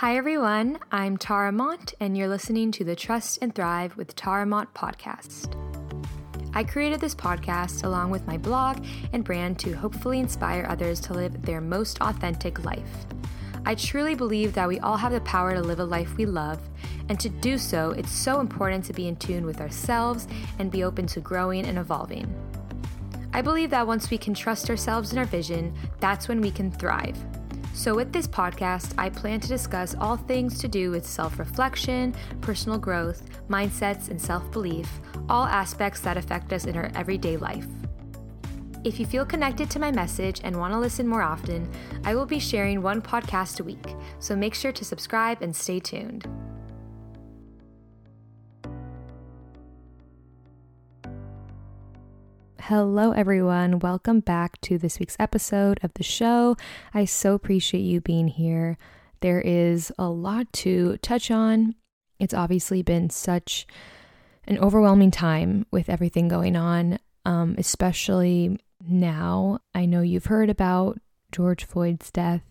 Hi, 0.00 0.16
everyone. 0.16 0.78
I'm 0.92 1.16
Tara 1.16 1.50
Mont, 1.50 1.92
and 1.98 2.16
you're 2.16 2.28
listening 2.28 2.70
to 2.70 2.84
the 2.84 2.94
Trust 2.94 3.40
and 3.42 3.52
Thrive 3.52 3.96
with 3.96 4.14
Tara 4.14 4.46
Mont 4.46 4.72
podcast. 4.72 5.56
I 6.54 6.62
created 6.62 7.00
this 7.00 7.16
podcast 7.16 7.82
along 7.82 8.10
with 8.10 8.24
my 8.24 8.38
blog 8.38 8.86
and 9.12 9.24
brand 9.24 9.58
to 9.58 9.72
hopefully 9.72 10.20
inspire 10.20 10.64
others 10.68 11.00
to 11.00 11.14
live 11.14 11.42
their 11.42 11.60
most 11.60 12.00
authentic 12.00 12.64
life. 12.64 13.06
I 13.66 13.74
truly 13.74 14.14
believe 14.14 14.54
that 14.54 14.68
we 14.68 14.78
all 14.78 14.96
have 14.96 15.10
the 15.10 15.20
power 15.22 15.52
to 15.54 15.60
live 15.60 15.80
a 15.80 15.84
life 15.84 16.16
we 16.16 16.26
love, 16.26 16.60
and 17.08 17.18
to 17.18 17.28
do 17.28 17.58
so, 17.58 17.90
it's 17.90 18.12
so 18.12 18.38
important 18.38 18.84
to 18.84 18.92
be 18.92 19.08
in 19.08 19.16
tune 19.16 19.44
with 19.44 19.60
ourselves 19.60 20.28
and 20.60 20.70
be 20.70 20.84
open 20.84 21.08
to 21.08 21.18
growing 21.18 21.66
and 21.66 21.76
evolving. 21.76 22.32
I 23.32 23.42
believe 23.42 23.70
that 23.70 23.88
once 23.88 24.10
we 24.10 24.18
can 24.18 24.32
trust 24.32 24.70
ourselves 24.70 25.10
and 25.10 25.18
our 25.18 25.24
vision, 25.24 25.74
that's 25.98 26.28
when 26.28 26.40
we 26.40 26.52
can 26.52 26.70
thrive. 26.70 27.18
So, 27.78 27.94
with 27.94 28.12
this 28.12 28.26
podcast, 28.26 28.92
I 28.98 29.08
plan 29.08 29.38
to 29.38 29.46
discuss 29.46 29.94
all 30.00 30.16
things 30.16 30.58
to 30.58 30.66
do 30.66 30.90
with 30.90 31.06
self 31.06 31.38
reflection, 31.38 32.12
personal 32.40 32.76
growth, 32.76 33.22
mindsets, 33.48 34.08
and 34.08 34.20
self 34.20 34.50
belief, 34.50 34.90
all 35.28 35.46
aspects 35.46 36.00
that 36.00 36.16
affect 36.16 36.52
us 36.52 36.64
in 36.64 36.76
our 36.76 36.90
everyday 36.96 37.36
life. 37.36 37.68
If 38.82 38.98
you 38.98 39.06
feel 39.06 39.24
connected 39.24 39.70
to 39.70 39.78
my 39.78 39.92
message 39.92 40.40
and 40.42 40.58
want 40.58 40.72
to 40.72 40.78
listen 40.80 41.06
more 41.06 41.22
often, 41.22 41.70
I 42.04 42.16
will 42.16 42.26
be 42.26 42.40
sharing 42.40 42.82
one 42.82 43.00
podcast 43.00 43.60
a 43.60 43.64
week, 43.64 43.94
so 44.18 44.34
make 44.34 44.56
sure 44.56 44.72
to 44.72 44.84
subscribe 44.84 45.40
and 45.40 45.54
stay 45.54 45.78
tuned. 45.78 46.26
Hello, 52.68 53.12
everyone. 53.12 53.78
Welcome 53.78 54.20
back 54.20 54.60
to 54.60 54.76
this 54.76 55.00
week's 55.00 55.16
episode 55.18 55.80
of 55.82 55.94
the 55.94 56.02
show. 56.02 56.54
I 56.92 57.06
so 57.06 57.32
appreciate 57.32 57.80
you 57.80 58.02
being 58.02 58.28
here. 58.28 58.76
There 59.20 59.40
is 59.40 59.90
a 59.98 60.10
lot 60.10 60.52
to 60.64 60.98
touch 60.98 61.30
on. 61.30 61.76
It's 62.18 62.34
obviously 62.34 62.82
been 62.82 63.08
such 63.08 63.66
an 64.46 64.58
overwhelming 64.58 65.10
time 65.10 65.64
with 65.70 65.88
everything 65.88 66.28
going 66.28 66.56
on, 66.56 66.98
um, 67.24 67.54
especially 67.56 68.60
now. 68.86 69.60
I 69.74 69.86
know 69.86 70.02
you've 70.02 70.26
heard 70.26 70.50
about 70.50 70.98
George 71.32 71.64
Floyd's 71.64 72.10
death, 72.10 72.44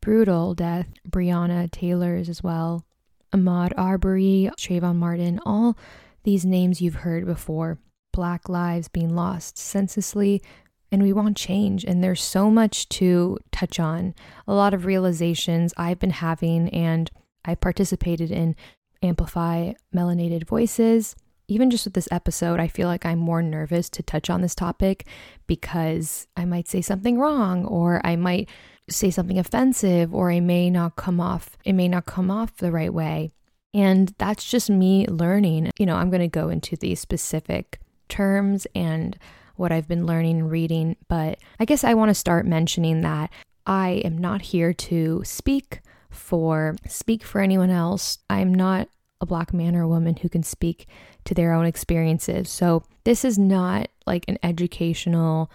brutal 0.00 0.54
death, 0.54 0.86
Breonna 1.10 1.68
Taylor's 1.72 2.28
as 2.28 2.40
well, 2.40 2.84
Ahmaud 3.32 3.72
Arbery, 3.76 4.48
Trayvon 4.56 4.94
Martin, 4.94 5.40
all 5.44 5.76
these 6.22 6.44
names 6.44 6.80
you've 6.80 7.02
heard 7.02 7.26
before. 7.26 7.80
Black 8.16 8.48
lives 8.48 8.88
being 8.88 9.14
lost 9.14 9.58
senselessly, 9.58 10.42
and 10.90 11.02
we 11.02 11.12
want 11.12 11.36
change. 11.36 11.84
And 11.84 12.02
there's 12.02 12.22
so 12.22 12.50
much 12.50 12.88
to 13.00 13.36
touch 13.52 13.78
on, 13.78 14.14
a 14.48 14.54
lot 14.54 14.72
of 14.72 14.86
realizations 14.86 15.74
I've 15.76 15.98
been 15.98 16.08
having, 16.08 16.70
and 16.70 17.10
I 17.44 17.56
participated 17.56 18.30
in 18.30 18.56
Amplify 19.02 19.74
Melanated 19.94 20.46
Voices. 20.46 21.14
Even 21.46 21.70
just 21.70 21.84
with 21.84 21.92
this 21.92 22.08
episode, 22.10 22.58
I 22.58 22.68
feel 22.68 22.88
like 22.88 23.04
I'm 23.04 23.18
more 23.18 23.42
nervous 23.42 23.90
to 23.90 24.02
touch 24.02 24.30
on 24.30 24.40
this 24.40 24.54
topic 24.54 25.06
because 25.46 26.26
I 26.38 26.46
might 26.46 26.68
say 26.68 26.80
something 26.80 27.18
wrong 27.18 27.66
or 27.66 28.00
I 28.02 28.16
might 28.16 28.48
say 28.88 29.10
something 29.10 29.38
offensive 29.38 30.14
or 30.14 30.30
I 30.30 30.40
may 30.40 30.70
not 30.70 30.96
come 30.96 31.20
off 31.20 31.56
it 31.64 31.74
may 31.74 31.86
not 31.88 32.06
come 32.06 32.30
off 32.30 32.56
the 32.56 32.72
right 32.72 32.92
way. 32.92 33.30
And 33.74 34.14
that's 34.16 34.48
just 34.50 34.70
me 34.70 35.06
learning. 35.06 35.70
You 35.78 35.84
know, 35.84 35.96
I'm 35.96 36.08
going 36.08 36.22
to 36.22 36.28
go 36.28 36.48
into 36.48 36.76
the 36.76 36.94
specific 36.94 37.78
terms 38.08 38.66
and 38.74 39.18
what 39.56 39.72
I've 39.72 39.88
been 39.88 40.06
learning 40.06 40.40
and 40.40 40.50
reading, 40.50 40.96
but 41.08 41.38
I 41.58 41.64
guess 41.64 41.82
I 41.82 41.94
want 41.94 42.10
to 42.10 42.14
start 42.14 42.46
mentioning 42.46 43.00
that 43.02 43.30
I 43.66 44.02
am 44.04 44.18
not 44.18 44.42
here 44.42 44.72
to 44.72 45.22
speak 45.24 45.80
for 46.10 46.76
speak 46.86 47.24
for 47.24 47.40
anyone 47.40 47.70
else. 47.70 48.18
I'm 48.30 48.54
not 48.54 48.88
a 49.20 49.26
black 49.26 49.52
man 49.52 49.74
or 49.74 49.86
woman 49.86 50.16
who 50.16 50.28
can 50.28 50.42
speak 50.42 50.86
to 51.24 51.34
their 51.34 51.52
own 51.52 51.64
experiences. 51.64 52.50
So 52.50 52.84
this 53.04 53.24
is 53.24 53.38
not 53.38 53.88
like 54.06 54.24
an 54.28 54.38
educational 54.42 55.50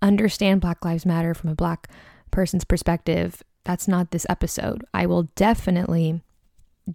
understand 0.00 0.60
Black 0.60 0.84
Lives 0.84 1.06
Matter 1.06 1.34
from 1.34 1.50
a 1.50 1.54
black 1.54 1.88
person's 2.30 2.64
perspective. 2.64 3.42
That's 3.64 3.86
not 3.86 4.10
this 4.10 4.26
episode. 4.28 4.84
I 4.92 5.06
will 5.06 5.24
definitely, 5.36 6.22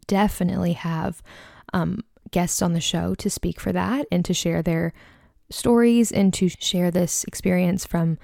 definitely 0.07 0.73
have 0.73 1.21
um, 1.73 2.03
guests 2.31 2.61
on 2.61 2.73
the 2.73 2.81
show 2.81 3.15
to 3.15 3.29
speak 3.29 3.59
for 3.59 3.71
that 3.71 4.05
and 4.11 4.23
to 4.25 4.33
share 4.33 4.61
their 4.61 4.93
stories 5.49 6.11
and 6.11 6.33
to 6.33 6.49
share 6.49 6.91
this 6.91 7.23
experience 7.25 7.85
from 7.85 8.17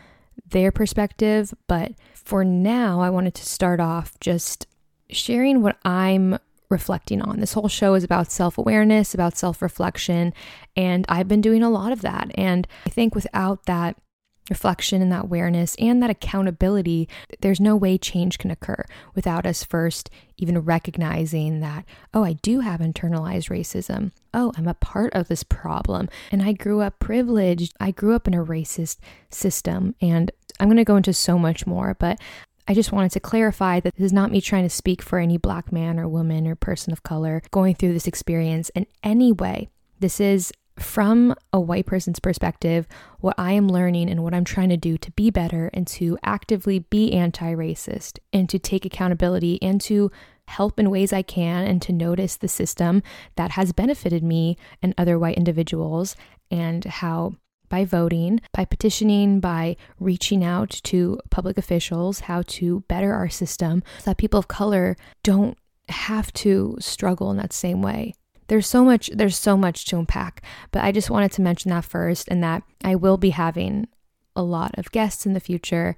their 0.49 0.71
perspective. 0.71 1.53
But 1.67 1.93
for 2.13 2.43
now, 2.43 3.01
I 3.01 3.09
wanted 3.09 3.33
to 3.35 3.45
start 3.45 3.79
off 3.79 4.19
just 4.19 4.67
sharing 5.09 5.61
what 5.61 5.77
I'm 5.83 6.37
reflecting 6.69 7.21
on. 7.21 7.39
This 7.39 7.53
whole 7.53 7.67
show 7.67 7.93
is 7.93 8.03
about 8.03 8.31
self 8.31 8.57
awareness, 8.57 9.13
about 9.13 9.37
self 9.37 9.61
reflection, 9.61 10.33
and 10.75 11.05
I've 11.07 11.27
been 11.27 11.41
doing 11.41 11.63
a 11.63 11.69
lot 11.69 11.91
of 11.91 12.01
that. 12.01 12.31
And 12.35 12.67
I 12.85 12.89
think 12.89 13.15
without 13.15 13.65
that 13.65 13.97
reflection 14.49 15.01
and 15.01 15.11
that 15.11 15.23
awareness 15.23 15.75
and 15.75 16.01
that 16.01 16.09
accountability, 16.09 17.07
there's 17.41 17.59
no 17.59 17.75
way 17.75 17.97
change 17.97 18.37
can 18.37 18.51
occur 18.51 18.83
without 19.15 19.45
us 19.45 19.63
first 19.63 20.09
even 20.37 20.59
recognizing 20.59 21.59
that, 21.61 21.85
oh, 22.13 22.23
I 22.23 22.33
do 22.33 22.59
have 22.59 22.81
internalized 22.81 23.49
racism. 23.49 24.11
Oh, 24.33 24.51
I'm 24.57 24.67
a 24.67 24.73
part 24.73 25.13
of 25.13 25.27
this 25.27 25.43
problem. 25.43 26.09
And 26.31 26.41
I 26.41 26.53
grew 26.53 26.81
up 26.81 26.99
privileged. 26.99 27.73
I 27.79 27.91
grew 27.91 28.15
up 28.15 28.27
in 28.27 28.33
a 28.33 28.43
racist 28.43 28.97
system. 29.29 29.95
And 30.01 30.31
I'm 30.59 30.67
going 30.67 30.77
to 30.77 30.83
go 30.83 30.97
into 30.97 31.13
so 31.13 31.37
much 31.37 31.65
more, 31.65 31.95
but 31.97 32.19
I 32.67 32.73
just 32.73 32.91
wanted 32.91 33.11
to 33.11 33.19
clarify 33.19 33.79
that 33.81 33.95
this 33.95 34.05
is 34.05 34.13
not 34.13 34.31
me 34.31 34.39
trying 34.39 34.63
to 34.63 34.69
speak 34.69 35.01
for 35.01 35.19
any 35.19 35.37
black 35.37 35.71
man 35.71 35.99
or 35.99 36.07
woman 36.07 36.47
or 36.47 36.55
person 36.55 36.93
of 36.93 37.03
color 37.03 37.41
going 37.51 37.75
through 37.75 37.93
this 37.93 38.07
experience 38.07 38.69
in 38.69 38.87
any 39.03 39.31
way. 39.31 39.69
This 39.99 40.19
is 40.19 40.51
from 40.77 41.35
a 41.51 41.59
white 41.59 41.85
person's 41.85 42.19
perspective, 42.19 42.87
what 43.19 43.35
I 43.37 43.53
am 43.53 43.67
learning 43.67 44.09
and 44.09 44.23
what 44.23 44.33
I'm 44.33 44.43
trying 44.43 44.69
to 44.69 44.77
do 44.77 44.97
to 44.97 45.11
be 45.11 45.29
better 45.29 45.69
and 45.73 45.85
to 45.87 46.17
actively 46.23 46.79
be 46.79 47.13
anti 47.13 47.53
racist 47.53 48.19
and 48.31 48.49
to 48.49 48.59
take 48.59 48.85
accountability 48.85 49.61
and 49.61 49.79
to 49.81 50.11
help 50.47 50.79
in 50.79 50.89
ways 50.89 51.13
I 51.13 51.21
can 51.21 51.65
and 51.65 51.81
to 51.83 51.93
notice 51.93 52.35
the 52.35 52.47
system 52.47 53.01
that 53.35 53.51
has 53.51 53.71
benefited 53.71 54.23
me 54.23 54.57
and 54.81 54.93
other 54.97 55.17
white 55.17 55.37
individuals 55.37 56.15
and 56.51 56.83
how 56.85 57.35
by 57.69 57.85
voting, 57.85 58.39
by 58.51 58.65
petitioning, 58.65 59.39
by 59.39 59.75
reaching 59.99 60.43
out 60.43 60.69
to 60.83 61.19
public 61.31 61.57
officials, 61.57 62.21
how 62.21 62.43
to 62.45 62.81
better 62.81 63.13
our 63.13 63.29
system 63.29 63.81
so 63.97 64.11
that 64.11 64.17
people 64.17 64.37
of 64.37 64.47
color 64.47 64.95
don't 65.23 65.57
have 65.89 66.31
to 66.33 66.77
struggle 66.79 67.31
in 67.31 67.37
that 67.37 67.53
same 67.53 67.81
way. 67.81 68.13
There's 68.47 68.67
so 68.67 68.83
much 68.83 69.09
there's 69.13 69.37
so 69.37 69.57
much 69.57 69.85
to 69.85 69.97
unpack, 69.97 70.43
but 70.71 70.83
I 70.83 70.91
just 70.91 71.09
wanted 71.09 71.31
to 71.33 71.41
mention 71.41 71.69
that 71.71 71.85
first 71.85 72.27
and 72.27 72.43
that 72.43 72.63
I 72.83 72.95
will 72.95 73.17
be 73.17 73.31
having 73.31 73.87
a 74.35 74.43
lot 74.43 74.77
of 74.77 74.91
guests 74.91 75.25
in 75.25 75.33
the 75.33 75.39
future 75.39 75.95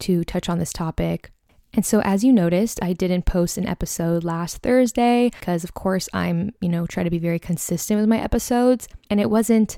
to 0.00 0.24
touch 0.24 0.48
on 0.48 0.58
this 0.58 0.72
topic. 0.72 1.30
And 1.72 1.84
so 1.84 2.00
as 2.00 2.22
you 2.22 2.32
noticed, 2.32 2.78
I 2.82 2.92
didn't 2.92 3.26
post 3.26 3.58
an 3.58 3.66
episode 3.66 4.22
last 4.22 4.58
Thursday 4.58 5.30
because 5.38 5.64
of 5.64 5.74
course 5.74 6.08
I'm, 6.12 6.52
you 6.60 6.68
know, 6.68 6.86
try 6.86 7.02
to 7.02 7.10
be 7.10 7.18
very 7.18 7.38
consistent 7.38 7.98
with 7.98 8.08
my 8.08 8.18
episodes 8.18 8.88
and 9.10 9.20
it 9.20 9.30
wasn't 9.30 9.76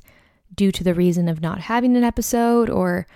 due 0.54 0.71
to 0.72 0.84
the 0.84 0.94
reason 0.94 1.28
of 1.28 1.41
not 1.41 1.62
having 1.62 1.97
an 1.97 2.04
episode 2.04 2.69
or 2.69 3.06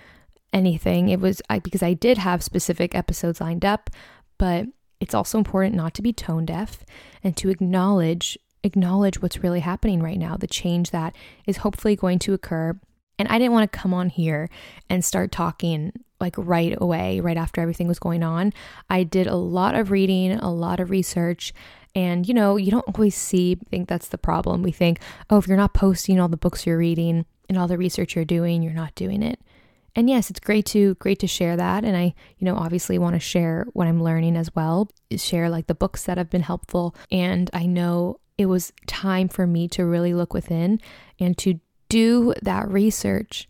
anything. 0.53 1.09
It 1.09 1.21
was 1.21 1.43
I, 1.51 1.59
because 1.59 1.83
I 1.83 1.93
did 1.93 2.19
have 2.19 2.43
specific 2.43 2.95
episodes 2.95 3.41
lined 3.41 3.65
up, 3.65 3.91
but 4.39 4.67
it's 4.99 5.15
also 5.15 5.39
important 5.39 5.75
not 5.75 5.95
to 5.95 6.03
be 6.03 6.13
tone 6.13 6.47
deaf 6.47 6.85
and 7.23 7.37
to 7.37 7.49
acknowledge 7.51 8.39
acknowledge 8.63 9.21
what's 9.21 9.43
really 9.43 9.61
happening 9.61 10.03
right 10.03 10.19
now, 10.19 10.37
the 10.37 10.47
change 10.47 10.91
that 10.91 11.15
is 11.47 11.59
hopefully 11.59 11.97
going 11.97 12.19
to 12.21 12.35
occur. 12.35 12.79
And 13.19 13.29
I 13.29 13.39
didn't 13.39 13.53
want 13.53 13.71
to 13.71 13.79
come 13.79 13.93
on 13.93 14.09
here 14.09 14.49
and 14.89 15.05
start 15.05 15.31
talking 15.31 15.93
like 16.21 16.35
right 16.37 16.75
away, 16.81 17.21
right 17.21 17.37
after 17.37 17.61
everything 17.61 17.89
was 17.89 17.99
going 17.99 18.23
on. 18.23 18.53
I 18.89 19.05
did 19.05 19.27
a 19.27 19.37
lot 19.37 19.75
of 19.75 19.91
reading, 19.91 20.33
a 20.33 20.53
lot 20.53 20.81
of 20.81 20.91
research, 20.91 21.53
and 21.95 22.29
you 22.29 22.35
know, 22.35 22.57
you 22.57 22.71
don't 22.71 22.97
always 22.97 23.15
see, 23.15 23.59
I 23.61 23.69
think 23.69 23.89
that's 23.89 24.09
the 24.09 24.19
problem. 24.19 24.63
We 24.63 24.73
think, 24.73 25.01
oh, 25.29 25.39
if 25.39 25.49
you're 25.49 25.57
not 25.57 25.75
posting 25.75 26.21
all 26.21 26.29
the 26.29 26.37
books 26.37 26.67
you're 26.67 26.79
reading 26.79 27.25
and 27.49 27.59
all 27.59 27.67
the 27.67 27.79
research 27.79 28.15
you're 28.15 28.25
doing, 28.25 28.63
you're 28.63 28.73
not 28.73 28.95
doing 28.95 29.23
it. 29.23 29.41
And 29.97 30.09
yes, 30.09 30.31
it's 30.31 30.39
great 30.39 30.67
to 30.67 30.95
great 30.97 31.19
to 31.19 31.27
share 31.27 31.57
that 31.57 31.85
and 31.85 31.97
I, 31.97 32.15
you 32.39 32.45
know, 32.45 32.55
obviously 32.55 32.97
want 32.99 33.17
to 33.17 33.21
share 33.21 33.67
what 33.73 33.89
I'm 33.89 34.03
learning 34.03 34.37
as 34.37 34.55
well, 34.55 34.89
share 35.17 35.51
like 35.51 35.67
the 35.67 35.75
books 35.75 36.05
that 36.05 36.17
have 36.17 36.31
been 36.31 36.43
helpful 36.43 36.95
and 37.11 37.51
I 37.53 37.67
know 37.67 38.20
it 38.41 38.47
was 38.47 38.73
time 38.87 39.29
for 39.29 39.47
me 39.47 39.69
to 39.69 39.85
really 39.85 40.15
look 40.15 40.33
within 40.33 40.81
and 41.19 41.37
to 41.37 41.61
do 41.91 42.33
that 42.41 42.67
research 42.71 43.47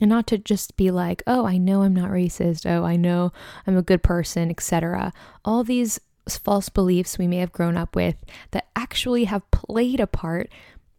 and 0.00 0.08
not 0.08 0.28
to 0.28 0.38
just 0.38 0.76
be 0.76 0.92
like, 0.92 1.24
"Oh, 1.26 1.44
I 1.44 1.58
know 1.58 1.82
I'm 1.82 1.92
not 1.92 2.12
racist. 2.12 2.64
Oh, 2.64 2.84
I 2.84 2.94
know 2.94 3.32
I'm 3.66 3.76
a 3.76 3.82
good 3.82 4.00
person, 4.00 4.48
etc." 4.48 5.12
All 5.44 5.64
these 5.64 5.98
false 6.28 6.68
beliefs 6.68 7.18
we 7.18 7.26
may 7.26 7.38
have 7.38 7.50
grown 7.50 7.76
up 7.76 7.96
with 7.96 8.14
that 8.52 8.68
actually 8.76 9.24
have 9.24 9.50
played 9.50 9.98
a 9.98 10.06
part 10.06 10.48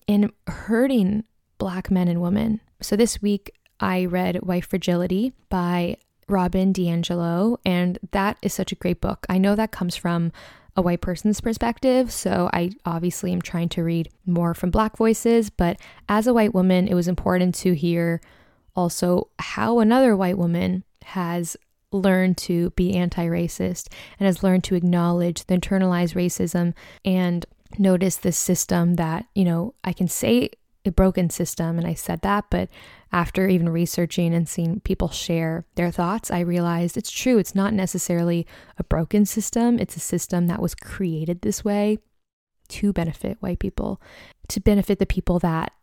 in 0.05 0.33
hurting 0.47 1.23
black 1.59 1.89
men 1.89 2.09
and 2.09 2.21
women. 2.21 2.59
So 2.81 2.97
this 2.97 3.21
week 3.21 3.53
I 3.79 4.03
read 4.03 4.41
White 4.41 4.65
Fragility 4.65 5.31
by 5.47 5.95
Robin 6.27 6.73
DiAngelo, 6.73 7.57
and 7.65 7.99
that 8.11 8.35
is 8.41 8.53
such 8.53 8.73
a 8.73 8.81
great 8.83 8.99
book. 8.99 9.25
I 9.29 9.37
know 9.37 9.55
that 9.55 9.71
comes 9.71 9.95
from 9.95 10.33
a 10.79 10.81
white 10.81 11.01
person's 11.01 11.41
perspective. 11.41 12.11
So 12.11 12.49
I 12.53 12.71
obviously 12.85 13.31
am 13.33 13.41
trying 13.41 13.69
to 13.69 13.83
read 13.83 14.09
more 14.25 14.53
from 14.53 14.71
black 14.71 14.97
voices. 14.97 15.49
But 15.49 15.77
as 16.07 16.25
a 16.25 16.33
white 16.33 16.53
woman, 16.53 16.87
it 16.87 16.95
was 16.95 17.07
important 17.07 17.53
to 17.55 17.75
hear 17.75 18.21
also 18.75 19.29
how 19.39 19.79
another 19.79 20.15
white 20.15 20.37
woman 20.37 20.83
has 21.03 21.57
learned 21.91 22.37
to 22.37 22.69
be 22.71 22.95
anti 22.95 23.25
racist 23.25 23.91
and 24.19 24.25
has 24.25 24.41
learned 24.41 24.63
to 24.63 24.75
acknowledge 24.75 25.45
the 25.45 25.57
internalized 25.57 26.15
racism 26.15 26.73
and 27.03 27.45
notice 27.77 28.15
this 28.15 28.37
system 28.37 28.95
that, 28.95 29.25
you 29.35 29.43
know, 29.43 29.73
I 29.83 29.91
can 29.91 30.07
say 30.07 30.51
a 30.85 30.91
broken 30.91 31.29
system, 31.29 31.77
and 31.77 31.85
I 31.85 31.93
said 31.93 32.21
that, 32.21 32.45
but 32.49 32.69
after 33.11 33.47
even 33.47 33.69
researching 33.69 34.33
and 34.33 34.47
seeing 34.47 34.79
people 34.81 35.09
share 35.09 35.65
their 35.75 35.91
thoughts, 35.91 36.31
I 36.31 36.39
realized 36.39 36.95
it's 36.95 37.11
true. 37.11 37.37
It's 37.37 37.55
not 37.55 37.73
necessarily 37.73 38.47
a 38.77 38.83
broken 38.83 39.25
system, 39.25 39.79
it's 39.79 39.97
a 39.97 40.01
system 40.01 40.47
that 40.47 40.61
was 40.61 40.75
created 40.75 41.41
this 41.41 41.65
way 41.65 41.97
to 42.69 42.93
benefit 42.93 43.37
white 43.41 43.59
people, 43.59 44.01
to 44.47 44.61
benefit 44.61 44.99
the 44.99 45.05
people 45.05 45.39
that 45.39 45.73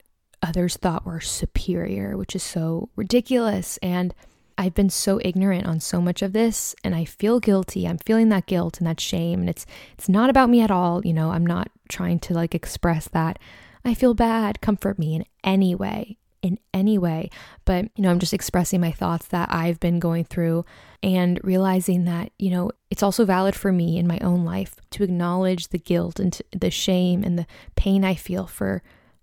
others 0.42 0.76
thought 0.76 1.04
were 1.04 1.20
superior, 1.20 2.16
which 2.16 2.34
is 2.34 2.42
so 2.42 2.88
ridiculous. 2.96 3.78
And 3.78 4.14
I've 4.58 4.74
been 4.74 4.90
so 4.90 5.20
ignorant 5.22 5.66
on 5.66 5.80
so 5.80 6.00
much 6.00 6.22
of 6.22 6.32
this 6.32 6.74
and 6.82 6.94
I 6.94 7.04
feel 7.04 7.40
guilty. 7.40 7.86
I'm 7.86 7.98
feeling 7.98 8.30
that 8.30 8.46
guilt 8.46 8.78
and 8.78 8.86
that 8.86 9.00
shame 9.00 9.40
and 9.40 9.50
it's 9.50 9.66
it's 9.92 10.08
not 10.08 10.30
about 10.30 10.48
me 10.48 10.62
at 10.62 10.70
all, 10.70 11.04
you 11.04 11.12
know. 11.12 11.30
I'm 11.30 11.44
not 11.44 11.70
trying 11.88 12.20
to 12.20 12.34
like 12.34 12.54
express 12.54 13.08
that 13.08 13.38
I 13.86 13.94
feel 13.94 14.14
bad, 14.14 14.60
comfort 14.60 14.98
me 14.98 15.14
in 15.14 15.24
any 15.44 15.74
way, 15.74 16.18
in 16.42 16.58
any 16.74 16.98
way. 16.98 17.30
But, 17.64 17.86
you 17.96 18.02
know, 18.02 18.10
I'm 18.10 18.18
just 18.18 18.34
expressing 18.34 18.80
my 18.80 18.92
thoughts 18.92 19.26
that 19.28 19.52
I've 19.52 19.80
been 19.80 19.98
going 19.98 20.24
through 20.24 20.64
and 21.02 21.40
realizing 21.42 22.04
that, 22.04 22.32
you 22.38 22.50
know, 22.50 22.70
it's 22.90 23.02
also 23.02 23.24
valid 23.24 23.54
for 23.54 23.72
me 23.72 23.98
in 23.98 24.06
my 24.06 24.18
own 24.20 24.44
life 24.44 24.76
to 24.90 25.04
acknowledge 25.04 25.68
the 25.68 25.78
guilt 25.78 26.18
and 26.18 26.40
the 26.52 26.70
shame 26.70 27.22
and 27.22 27.38
the 27.38 27.46
pain 27.76 28.04
I 28.04 28.14
feel 28.14 28.46
for 28.46 28.82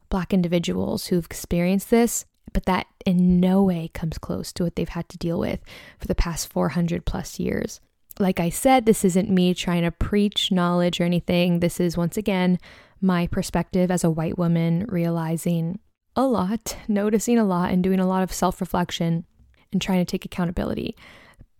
Black 0.10 0.34
individuals 0.34 1.08
who've 1.08 1.26
experienced 1.26 1.90
this 1.90 2.26
but 2.54 2.66
that 2.66 2.88
in 3.06 3.40
no 3.40 3.64
way 3.64 3.90
comes 3.94 4.18
close 4.18 4.54
to 4.54 4.64
what 4.64 4.76
they've 4.76 4.88
had 4.88 5.10
to 5.10 5.18
deal 5.18 5.40
with 5.40 5.60
for 6.00 6.08
the 6.08 6.16
past 6.16 6.48
400 6.52 7.06
plus 7.06 7.40
years. 7.40 7.82
Like 8.20 8.40
I 8.40 8.50
said, 8.50 8.86
this 8.86 9.04
isn't 9.04 9.30
me 9.30 9.54
trying 9.56 9.82
to 9.82 9.92
preach 9.92 10.52
knowledge 10.52 11.02
or 11.02 11.04
anything. 11.04 11.60
This 11.60 11.80
is 11.80 11.98
once 11.98 12.16
again 12.16 12.60
my 13.04 13.28
perspective 13.28 13.92
as 13.92 14.04
a 14.04 14.10
white 14.10 14.38
woman, 14.38 14.86
realizing 14.88 15.80
a 16.16 16.26
lot, 16.26 16.78
noticing 16.88 17.38
a 17.38 17.44
lot, 17.44 17.72
and 17.72 17.84
doing 17.84 18.00
a 18.00 18.08
lot 18.08 18.24
of 18.24 18.34
self 18.34 18.60
reflection 18.62 19.26
and 19.72 19.82
trying 19.82 20.00
to 20.04 20.10
take 20.10 20.26
accountability. 20.26 20.96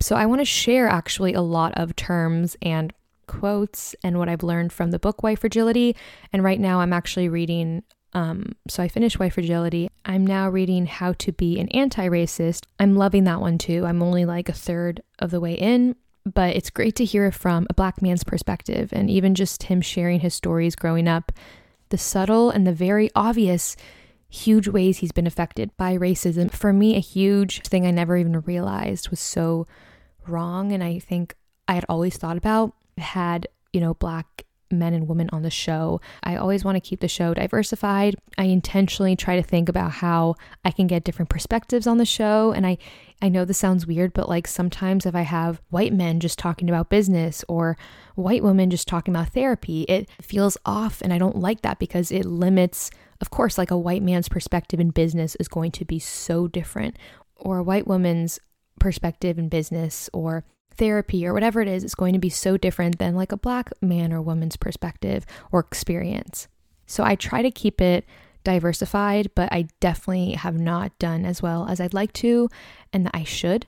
So, 0.00 0.16
I 0.16 0.26
want 0.26 0.40
to 0.40 0.44
share 0.44 0.88
actually 0.88 1.34
a 1.34 1.40
lot 1.40 1.72
of 1.76 1.94
terms 1.94 2.56
and 2.60 2.92
quotes 3.26 3.94
and 4.02 4.18
what 4.18 4.28
I've 4.28 4.42
learned 4.42 4.72
from 4.72 4.90
the 4.90 4.98
book 4.98 5.22
White 5.22 5.38
Fragility. 5.38 5.96
And 6.32 6.42
right 6.42 6.60
now, 6.60 6.80
I'm 6.80 6.92
actually 6.92 7.28
reading. 7.28 7.82
Um, 8.12 8.52
so 8.68 8.80
I 8.80 8.86
finished 8.86 9.18
White 9.18 9.32
Fragility. 9.32 9.90
I'm 10.04 10.24
now 10.24 10.48
reading 10.48 10.86
How 10.86 11.14
to 11.14 11.32
Be 11.32 11.58
an 11.58 11.68
Anti 11.68 12.08
Racist. 12.08 12.66
I'm 12.78 12.94
loving 12.94 13.24
that 13.24 13.40
one 13.40 13.58
too. 13.58 13.84
I'm 13.84 14.02
only 14.02 14.24
like 14.24 14.48
a 14.48 14.52
third 14.52 15.02
of 15.18 15.32
the 15.32 15.40
way 15.40 15.54
in, 15.54 15.96
but 16.24 16.56
it's 16.56 16.70
great 16.70 16.96
to 16.96 17.04
hear 17.04 17.30
from 17.30 17.66
a 17.68 17.74
black 17.74 18.00
man's 18.00 18.24
perspective 18.24 18.90
and 18.92 19.10
even 19.10 19.34
just 19.34 19.64
him 19.64 19.80
sharing 19.80 20.20
his 20.20 20.34
stories 20.34 20.74
growing 20.74 21.06
up, 21.06 21.32
the 21.90 21.98
subtle 21.98 22.50
and 22.50 22.66
the 22.66 22.72
very 22.72 23.10
obvious 23.14 23.76
huge 24.28 24.66
ways 24.66 24.98
he's 24.98 25.12
been 25.12 25.26
affected 25.26 25.70
by 25.76 25.96
racism. 25.96 26.50
For 26.50 26.72
me, 26.72 26.96
a 26.96 27.00
huge 27.00 27.62
thing 27.62 27.86
I 27.86 27.90
never 27.90 28.16
even 28.16 28.40
realized 28.40 29.10
was 29.10 29.20
so 29.20 29.66
wrong 30.26 30.72
and 30.72 30.82
I 30.82 30.98
think 30.98 31.36
I 31.68 31.74
had 31.74 31.84
always 31.88 32.16
thought 32.16 32.36
about 32.36 32.74
had, 32.98 33.46
you 33.72 33.80
know, 33.80 33.94
black 33.94 34.44
men 34.70 34.94
and 34.94 35.06
women 35.06 35.28
on 35.32 35.42
the 35.42 35.50
show. 35.50 36.00
I 36.22 36.36
always 36.36 36.64
want 36.64 36.76
to 36.76 36.80
keep 36.80 37.00
the 37.00 37.08
show 37.08 37.34
diversified. 37.34 38.16
I 38.36 38.44
intentionally 38.44 39.14
try 39.14 39.36
to 39.36 39.42
think 39.42 39.68
about 39.68 39.92
how 39.92 40.34
I 40.64 40.70
can 40.70 40.86
get 40.86 41.04
different 41.04 41.28
perspectives 41.28 41.86
on 41.86 41.98
the 41.98 42.04
show 42.04 42.52
and 42.52 42.66
I 42.66 42.78
I 43.24 43.30
know 43.30 43.46
this 43.46 43.56
sounds 43.56 43.86
weird, 43.86 44.12
but 44.12 44.28
like 44.28 44.46
sometimes 44.46 45.06
if 45.06 45.14
I 45.14 45.22
have 45.22 45.62
white 45.70 45.94
men 45.94 46.20
just 46.20 46.38
talking 46.38 46.68
about 46.68 46.90
business 46.90 47.42
or 47.48 47.78
white 48.16 48.42
women 48.42 48.68
just 48.68 48.86
talking 48.86 49.14
about 49.14 49.30
therapy, 49.30 49.84
it 49.84 50.10
feels 50.20 50.58
off 50.66 51.00
and 51.00 51.10
I 51.10 51.16
don't 51.16 51.38
like 51.38 51.62
that 51.62 51.78
because 51.78 52.12
it 52.12 52.26
limits 52.26 52.90
of 53.22 53.30
course 53.30 53.56
like 53.56 53.70
a 53.70 53.78
white 53.78 54.02
man's 54.02 54.28
perspective 54.28 54.78
in 54.78 54.90
business 54.90 55.36
is 55.36 55.48
going 55.48 55.70
to 55.70 55.86
be 55.86 55.98
so 55.98 56.46
different 56.46 56.98
or 57.36 57.56
a 57.56 57.62
white 57.62 57.86
woman's 57.86 58.40
perspective 58.78 59.38
in 59.38 59.48
business 59.48 60.10
or 60.12 60.44
therapy 60.76 61.26
or 61.26 61.32
whatever 61.32 61.62
it 61.62 61.68
is, 61.68 61.82
it's 61.82 61.94
going 61.94 62.12
to 62.12 62.18
be 62.18 62.28
so 62.28 62.58
different 62.58 62.98
than 62.98 63.14
like 63.14 63.32
a 63.32 63.38
black 63.38 63.70
man 63.80 64.12
or 64.12 64.20
woman's 64.20 64.58
perspective 64.58 65.24
or 65.50 65.60
experience. 65.60 66.46
So 66.84 67.02
I 67.02 67.14
try 67.14 67.40
to 67.40 67.50
keep 67.50 67.80
it 67.80 68.04
diversified, 68.44 69.30
but 69.34 69.52
I 69.52 69.68
definitely 69.80 70.32
have 70.32 70.58
not 70.58 70.96
done 70.98 71.24
as 71.24 71.42
well 71.42 71.66
as 71.68 71.80
I'd 71.80 71.94
like 71.94 72.12
to 72.14 72.48
and 72.92 73.06
that 73.06 73.14
I 73.14 73.24
should. 73.24 73.66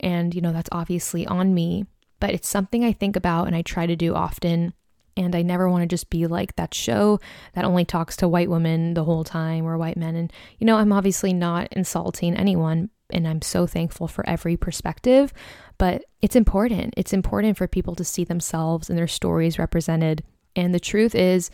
And, 0.00 0.34
you 0.34 0.40
know, 0.40 0.52
that's 0.52 0.68
obviously 0.72 1.26
on 1.26 1.54
me, 1.54 1.86
but 2.20 2.30
it's 2.30 2.48
something 2.48 2.84
I 2.84 2.92
think 2.92 3.16
about 3.16 3.46
and 3.46 3.56
I 3.56 3.62
try 3.62 3.86
to 3.86 3.96
do 3.96 4.14
often. 4.14 4.74
And 5.16 5.34
I 5.34 5.42
never 5.42 5.68
want 5.68 5.82
to 5.82 5.88
just 5.88 6.10
be 6.10 6.28
like 6.28 6.54
that 6.54 6.72
show 6.72 7.18
that 7.54 7.64
only 7.64 7.84
talks 7.84 8.16
to 8.18 8.28
white 8.28 8.48
women 8.48 8.94
the 8.94 9.02
whole 9.02 9.24
time 9.24 9.66
or 9.66 9.76
white 9.76 9.96
men. 9.96 10.14
And, 10.14 10.32
you 10.58 10.64
know, 10.64 10.76
I'm 10.76 10.92
obviously 10.92 11.32
not 11.32 11.72
insulting 11.72 12.36
anyone, 12.36 12.90
and 13.10 13.26
I'm 13.26 13.42
so 13.42 13.66
thankful 13.66 14.06
for 14.06 14.28
every 14.28 14.56
perspective, 14.56 15.32
but 15.76 16.04
it's 16.22 16.36
important. 16.36 16.94
It's 16.96 17.12
important 17.12 17.56
for 17.56 17.66
people 17.66 17.96
to 17.96 18.04
see 18.04 18.22
themselves 18.22 18.88
and 18.88 18.96
their 18.96 19.08
stories 19.08 19.58
represented. 19.58 20.22
And 20.54 20.72
the 20.72 20.78
truth 20.78 21.16
is, 21.16 21.50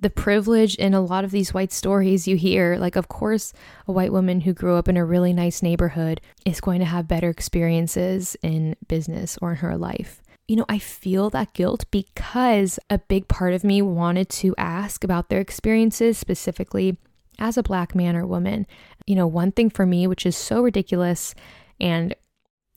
the 0.00 0.10
privilege 0.10 0.76
in 0.76 0.94
a 0.94 1.00
lot 1.00 1.24
of 1.24 1.30
these 1.30 1.52
white 1.52 1.72
stories 1.72 2.28
you 2.28 2.36
hear. 2.36 2.76
Like, 2.76 2.96
of 2.96 3.08
course, 3.08 3.52
a 3.86 3.92
white 3.92 4.12
woman 4.12 4.42
who 4.42 4.52
grew 4.52 4.76
up 4.76 4.88
in 4.88 4.96
a 4.96 5.04
really 5.04 5.32
nice 5.32 5.62
neighborhood 5.62 6.20
is 6.46 6.60
going 6.60 6.78
to 6.78 6.84
have 6.84 7.08
better 7.08 7.28
experiences 7.28 8.36
in 8.42 8.76
business 8.86 9.38
or 9.42 9.50
in 9.52 9.56
her 9.56 9.76
life. 9.76 10.22
You 10.46 10.56
know, 10.56 10.66
I 10.68 10.78
feel 10.78 11.30
that 11.30 11.52
guilt 11.52 11.84
because 11.90 12.78
a 12.88 12.98
big 12.98 13.28
part 13.28 13.54
of 13.54 13.64
me 13.64 13.82
wanted 13.82 14.28
to 14.30 14.54
ask 14.56 15.04
about 15.04 15.28
their 15.28 15.40
experiences 15.40 16.16
specifically 16.16 16.96
as 17.38 17.56
a 17.56 17.62
black 17.62 17.94
man 17.94 18.16
or 18.16 18.26
woman. 18.26 18.66
You 19.06 19.16
know, 19.16 19.26
one 19.26 19.52
thing 19.52 19.68
for 19.68 19.84
me, 19.84 20.06
which 20.06 20.24
is 20.24 20.36
so 20.36 20.62
ridiculous, 20.62 21.34
and 21.80 22.14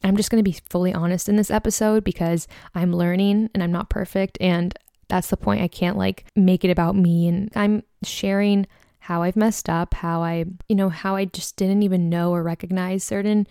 I'm 0.03 0.17
just 0.17 0.31
going 0.31 0.43
to 0.43 0.49
be 0.49 0.59
fully 0.69 0.93
honest 0.93 1.29
in 1.29 1.35
this 1.35 1.51
episode 1.51 2.03
because 2.03 2.47
I'm 2.73 2.93
learning 2.93 3.51
and 3.53 3.61
I'm 3.61 3.71
not 3.71 3.89
perfect. 3.89 4.37
And 4.41 4.73
that's 5.11 5.29
the 5.29 5.37
point. 5.37 5.61
I 5.61 5.67
can't 5.67 5.97
like 5.97 6.25
make 6.35 6.63
it 6.63 6.71
about 6.71 6.95
me. 6.95 7.27
And 7.27 7.51
I'm 7.53 7.83
sharing 8.01 8.65
how 8.99 9.23
I've 9.23 9.35
messed 9.35 9.67
up, 9.67 9.93
how 9.93 10.23
I, 10.23 10.45
you 10.69 10.75
know, 10.75 10.87
how 10.87 11.17
I 11.17 11.25
just 11.25 11.57
didn't 11.57 11.83
even 11.83 12.09
know 12.09 12.31
or 12.31 12.41
recognize 12.41 13.03
certain 13.03 13.45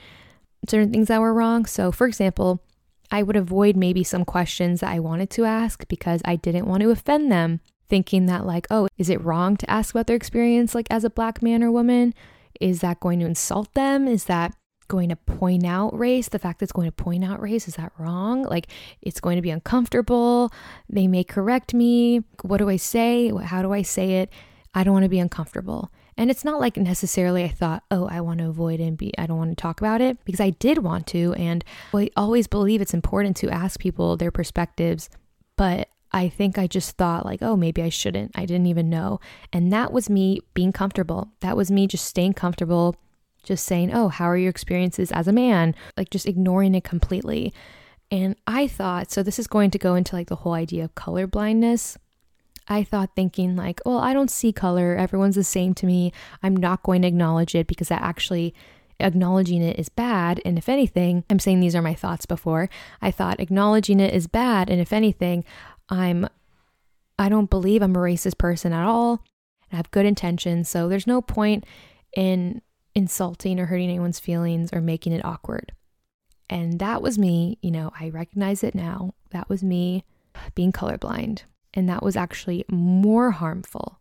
certain 0.69 0.91
things 0.91 1.09
that 1.09 1.21
were 1.21 1.35
wrong. 1.35 1.67
So, 1.67 1.93
for 1.93 2.07
example, 2.07 2.63
I 3.11 3.23
would 3.23 3.37
avoid 3.37 3.77
maybe 3.77 4.03
some 4.03 4.25
questions 4.25 4.81
that 4.81 4.91
I 4.91 5.01
wanted 5.01 5.29
to 5.31 5.45
ask 5.45 5.87
because 5.89 6.23
I 6.25 6.37
didn't 6.37 6.67
want 6.67 6.83
to 6.83 6.91
offend 6.91 7.31
them, 7.31 7.61
thinking 7.89 8.27
that 8.27 8.47
like, 8.47 8.67
oh, 8.71 8.89
is 8.97 9.11
it 9.11 9.23
wrong 9.23 9.57
to 9.59 9.71
ask 9.71 9.95
about 9.95 10.07
their 10.07 10.17
experience 10.17 10.75
like 10.75 10.87
as 10.91 11.05
a 11.05 11.11
black 11.11 11.43
man 11.43 11.63
or 11.63 11.71
woman? 11.71 12.15
Is 12.59 12.81
that 12.81 13.01
going 13.01 13.21
to 13.21 13.27
insult 13.27 13.75
them? 13.75 14.09
Is 14.09 14.25
that 14.25 14.55
going 14.91 15.09
to 15.09 15.17
point 15.17 15.65
out 15.65 15.97
race, 15.99 16.29
the 16.29 16.39
fact 16.39 16.59
that 16.59 16.65
it's 16.65 16.73
going 16.73 16.89
to 16.89 16.93
point 16.93 17.25
out 17.25 17.41
race, 17.41 17.67
is 17.67 17.77
that 17.77 17.93
wrong? 17.97 18.43
Like 18.43 18.67
it's 19.01 19.21
going 19.21 19.37
to 19.37 19.43
be 19.43 19.51
uncomfortable. 19.51 20.53
They 20.91 21.07
may 21.07 21.25
correct 21.25 21.73
me. 21.73 22.25
What 22.43 22.59
do 22.59 22.69
I 22.69 22.77
say? 22.77 23.33
How 23.45 23.63
do 23.63 23.73
I 23.73 23.83
say 23.83 24.17
it? 24.17 24.31
I 24.75 24.85
don't 24.85 24.93
want 24.93 25.05
to 25.05 25.09
be 25.09 25.21
uncomfortable. 25.21 25.91
And 26.17 26.31
it's 26.31 26.45
not 26.45 26.61
like 26.61 26.77
necessarily 26.77 27.45
I 27.45 27.49
thought, 27.49 27.85
oh, 27.91 28.07
I 28.07 28.21
want 28.21 28.41
to 28.41 28.49
avoid 28.49 28.81
and 28.81 28.99
be, 28.99 29.17
I 29.17 29.27
don't 29.27 29.39
want 29.39 29.57
to 29.57 29.63
talk 29.63 29.81
about 29.81 30.03
it 30.03 30.23
because 30.25 30.41
I 30.41 30.51
did 30.51 30.79
want 30.79 31.07
to. 31.09 31.33
And 31.35 31.65
I 31.95 32.11
always 32.17 32.47
believe 32.47 32.83
it's 32.83 32.93
important 32.93 33.37
to 33.39 33.49
ask 33.49 33.81
people 33.81 34.17
their 34.17 34.31
perspectives. 34.31 35.09
But 35.57 35.89
I 36.13 36.29
think 36.29 36.59
I 36.59 36.67
just 36.67 36.97
thought, 36.97 37.25
like, 37.25 37.41
oh, 37.41 37.57
maybe 37.57 37.83
I 37.83 37.89
shouldn't. 37.89 38.33
I 38.35 38.45
didn't 38.45 38.67
even 38.67 38.91
know. 38.91 39.21
And 39.53 39.73
that 39.73 39.93
was 39.93 40.11
me 40.11 40.41
being 40.53 40.73
comfortable. 40.73 41.31
That 41.41 41.57
was 41.57 41.71
me 41.71 41.87
just 41.87 42.05
staying 42.05 42.35
comfortable, 42.35 42.97
just 43.43 43.65
saying, 43.65 43.93
oh, 43.95 44.09
how 44.09 44.27
are 44.27 44.37
your 44.37 44.51
experiences 44.51 45.13
as 45.13 45.29
a 45.29 45.33
man? 45.33 45.75
Like 45.97 46.11
just 46.11 46.27
ignoring 46.27 46.75
it 46.75 46.85
completely. 46.85 47.53
And 48.11 48.37
I 48.47 48.67
thought, 48.67 49.11
so 49.11 49.23
this 49.23 49.39
is 49.39 49.47
going 49.47 49.71
to 49.71 49.79
go 49.79 49.95
into 49.95 50.17
like 50.17 50.29
the 50.29 50.37
whole 50.37 50.55
idea 50.55 50.85
of 50.85 50.95
color 50.95 51.27
blindness. 51.27 51.97
I 52.69 52.85
thought 52.85 53.17
thinking 53.17 53.57
like, 53.57 53.81
well, 53.85 53.99
I 53.99 54.13
don't 54.13 54.31
see 54.31 54.53
color. 54.53 54.97
Everyone's 54.97 55.37
the 55.37 55.45
same 55.45 55.75
to 55.75 55.87
me. 55.87 56.13
I'm 56.43 56.57
not 56.57 56.83
going 56.83 57.03
to 57.03 57.09
acknowledge 57.09 57.55
it 57.55 57.67
because 57.67 57.89
that 57.89 58.03
actually 58.03 58.55
acknowledging 59.01 59.63
it 59.63 59.79
is 59.79 59.89
bad. 59.89 60.41
And 60.45 60.59
if 60.59 60.69
anything, 60.69 61.25
I'm 61.31 61.39
saying 61.39 61.61
these 61.61 61.75
are 61.75 61.83
my 61.83 61.95
thoughts 61.95 62.27
before. 62.27 62.69
I 63.01 63.11
thought 63.11 63.41
acknowledging 63.41 63.99
it 63.99 64.15
is 64.15 64.27
bad. 64.27 64.71
And 64.71 64.81
if 64.81 64.93
anything, 64.93 65.45
I'm, 65.89 66.29
I 67.19 67.29
don't 67.29 67.51
believe 67.51 67.83
I'm 67.83 67.97
a 67.97 68.01
racist 68.01 68.39
person 68.39 68.73
at 68.73 68.87
all. 68.87 69.25
I 69.73 69.77
have 69.77 69.91
good 69.91 70.07
intentions. 70.07 70.69
So 70.69 70.89
there's 70.89 71.07
no 71.07 71.23
point 71.23 71.65
in 72.17 72.61
insulting 72.95 73.59
or 73.61 73.67
hurting 73.67 73.89
anyone's 73.89 74.21
feelings 74.21 74.71
or 74.73 74.81
making 74.81 75.13
it 75.13 75.25
awkward. 75.25 75.73
And 76.49 76.81
that 76.81 77.01
was 77.01 77.19
me, 77.19 77.59
you 77.63 77.71
know, 77.71 77.93
I 77.99 78.09
recognize 78.11 78.65
it 78.65 78.75
now. 78.75 79.15
That 79.31 79.49
was 79.49 79.63
me 79.63 80.05
being 80.55 80.73
colorblind. 80.73 81.43
And 81.75 81.89
that 81.89 82.03
was 82.03 82.17
actually 82.17 82.65
more 82.69 83.31
harmful. 83.31 84.01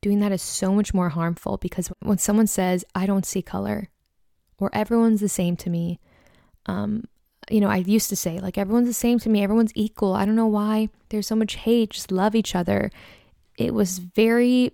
Doing 0.00 0.20
that 0.20 0.30
is 0.30 0.42
so 0.42 0.72
much 0.72 0.94
more 0.94 1.08
harmful 1.08 1.56
because 1.56 1.90
when 2.00 2.18
someone 2.18 2.46
says, 2.46 2.84
I 2.94 3.06
don't 3.06 3.26
see 3.26 3.42
color, 3.42 3.88
or 4.60 4.70
everyone's 4.72 5.20
the 5.20 5.28
same 5.28 5.56
to 5.56 5.70
me, 5.70 5.98
um, 6.66 7.04
you 7.50 7.60
know, 7.60 7.68
I 7.68 7.78
used 7.78 8.08
to 8.10 8.16
say, 8.16 8.38
like, 8.38 8.58
everyone's 8.58 8.86
the 8.86 8.94
same 8.94 9.18
to 9.20 9.28
me, 9.28 9.42
everyone's 9.42 9.72
equal. 9.74 10.14
I 10.14 10.24
don't 10.24 10.36
know 10.36 10.46
why 10.46 10.90
there's 11.08 11.26
so 11.26 11.34
much 11.34 11.56
hate, 11.56 11.90
just 11.90 12.12
love 12.12 12.36
each 12.36 12.54
other. 12.54 12.92
It 13.56 13.74
was 13.74 13.98
very 13.98 14.72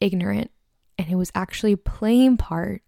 ignorant 0.00 0.50
and 0.96 1.08
it 1.10 1.16
was 1.16 1.32
actually 1.34 1.76
playing 1.76 2.38
part 2.38 2.82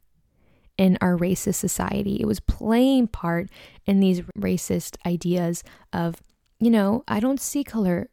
in 0.78 0.96
our 1.00 1.18
racist 1.18 1.56
society. 1.56 2.18
It 2.20 2.26
was 2.26 2.40
playing 2.40 3.08
part 3.08 3.50
in 3.84 4.00
these 4.00 4.20
racist 4.38 4.96
ideas 5.04 5.64
of, 5.92 6.22
you 6.60 6.70
know, 6.70 7.04
I 7.08 7.20
don't 7.20 7.40
see 7.40 7.64
color. 7.64 8.08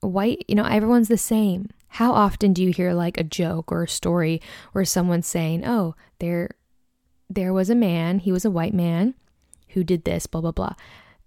White, 0.00 0.44
you 0.48 0.54
know, 0.54 0.64
everyone's 0.64 1.08
the 1.08 1.18
same. 1.18 1.68
How 1.88 2.12
often 2.12 2.52
do 2.52 2.62
you 2.62 2.72
hear 2.72 2.92
like 2.92 3.18
a 3.18 3.24
joke 3.24 3.70
or 3.70 3.84
a 3.84 3.88
story 3.88 4.40
where 4.72 4.84
someone's 4.84 5.26
saying, 5.26 5.64
"Oh, 5.64 5.94
there 6.18 6.50
there 7.28 7.52
was 7.52 7.70
a 7.70 7.74
man, 7.74 8.18
he 8.18 8.32
was 8.32 8.44
a 8.44 8.50
white 8.50 8.74
man 8.74 9.14
who 9.70 9.82
did 9.82 10.04
this, 10.04 10.26
blah 10.26 10.40
blah 10.40 10.52
blah." 10.52 10.74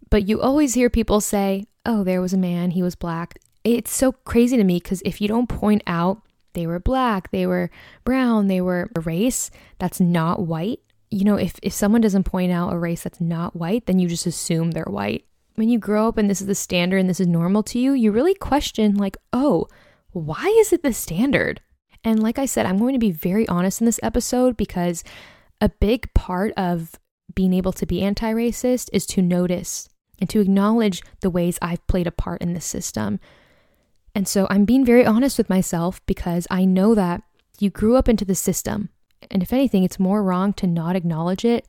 But 0.09 0.27
you 0.27 0.41
always 0.41 0.73
hear 0.75 0.89
people 0.89 1.21
say, 1.21 1.65
"Oh, 1.85 2.03
there 2.03 2.21
was 2.21 2.33
a 2.33 2.37
man, 2.37 2.71
he 2.71 2.83
was 2.83 2.95
black." 2.95 3.39
It's 3.63 3.91
so 3.91 4.11
crazy 4.11 4.57
to 4.57 4.63
me 4.63 4.79
cuz 4.79 5.01
if 5.03 5.19
you 5.19 5.27
don't 5.27 5.49
point 5.49 5.83
out 5.87 6.21
they 6.53 6.67
were 6.67 6.79
black, 6.79 7.31
they 7.31 7.45
were 7.45 7.69
brown, 8.03 8.47
they 8.47 8.61
were 8.61 8.89
a 8.95 9.01
race 9.01 9.51
that's 9.77 9.99
not 9.99 10.45
white. 10.45 10.79
You 11.11 11.23
know, 11.23 11.35
if, 11.35 11.55
if 11.63 11.73
someone 11.73 12.01
doesn't 12.01 12.23
point 12.23 12.51
out 12.51 12.73
a 12.73 12.77
race 12.77 13.03
that's 13.03 13.21
not 13.21 13.55
white, 13.55 13.85
then 13.85 13.99
you 13.99 14.07
just 14.07 14.25
assume 14.25 14.71
they're 14.71 14.85
white. 14.85 15.25
When 15.55 15.69
you 15.69 15.79
grow 15.79 16.07
up 16.07 16.17
and 16.17 16.29
this 16.29 16.41
is 16.41 16.47
the 16.47 16.55
standard 16.55 16.97
and 16.97 17.09
this 17.09 17.19
is 17.19 17.27
normal 17.27 17.63
to 17.63 17.79
you, 17.79 17.93
you 17.93 18.11
really 18.11 18.35
question, 18.35 18.95
like, 18.95 19.17
oh, 19.33 19.67
why 20.11 20.45
is 20.59 20.71
it 20.71 20.83
the 20.83 20.93
standard? 20.93 21.61
And 22.03 22.21
like 22.23 22.39
I 22.39 22.45
said, 22.45 22.65
I'm 22.65 22.77
going 22.77 22.93
to 22.93 22.99
be 22.99 23.11
very 23.11 23.47
honest 23.47 23.81
in 23.81 23.85
this 23.85 23.99
episode 24.01 24.55
because 24.55 25.03
a 25.59 25.69
big 25.69 26.13
part 26.13 26.53
of 26.55 26.97
being 27.35 27.53
able 27.53 27.73
to 27.73 27.85
be 27.85 28.01
anti 28.01 28.31
racist 28.33 28.89
is 28.93 29.05
to 29.07 29.21
notice 29.21 29.89
and 30.19 30.29
to 30.29 30.39
acknowledge 30.39 31.01
the 31.21 31.29
ways 31.29 31.59
I've 31.61 31.85
played 31.87 32.07
a 32.07 32.11
part 32.11 32.41
in 32.41 32.53
this 32.53 32.65
system. 32.65 33.19
And 34.15 34.27
so 34.27 34.47
I'm 34.49 34.65
being 34.65 34.85
very 34.85 35.05
honest 35.05 35.37
with 35.37 35.49
myself 35.49 36.05
because 36.05 36.47
I 36.49 36.65
know 36.65 36.95
that 36.95 37.21
you 37.59 37.69
grew 37.69 37.95
up 37.95 38.09
into 38.09 38.25
the 38.25 38.35
system. 38.35 38.89
And 39.29 39.43
if 39.43 39.53
anything, 39.53 39.83
it's 39.83 39.99
more 39.99 40.23
wrong 40.23 40.53
to 40.53 40.67
not 40.67 40.95
acknowledge 40.95 41.45
it 41.45 41.67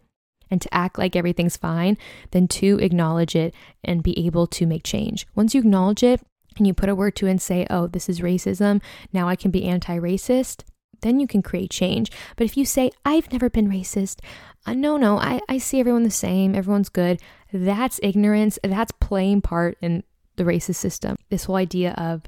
and 0.51 0.61
to 0.61 0.75
act 0.75 0.99
like 0.99 1.15
everything's 1.15 1.57
fine 1.57 1.97
than 2.33 2.49
to 2.49 2.79
acknowledge 2.81 3.37
it 3.37 3.55
and 3.85 4.03
be 4.03 4.27
able 4.27 4.47
to 4.49 4.67
make 4.67 4.83
change. 4.83 5.27
Once 5.35 5.55
you 5.55 5.61
acknowledge 5.61 6.03
it 6.03 6.21
and 6.57 6.67
you 6.67 6.75
put 6.75 6.89
a 6.89 6.95
word 6.95 7.15
to 7.17 7.27
it 7.27 7.31
and 7.31 7.43
say, 7.43 7.67
oh, 7.71 7.87
this 7.87 8.09
is 8.09 8.21
racism, 8.21 8.83
now 9.13 9.29
I 9.29 9.37
can 9.37 9.51
be 9.51 9.65
anti 9.65 9.97
racist, 9.99 10.65
then 11.03 11.21
you 11.21 11.27
can 11.27 11.43
create 11.43 11.71
change. 11.71 12.11
But 12.37 12.45
if 12.45 12.57
you 12.57 12.65
say, 12.65 12.91
I've 13.05 13.33
never 13.33 13.49
been 13.49 13.71
racist, 13.71 14.21
uh, 14.67 14.75
no, 14.75 14.97
no, 14.97 15.19
I, 15.19 15.41
I 15.49 15.59
see 15.59 15.81
everyone 15.81 16.03
the 16.03 16.11
same, 16.11 16.55
everyone's 16.55 16.89
good, 16.89 17.21
that's 17.53 18.01
ignorance, 18.03 18.59
that's 18.63 18.93
playing 18.93 19.43
part 19.43 19.79
in 19.81 20.05
the 20.41 20.51
racist 20.51 20.77
system. 20.77 21.17
This 21.29 21.45
whole 21.45 21.57
idea 21.57 21.93
of 21.99 22.23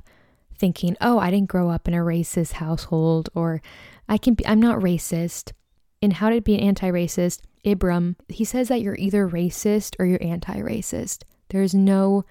thinking, 0.59 0.97
oh, 1.00 1.19
I 1.19 1.31
didn't 1.31 1.49
grow 1.49 1.71
up 1.71 1.88
in 1.88 1.95
a 1.95 1.99
racist 1.99 2.52
household, 2.52 3.31
or 3.35 3.62
I 4.09 4.19
can 4.19 4.35
be, 4.35 4.47
I'm 4.47 4.61
not 4.61 4.78
racist. 4.78 5.52
In 6.00 6.11
How 6.11 6.31
to 6.31 6.40
Be 6.40 6.54
an 6.54 6.61
Anti-Racist, 6.61 7.40
Ibram, 7.64 8.16
he 8.28 8.45
says 8.45 8.69
that 8.69 8.83
you're 8.83 8.97
either 8.97 9.28
racist 9.28 9.95
or 9.99 10.04
you're 10.04 10.23
anti-racist. 10.23 11.23
There's 11.49 11.75
no 11.75 12.25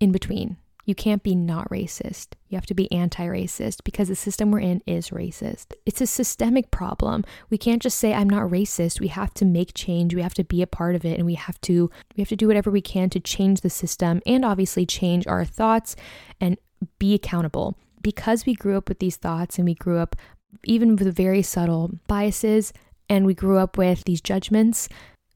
in 0.00 0.10
between. 0.12 0.56
You 0.84 0.94
can't 0.94 1.22
be 1.22 1.34
not 1.34 1.68
racist. 1.70 2.28
You 2.48 2.56
have 2.56 2.66
to 2.66 2.74
be 2.74 2.90
anti 2.92 3.26
racist 3.26 3.84
because 3.84 4.08
the 4.08 4.14
system 4.14 4.50
we're 4.50 4.60
in 4.60 4.82
is 4.86 5.10
racist. 5.10 5.72
It's 5.86 6.00
a 6.00 6.06
systemic 6.06 6.70
problem. 6.70 7.24
We 7.50 7.58
can't 7.58 7.82
just 7.82 7.98
say 7.98 8.12
I'm 8.12 8.28
not 8.28 8.50
racist. 8.50 9.00
We 9.00 9.08
have 9.08 9.32
to 9.34 9.44
make 9.44 9.72
change. 9.74 10.14
We 10.14 10.22
have 10.22 10.34
to 10.34 10.44
be 10.44 10.62
a 10.62 10.66
part 10.66 10.94
of 10.94 11.04
it 11.04 11.16
and 11.16 11.26
we 11.26 11.34
have 11.34 11.60
to 11.62 11.90
we 12.16 12.20
have 12.20 12.28
to 12.28 12.36
do 12.36 12.46
whatever 12.46 12.70
we 12.70 12.82
can 12.82 13.10
to 13.10 13.20
change 13.20 13.62
the 13.62 13.70
system 13.70 14.20
and 14.26 14.44
obviously 14.44 14.84
change 14.86 15.26
our 15.26 15.44
thoughts 15.44 15.96
and 16.40 16.58
be 16.98 17.14
accountable. 17.14 17.76
Because 18.02 18.44
we 18.44 18.54
grew 18.54 18.76
up 18.76 18.88
with 18.88 18.98
these 18.98 19.16
thoughts 19.16 19.58
and 19.58 19.64
we 19.64 19.74
grew 19.74 19.98
up 19.98 20.16
even 20.64 20.96
with 20.96 21.14
very 21.14 21.42
subtle 21.42 21.98
biases 22.06 22.72
and 23.08 23.26
we 23.26 23.34
grew 23.34 23.58
up 23.58 23.76
with 23.76 24.04
these 24.04 24.20
judgments, 24.20 24.88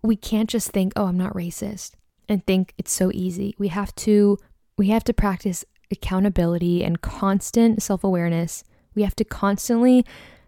we 0.02 0.17
can't 0.17 0.49
just 0.49 0.71
think, 0.71 0.93
"Oh, 0.95 1.07
I'm 1.07 1.19
not 1.19 1.35
racist." 1.35 1.93
and 2.28 2.45
think 2.45 2.75
it's 2.78 2.93
so 2.93 3.11
easy. 3.14 3.55
We 3.59 3.69
have 3.69 3.95
to 3.97 4.38
we 4.79 4.89
have 4.89 5.05
to 5.05 5.13
practice 5.13 5.65
accountability 5.91 6.83
and 6.83 7.03
constant 7.03 7.83
self 7.83 8.03
awareness. 8.03 8.65
We 8.95 9.03
have 9.03 9.17
to 9.17 9.25
constantly 9.25 10.07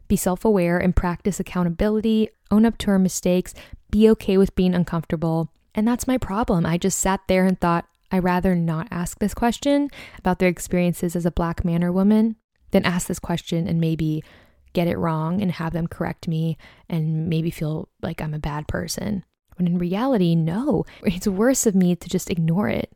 be 0.08 0.16
self 0.16 0.44
aware 0.44 0.78
and 0.78 0.96
practice 0.96 1.38
accountability, 1.38 2.30
own 2.50 2.64
up 2.64 2.78
to 2.78 2.90
our 2.92 2.98
mistakes, 2.98 3.52
be 3.90 4.08
okay 4.10 4.38
with 4.38 4.54
being 4.54 4.74
uncomfortable. 4.74 5.50
And 5.74 5.86
that's 5.86 6.06
my 6.06 6.16
problem. 6.16 6.64
I 6.64 6.78
just 6.78 6.98
sat 6.98 7.20
there 7.28 7.44
and 7.44 7.60
thought, 7.60 7.86
I'd 8.10 8.24
rather 8.24 8.56
not 8.56 8.88
ask 8.90 9.18
this 9.18 9.34
question 9.34 9.90
about 10.18 10.38
their 10.38 10.48
experiences 10.48 11.14
as 11.14 11.26
a 11.26 11.30
black 11.30 11.64
man 11.64 11.84
or 11.84 11.92
woman 11.92 12.36
than 12.70 12.84
ask 12.84 13.06
this 13.06 13.20
question 13.20 13.68
and 13.68 13.80
maybe 13.80 14.24
get 14.72 14.88
it 14.88 14.98
wrong 14.98 15.40
and 15.40 15.52
have 15.52 15.72
them 15.72 15.86
correct 15.86 16.28
me 16.28 16.56
and 16.88 17.28
maybe 17.28 17.50
feel 17.50 17.88
like 18.02 18.20
I'm 18.20 18.34
a 18.34 18.38
bad 18.38 18.68
person. 18.68 19.24
When 19.56 19.66
in 19.66 19.78
reality, 19.78 20.34
no, 20.34 20.84
it's 21.04 21.26
worse 21.26 21.66
of 21.66 21.74
me 21.74 21.94
to 21.94 22.08
just 22.08 22.30
ignore 22.30 22.68
it 22.68 22.92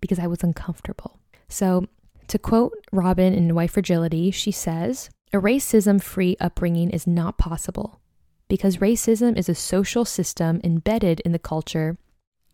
because 0.00 0.18
I 0.18 0.26
was 0.26 0.42
uncomfortable. 0.42 1.18
So, 1.48 1.86
to 2.28 2.38
quote 2.38 2.74
Robin 2.92 3.32
in 3.32 3.54
White 3.54 3.70
Fragility, 3.70 4.30
she 4.30 4.52
says, 4.52 5.08
A 5.32 5.38
racism 5.38 6.02
free 6.02 6.36
upbringing 6.40 6.90
is 6.90 7.06
not 7.06 7.38
possible 7.38 8.00
because 8.48 8.78
racism 8.78 9.36
is 9.36 9.48
a 9.48 9.54
social 9.54 10.04
system 10.04 10.60
embedded 10.64 11.20
in 11.20 11.32
the 11.32 11.38
culture 11.38 11.98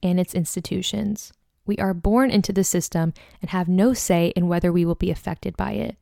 and 0.02 0.20
its 0.20 0.34
institutions. 0.34 1.32
We 1.66 1.78
are 1.78 1.94
born 1.94 2.30
into 2.30 2.52
the 2.52 2.64
system 2.64 3.14
and 3.40 3.50
have 3.50 3.68
no 3.68 3.94
say 3.94 4.32
in 4.36 4.48
whether 4.48 4.70
we 4.70 4.84
will 4.84 4.94
be 4.94 5.10
affected 5.10 5.56
by 5.56 5.72
it. 5.72 5.96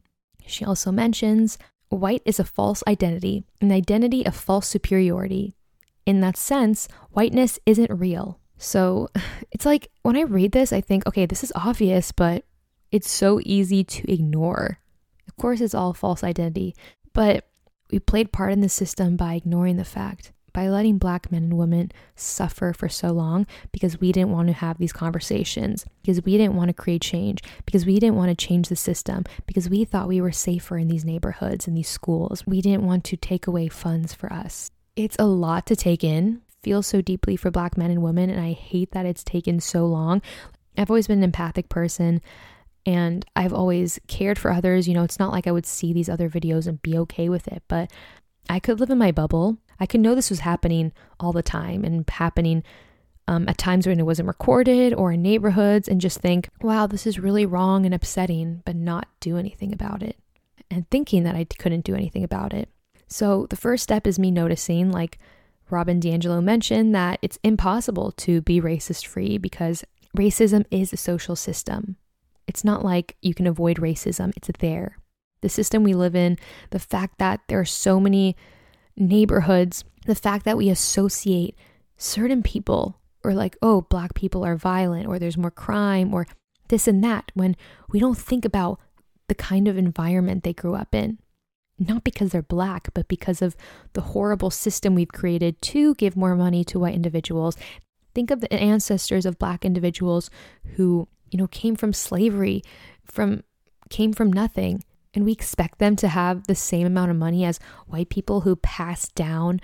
She 0.46 0.64
also 0.64 0.90
mentions 0.90 1.56
white 1.88 2.22
is 2.24 2.40
a 2.40 2.44
false 2.44 2.82
identity, 2.88 3.44
an 3.60 3.70
identity 3.70 4.26
of 4.26 4.34
false 4.34 4.66
superiority. 4.66 5.54
In 6.04 6.20
that 6.20 6.36
sense, 6.36 6.88
whiteness 7.12 7.60
isn't 7.64 7.90
real. 7.92 8.40
So 8.62 9.08
it's 9.50 9.66
like 9.66 9.90
when 10.02 10.16
I 10.16 10.22
read 10.22 10.52
this, 10.52 10.72
I 10.72 10.80
think, 10.80 11.06
okay, 11.06 11.26
this 11.26 11.44
is 11.44 11.52
obvious, 11.54 12.12
but 12.12 12.44
it's 12.90 13.10
so 13.10 13.40
easy 13.44 13.84
to 13.84 14.10
ignore. 14.10 14.78
Of 15.28 15.36
course, 15.36 15.60
it's 15.60 15.74
all 15.74 15.92
false 15.92 16.22
identity, 16.22 16.74
but 17.12 17.46
we 17.90 17.98
played 17.98 18.32
part 18.32 18.52
in 18.52 18.60
the 18.60 18.68
system 18.68 19.16
by 19.16 19.34
ignoring 19.34 19.76
the 19.76 19.84
fact, 19.84 20.32
by 20.52 20.68
letting 20.68 20.98
black 20.98 21.32
men 21.32 21.44
and 21.44 21.58
women 21.58 21.90
suffer 22.16 22.72
for 22.72 22.88
so 22.88 23.12
long 23.12 23.46
because 23.72 24.00
we 24.00 24.12
didn't 24.12 24.30
want 24.30 24.48
to 24.48 24.54
have 24.54 24.78
these 24.78 24.92
conversations, 24.92 25.86
because 26.02 26.22
we 26.22 26.36
didn't 26.36 26.54
want 26.54 26.68
to 26.68 26.74
create 26.74 27.02
change, 27.02 27.42
because 27.64 27.86
we 27.86 27.98
didn't 27.98 28.16
want 28.16 28.28
to 28.28 28.46
change 28.46 28.68
the 28.68 28.76
system, 28.76 29.24
because 29.46 29.68
we 29.68 29.84
thought 29.84 30.08
we 30.08 30.20
were 30.20 30.32
safer 30.32 30.76
in 30.76 30.88
these 30.88 31.04
neighborhoods, 31.04 31.66
in 31.66 31.74
these 31.74 31.88
schools. 31.88 32.46
We 32.46 32.60
didn't 32.60 32.86
want 32.86 33.04
to 33.04 33.16
take 33.16 33.46
away 33.46 33.68
funds 33.68 34.12
for 34.12 34.32
us. 34.32 34.70
It's 34.94 35.16
a 35.18 35.26
lot 35.26 35.66
to 35.66 35.76
take 35.76 36.04
in 36.04 36.42
feel 36.62 36.82
so 36.82 37.00
deeply 37.00 37.36
for 37.36 37.50
black 37.50 37.76
men 37.76 37.90
and 37.90 38.02
women, 38.02 38.30
and 38.30 38.40
I 38.40 38.52
hate 38.52 38.92
that 38.92 39.06
it's 39.06 39.24
taken 39.24 39.60
so 39.60 39.86
long. 39.86 40.22
I've 40.76 40.90
always 40.90 41.06
been 41.06 41.18
an 41.18 41.24
empathic 41.24 41.68
person 41.68 42.22
and 42.84 43.24
I've 43.36 43.52
always 43.52 44.00
cared 44.08 44.38
for 44.38 44.50
others. 44.50 44.88
You 44.88 44.94
know, 44.94 45.04
it's 45.04 45.18
not 45.18 45.32
like 45.32 45.46
I 45.46 45.52
would 45.52 45.66
see 45.66 45.92
these 45.92 46.08
other 46.08 46.28
videos 46.28 46.66
and 46.66 46.82
be 46.82 46.96
okay 46.98 47.28
with 47.28 47.46
it, 47.48 47.62
but 47.68 47.90
I 48.48 48.58
could 48.58 48.80
live 48.80 48.90
in 48.90 48.98
my 48.98 49.12
bubble. 49.12 49.58
I 49.78 49.86
could 49.86 50.00
know 50.00 50.14
this 50.14 50.30
was 50.30 50.40
happening 50.40 50.92
all 51.20 51.32
the 51.32 51.42
time 51.42 51.84
and 51.84 52.08
happening 52.08 52.62
um, 53.28 53.48
at 53.48 53.58
times 53.58 53.86
when 53.86 54.00
it 54.00 54.06
wasn't 54.06 54.28
recorded 54.28 54.94
or 54.94 55.12
in 55.12 55.22
neighborhoods 55.22 55.88
and 55.88 56.00
just 56.00 56.20
think, 56.20 56.48
wow, 56.60 56.86
this 56.86 57.06
is 57.06 57.20
really 57.20 57.46
wrong 57.46 57.84
and 57.84 57.94
upsetting, 57.94 58.62
but 58.64 58.74
not 58.74 59.08
do 59.20 59.36
anything 59.36 59.72
about 59.72 60.02
it. 60.02 60.16
And 60.70 60.88
thinking 60.90 61.22
that 61.24 61.36
I 61.36 61.44
couldn't 61.44 61.84
do 61.84 61.94
anything 61.94 62.24
about 62.24 62.52
it. 62.52 62.68
So 63.06 63.46
the 63.50 63.56
first 63.56 63.82
step 63.82 64.06
is 64.06 64.18
me 64.18 64.30
noticing, 64.30 64.90
like, 64.90 65.18
Robin 65.72 66.00
DiAngelo 66.00 66.42
mentioned 66.42 66.94
that 66.94 67.18
it's 67.22 67.38
impossible 67.42 68.12
to 68.12 68.42
be 68.42 68.60
racist 68.60 69.06
free 69.06 69.38
because 69.38 69.84
racism 70.16 70.66
is 70.70 70.92
a 70.92 70.98
social 70.98 71.34
system. 71.34 71.96
It's 72.46 72.62
not 72.62 72.84
like 72.84 73.16
you 73.22 73.34
can 73.34 73.46
avoid 73.46 73.78
racism, 73.78 74.32
it's 74.36 74.50
there. 74.58 74.98
The 75.40 75.48
system 75.48 75.82
we 75.82 75.94
live 75.94 76.14
in, 76.14 76.38
the 76.70 76.78
fact 76.78 77.18
that 77.18 77.40
there 77.48 77.58
are 77.58 77.64
so 77.64 77.98
many 77.98 78.36
neighborhoods, 78.96 79.84
the 80.06 80.14
fact 80.14 80.44
that 80.44 80.58
we 80.58 80.68
associate 80.68 81.56
certain 81.96 82.42
people 82.42 83.00
or 83.24 83.32
like, 83.32 83.56
oh, 83.62 83.80
black 83.82 84.14
people 84.14 84.44
are 84.44 84.56
violent 84.56 85.06
or 85.06 85.18
there's 85.18 85.38
more 85.38 85.50
crime 85.50 86.12
or 86.12 86.26
this 86.68 86.86
and 86.86 87.02
that 87.02 87.32
when 87.34 87.56
we 87.88 87.98
don't 87.98 88.18
think 88.18 88.44
about 88.44 88.78
the 89.28 89.34
kind 89.34 89.66
of 89.66 89.78
environment 89.78 90.44
they 90.44 90.52
grew 90.52 90.74
up 90.74 90.94
in 90.94 91.18
not 91.78 92.04
because 92.04 92.30
they're 92.30 92.42
black, 92.42 92.88
but 92.94 93.08
because 93.08 93.42
of 93.42 93.56
the 93.94 94.00
horrible 94.00 94.50
system 94.50 94.94
we've 94.94 95.12
created 95.12 95.60
to 95.62 95.94
give 95.96 96.16
more 96.16 96.36
money 96.36 96.64
to 96.64 96.78
white 96.78 96.94
individuals. 96.94 97.56
Think 98.14 98.30
of 98.30 98.40
the 98.40 98.52
ancestors 98.52 99.26
of 99.26 99.38
black 99.38 99.64
individuals 99.64 100.30
who 100.76 101.08
you 101.32 101.38
know, 101.38 101.48
came 101.48 101.74
from 101.74 101.92
slavery, 101.92 102.62
from 103.04 103.42
came 103.90 104.12
from 104.12 104.32
nothing. 104.32 104.84
And 105.14 105.24
we 105.24 105.32
expect 105.32 105.78
them 105.78 105.96
to 105.96 106.08
have 106.08 106.46
the 106.46 106.54
same 106.54 106.86
amount 106.86 107.10
of 107.10 107.16
money 107.18 107.44
as 107.44 107.60
white 107.86 108.08
people 108.08 108.42
who 108.42 108.56
passed 108.56 109.14
down 109.14 109.60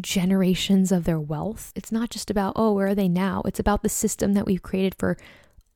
generations 0.00 0.90
of 0.90 1.04
their 1.04 1.20
wealth. 1.20 1.72
It's 1.76 1.92
not 1.92 2.10
just 2.10 2.30
about, 2.30 2.54
oh, 2.56 2.72
where 2.72 2.88
are 2.88 2.94
they 2.94 3.08
now? 3.08 3.42
It's 3.44 3.60
about 3.60 3.82
the 3.82 3.88
system 3.88 4.32
that 4.32 4.46
we've 4.46 4.62
created 4.62 4.96
for 4.96 5.16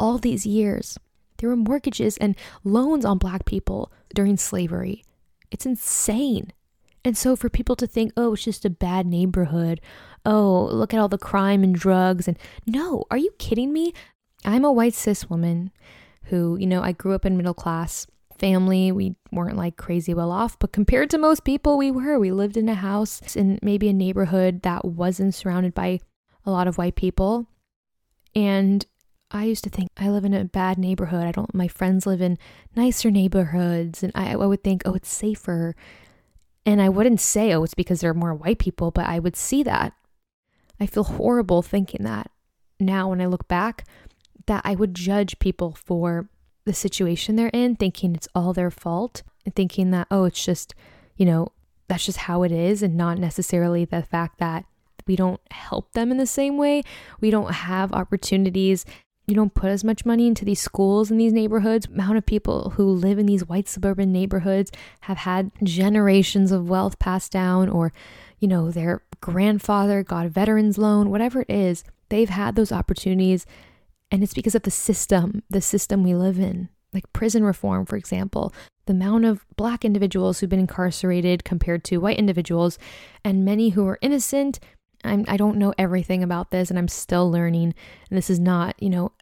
all 0.00 0.18
these 0.18 0.44
years. 0.46 0.98
There 1.38 1.48
were 1.48 1.56
mortgages 1.56 2.16
and 2.18 2.36
loans 2.64 3.04
on 3.04 3.18
black 3.18 3.44
people 3.44 3.92
during 4.12 4.36
slavery. 4.36 5.04
It's 5.52 5.66
insane. 5.66 6.52
And 7.04 7.16
so 7.16 7.37
for 7.37 7.50
people 7.50 7.76
to 7.76 7.87
think, 7.87 8.12
oh, 8.16 8.32
it's 8.32 8.44
just 8.44 8.64
a 8.64 8.71
bad 8.71 9.06
neighborhood. 9.06 9.80
Oh, 10.25 10.68
look 10.73 10.94
at 10.94 11.00
all 11.00 11.09
the 11.09 11.18
crime 11.18 11.62
and 11.62 11.75
drugs. 11.75 12.26
And 12.26 12.38
no, 12.66 13.04
are 13.11 13.18
you 13.18 13.32
kidding 13.38 13.73
me? 13.73 13.92
I'm 14.44 14.64
a 14.64 14.73
white 14.73 14.94
cis 14.94 15.28
woman 15.28 15.71
who, 16.25 16.56
you 16.56 16.66
know, 16.66 16.82
I 16.82 16.92
grew 16.92 17.12
up 17.12 17.26
in 17.26 17.37
middle 17.37 17.54
class 17.54 18.06
family. 18.38 18.90
We 18.92 19.14
weren't 19.30 19.56
like 19.56 19.76
crazy 19.76 20.14
well 20.14 20.32
off, 20.32 20.59
but 20.59 20.73
compared 20.73 21.11
to 21.11 21.18
most 21.18 21.44
people, 21.44 21.76
we 21.76 21.90
were. 21.90 22.18
We 22.18 22.32
lived 22.32 22.56
in 22.56 22.68
a 22.68 22.75
house 22.75 23.37
in 23.37 23.59
maybe 23.62 23.88
a 23.88 23.92
neighborhood 23.92 24.62
that 24.62 24.85
wasn't 24.85 25.35
surrounded 25.35 25.75
by 25.75 26.00
a 26.47 26.50
lot 26.50 26.66
of 26.66 26.78
white 26.78 26.97
people. 26.97 27.47
And 28.35 28.87
I 29.32 29.44
used 29.44 29.64
to 29.64 29.70
think 29.70 29.88
I 29.96 30.10
live 30.10 30.24
in 30.24 30.34
a 30.34 30.44
bad 30.44 30.78
neighborhood. 30.78 31.24
I 31.24 31.32
don't, 31.32 31.54
my 31.54 31.68
friends 31.68 32.06
live 32.06 32.20
in 32.20 32.38
nicer 32.76 33.10
neighborhoods. 33.10 34.02
And 34.02 34.12
I, 34.14 34.32
I 34.32 34.36
would 34.36 34.62
think, 34.62 34.82
oh, 34.84 34.94
it's 34.94 35.10
safer. 35.10 35.74
And 36.66 36.80
I 36.80 36.88
wouldn't 36.88 37.20
say, 37.20 37.52
oh, 37.52 37.64
it's 37.64 37.74
because 37.74 38.00
there 38.00 38.10
are 38.10 38.14
more 38.14 38.34
white 38.34 38.58
people, 38.58 38.90
but 38.90 39.06
I 39.06 39.18
would 39.18 39.36
see 39.36 39.62
that. 39.62 39.94
I 40.78 40.86
feel 40.86 41.04
horrible 41.04 41.62
thinking 41.62 42.04
that 42.04 42.30
now 42.78 43.08
when 43.08 43.20
I 43.20 43.26
look 43.26 43.48
back, 43.48 43.86
that 44.46 44.62
I 44.64 44.74
would 44.74 44.94
judge 44.94 45.38
people 45.38 45.72
for 45.72 46.28
the 46.64 46.74
situation 46.74 47.36
they're 47.36 47.48
in, 47.48 47.76
thinking 47.76 48.14
it's 48.14 48.28
all 48.34 48.52
their 48.52 48.70
fault, 48.70 49.22
and 49.44 49.54
thinking 49.54 49.90
that, 49.90 50.06
oh, 50.10 50.24
it's 50.24 50.44
just, 50.44 50.74
you 51.16 51.26
know, 51.26 51.48
that's 51.88 52.04
just 52.04 52.18
how 52.18 52.42
it 52.42 52.52
is, 52.52 52.82
and 52.82 52.96
not 52.96 53.18
necessarily 53.18 53.84
the 53.84 54.02
fact 54.02 54.38
that 54.38 54.64
we 55.06 55.16
don't 55.16 55.40
help 55.50 55.92
them 55.92 56.10
in 56.10 56.16
the 56.16 56.26
same 56.26 56.56
way. 56.56 56.82
We 57.20 57.30
don't 57.30 57.52
have 57.52 57.92
opportunities. 57.92 58.84
You 59.26 59.35
don't 59.35 59.55
put 59.55 59.71
as 59.71 59.85
much 59.85 60.05
money 60.05 60.26
into 60.26 60.45
these 60.45 60.61
schools 60.61 61.11
in 61.11 61.17
these 61.17 61.33
neighborhoods. 61.33 61.87
Amount 61.87 62.19
of 62.19 62.26
people 62.26 62.71
who 62.71 62.85
live 62.91 63.19
in 63.19 63.26
these 63.26 63.47
white 63.47 63.69
suburban 63.69 64.12
neighborhoods 64.12 64.73
have 65.02 65.19
had 65.19 65.52
generations 65.62 66.50
of 66.50 66.69
wealth 66.69 66.99
passed 66.99 67.31
down, 67.31 67.69
or, 67.69 67.93
you 68.41 68.49
know, 68.49 68.71
their 68.71 69.02
grandfather 69.21 70.02
got 70.02 70.26
a 70.26 70.29
veteran's 70.29 70.76
loan, 70.76 71.11
whatever 71.11 71.43
it 71.43 71.50
is. 71.50 71.85
They've 72.09 72.29
had 72.29 72.57
those 72.57 72.73
opportunities 72.73 73.47
and 74.12 74.23
it's 74.23 74.35
because 74.35 74.55
of 74.55 74.62
the 74.62 74.71
system, 74.71 75.43
the 75.49 75.62
system 75.62 76.05
we 76.05 76.14
live 76.14 76.38
in. 76.38 76.69
Like 76.93 77.11
prison 77.14 77.43
reform, 77.43 77.87
for 77.87 77.97
example, 77.97 78.52
the 78.85 78.93
amount 78.93 79.25
of 79.25 79.47
black 79.57 79.87
individuals 79.87 80.38
who've 80.38 80.50
been 80.50 80.61
incarcerated 80.61 81.45
compared 81.45 81.83
to 81.85 81.97
white 81.97 82.19
individuals, 82.19 82.79
and 83.25 83.43
many 83.43 83.71
who 83.71 83.87
are 83.87 83.99
innocent. 84.02 84.61
I'm, 85.04 85.25
I 85.28 85.37
don't 85.37 85.56
know 85.56 85.75
everything 85.78 86.23
about 86.23 86.50
this, 86.50 86.71
and 86.71 86.78
I'm 86.78 86.88
still 86.88 87.30
learning. 87.30 87.75
And 88.11 88.16
this 88.16 88.30
is 88.30 88.38
not, 88.38 88.80
you 88.80 88.90
know, 88.90 89.12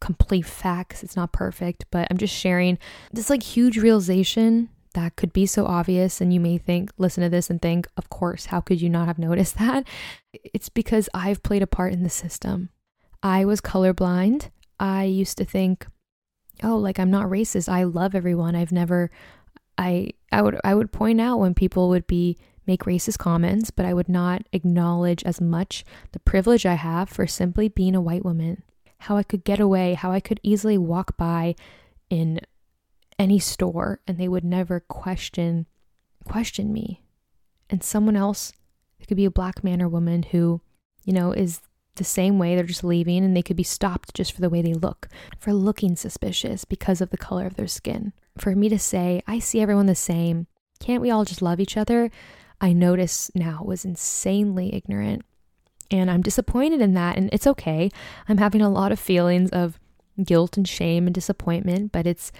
complete 0.00 0.46
facts. 0.46 1.02
It's 1.02 1.16
not 1.16 1.32
perfect, 1.32 1.86
but 1.90 2.06
I'm 2.10 2.18
just 2.18 2.34
sharing 2.34 2.78
this 3.12 3.30
like 3.30 3.42
huge 3.42 3.78
realization 3.78 4.68
that 4.94 5.16
could 5.16 5.32
be 5.32 5.46
so 5.46 5.66
obvious. 5.66 6.20
And 6.20 6.32
you 6.32 6.40
may 6.40 6.58
think, 6.58 6.90
listen 6.98 7.22
to 7.22 7.28
this 7.28 7.50
and 7.50 7.60
think, 7.60 7.86
of 7.96 8.10
course, 8.10 8.46
how 8.46 8.60
could 8.60 8.80
you 8.80 8.88
not 8.88 9.08
have 9.08 9.18
noticed 9.18 9.58
that? 9.58 9.86
It's 10.32 10.68
because 10.68 11.08
I've 11.14 11.42
played 11.42 11.62
a 11.62 11.66
part 11.66 11.92
in 11.92 12.02
the 12.02 12.10
system. 12.10 12.70
I 13.22 13.44
was 13.44 13.60
colorblind. 13.60 14.50
I 14.78 15.04
used 15.04 15.38
to 15.38 15.44
think, 15.44 15.86
oh, 16.62 16.76
like 16.76 16.98
I'm 16.98 17.10
not 17.10 17.26
racist. 17.26 17.68
I 17.68 17.84
love 17.84 18.14
everyone. 18.14 18.54
I've 18.54 18.72
never 18.72 19.10
I 19.78 20.10
I 20.32 20.42
would 20.42 20.58
I 20.64 20.74
would 20.74 20.92
point 20.92 21.20
out 21.20 21.38
when 21.38 21.54
people 21.54 21.88
would 21.90 22.06
be 22.06 22.36
make 22.66 22.84
racist 22.84 23.18
comments, 23.18 23.70
but 23.70 23.86
I 23.86 23.94
would 23.94 24.08
not 24.08 24.42
acknowledge 24.52 25.22
as 25.24 25.40
much 25.40 25.84
the 26.12 26.18
privilege 26.20 26.66
I 26.66 26.74
have 26.74 27.08
for 27.08 27.26
simply 27.26 27.68
being 27.68 27.94
a 27.94 28.00
white 28.00 28.24
woman. 28.24 28.62
How 29.00 29.16
I 29.16 29.22
could 29.22 29.44
get 29.44 29.60
away, 29.60 29.94
how 29.94 30.10
I 30.10 30.20
could 30.20 30.40
easily 30.42 30.78
walk 30.78 31.16
by 31.16 31.54
in 32.10 32.40
any 33.18 33.38
store 33.38 34.00
and 34.06 34.18
they 34.18 34.28
would 34.28 34.44
never 34.44 34.80
question 34.80 35.66
question 36.24 36.72
me. 36.72 37.02
And 37.70 37.82
someone 37.82 38.16
else, 38.16 38.52
it 38.98 39.06
could 39.06 39.16
be 39.16 39.24
a 39.24 39.30
black 39.30 39.64
man 39.64 39.80
or 39.80 39.88
woman 39.88 40.24
who, 40.24 40.60
you 41.04 41.12
know, 41.12 41.32
is 41.32 41.60
the 41.96 42.04
same 42.04 42.38
way. 42.38 42.54
They're 42.54 42.64
just 42.64 42.84
leaving 42.84 43.24
and 43.24 43.36
they 43.36 43.42
could 43.42 43.56
be 43.56 43.62
stopped 43.62 44.14
just 44.14 44.32
for 44.32 44.40
the 44.40 44.50
way 44.50 44.60
they 44.60 44.74
look, 44.74 45.08
for 45.38 45.52
looking 45.52 45.96
suspicious 45.96 46.64
because 46.64 47.00
of 47.00 47.10
the 47.10 47.16
color 47.16 47.46
of 47.46 47.54
their 47.54 47.66
skin. 47.66 48.12
For 48.38 48.54
me 48.54 48.68
to 48.68 48.78
say, 48.78 49.22
I 49.26 49.38
see 49.38 49.60
everyone 49.60 49.86
the 49.86 49.94
same, 49.94 50.46
can't 50.78 51.00
we 51.00 51.10
all 51.10 51.24
just 51.24 51.42
love 51.42 51.60
each 51.60 51.76
other? 51.76 52.10
I 52.60 52.72
notice 52.72 53.30
now 53.34 53.62
was 53.64 53.84
insanely 53.84 54.74
ignorant. 54.74 55.24
And 55.90 56.10
I'm 56.10 56.22
disappointed 56.22 56.80
in 56.80 56.94
that. 56.94 57.16
And 57.16 57.30
it's 57.32 57.46
okay. 57.46 57.90
I'm 58.28 58.38
having 58.38 58.62
a 58.62 58.70
lot 58.70 58.92
of 58.92 58.98
feelings 58.98 59.50
of 59.50 59.78
guilt 60.22 60.56
and 60.56 60.66
shame 60.66 61.06
and 61.06 61.14
disappointment, 61.14 61.92
but 61.92 62.06
it's 62.06 62.32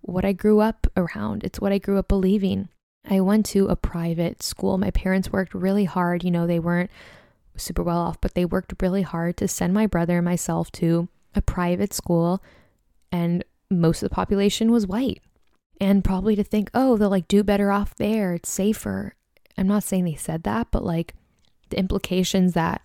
what 0.00 0.24
I 0.24 0.32
grew 0.32 0.60
up 0.60 0.86
around. 0.96 1.44
It's 1.44 1.60
what 1.60 1.72
I 1.72 1.78
grew 1.78 1.98
up 1.98 2.08
believing. 2.08 2.68
I 3.08 3.20
went 3.20 3.46
to 3.46 3.66
a 3.66 3.76
private 3.76 4.42
school. 4.42 4.76
My 4.78 4.90
parents 4.90 5.32
worked 5.32 5.54
really 5.54 5.84
hard. 5.84 6.24
You 6.24 6.30
know, 6.30 6.46
they 6.46 6.58
weren't 6.58 6.90
super 7.56 7.82
well 7.82 7.98
off, 7.98 8.20
but 8.20 8.34
they 8.34 8.44
worked 8.44 8.82
really 8.82 9.02
hard 9.02 9.36
to 9.38 9.48
send 9.48 9.72
my 9.72 9.86
brother 9.86 10.18
and 10.18 10.24
myself 10.24 10.70
to 10.72 11.08
a 11.34 11.42
private 11.42 11.92
school, 11.92 12.42
and 13.12 13.44
most 13.70 14.02
of 14.02 14.08
the 14.08 14.14
population 14.14 14.72
was 14.72 14.86
white. 14.86 15.22
And 15.80 16.04
probably 16.04 16.36
to 16.36 16.44
think, 16.44 16.70
oh, 16.74 16.96
they'll 16.96 17.08
like 17.08 17.28
do 17.28 17.42
better 17.42 17.70
off 17.70 17.94
there, 17.94 18.34
it's 18.34 18.50
safer. 18.50 19.14
I'm 19.60 19.68
not 19.68 19.84
saying 19.84 20.04
they 20.04 20.14
said 20.14 20.42
that, 20.44 20.68
but 20.70 20.84
like 20.84 21.14
the 21.68 21.78
implications 21.78 22.54
that 22.54 22.82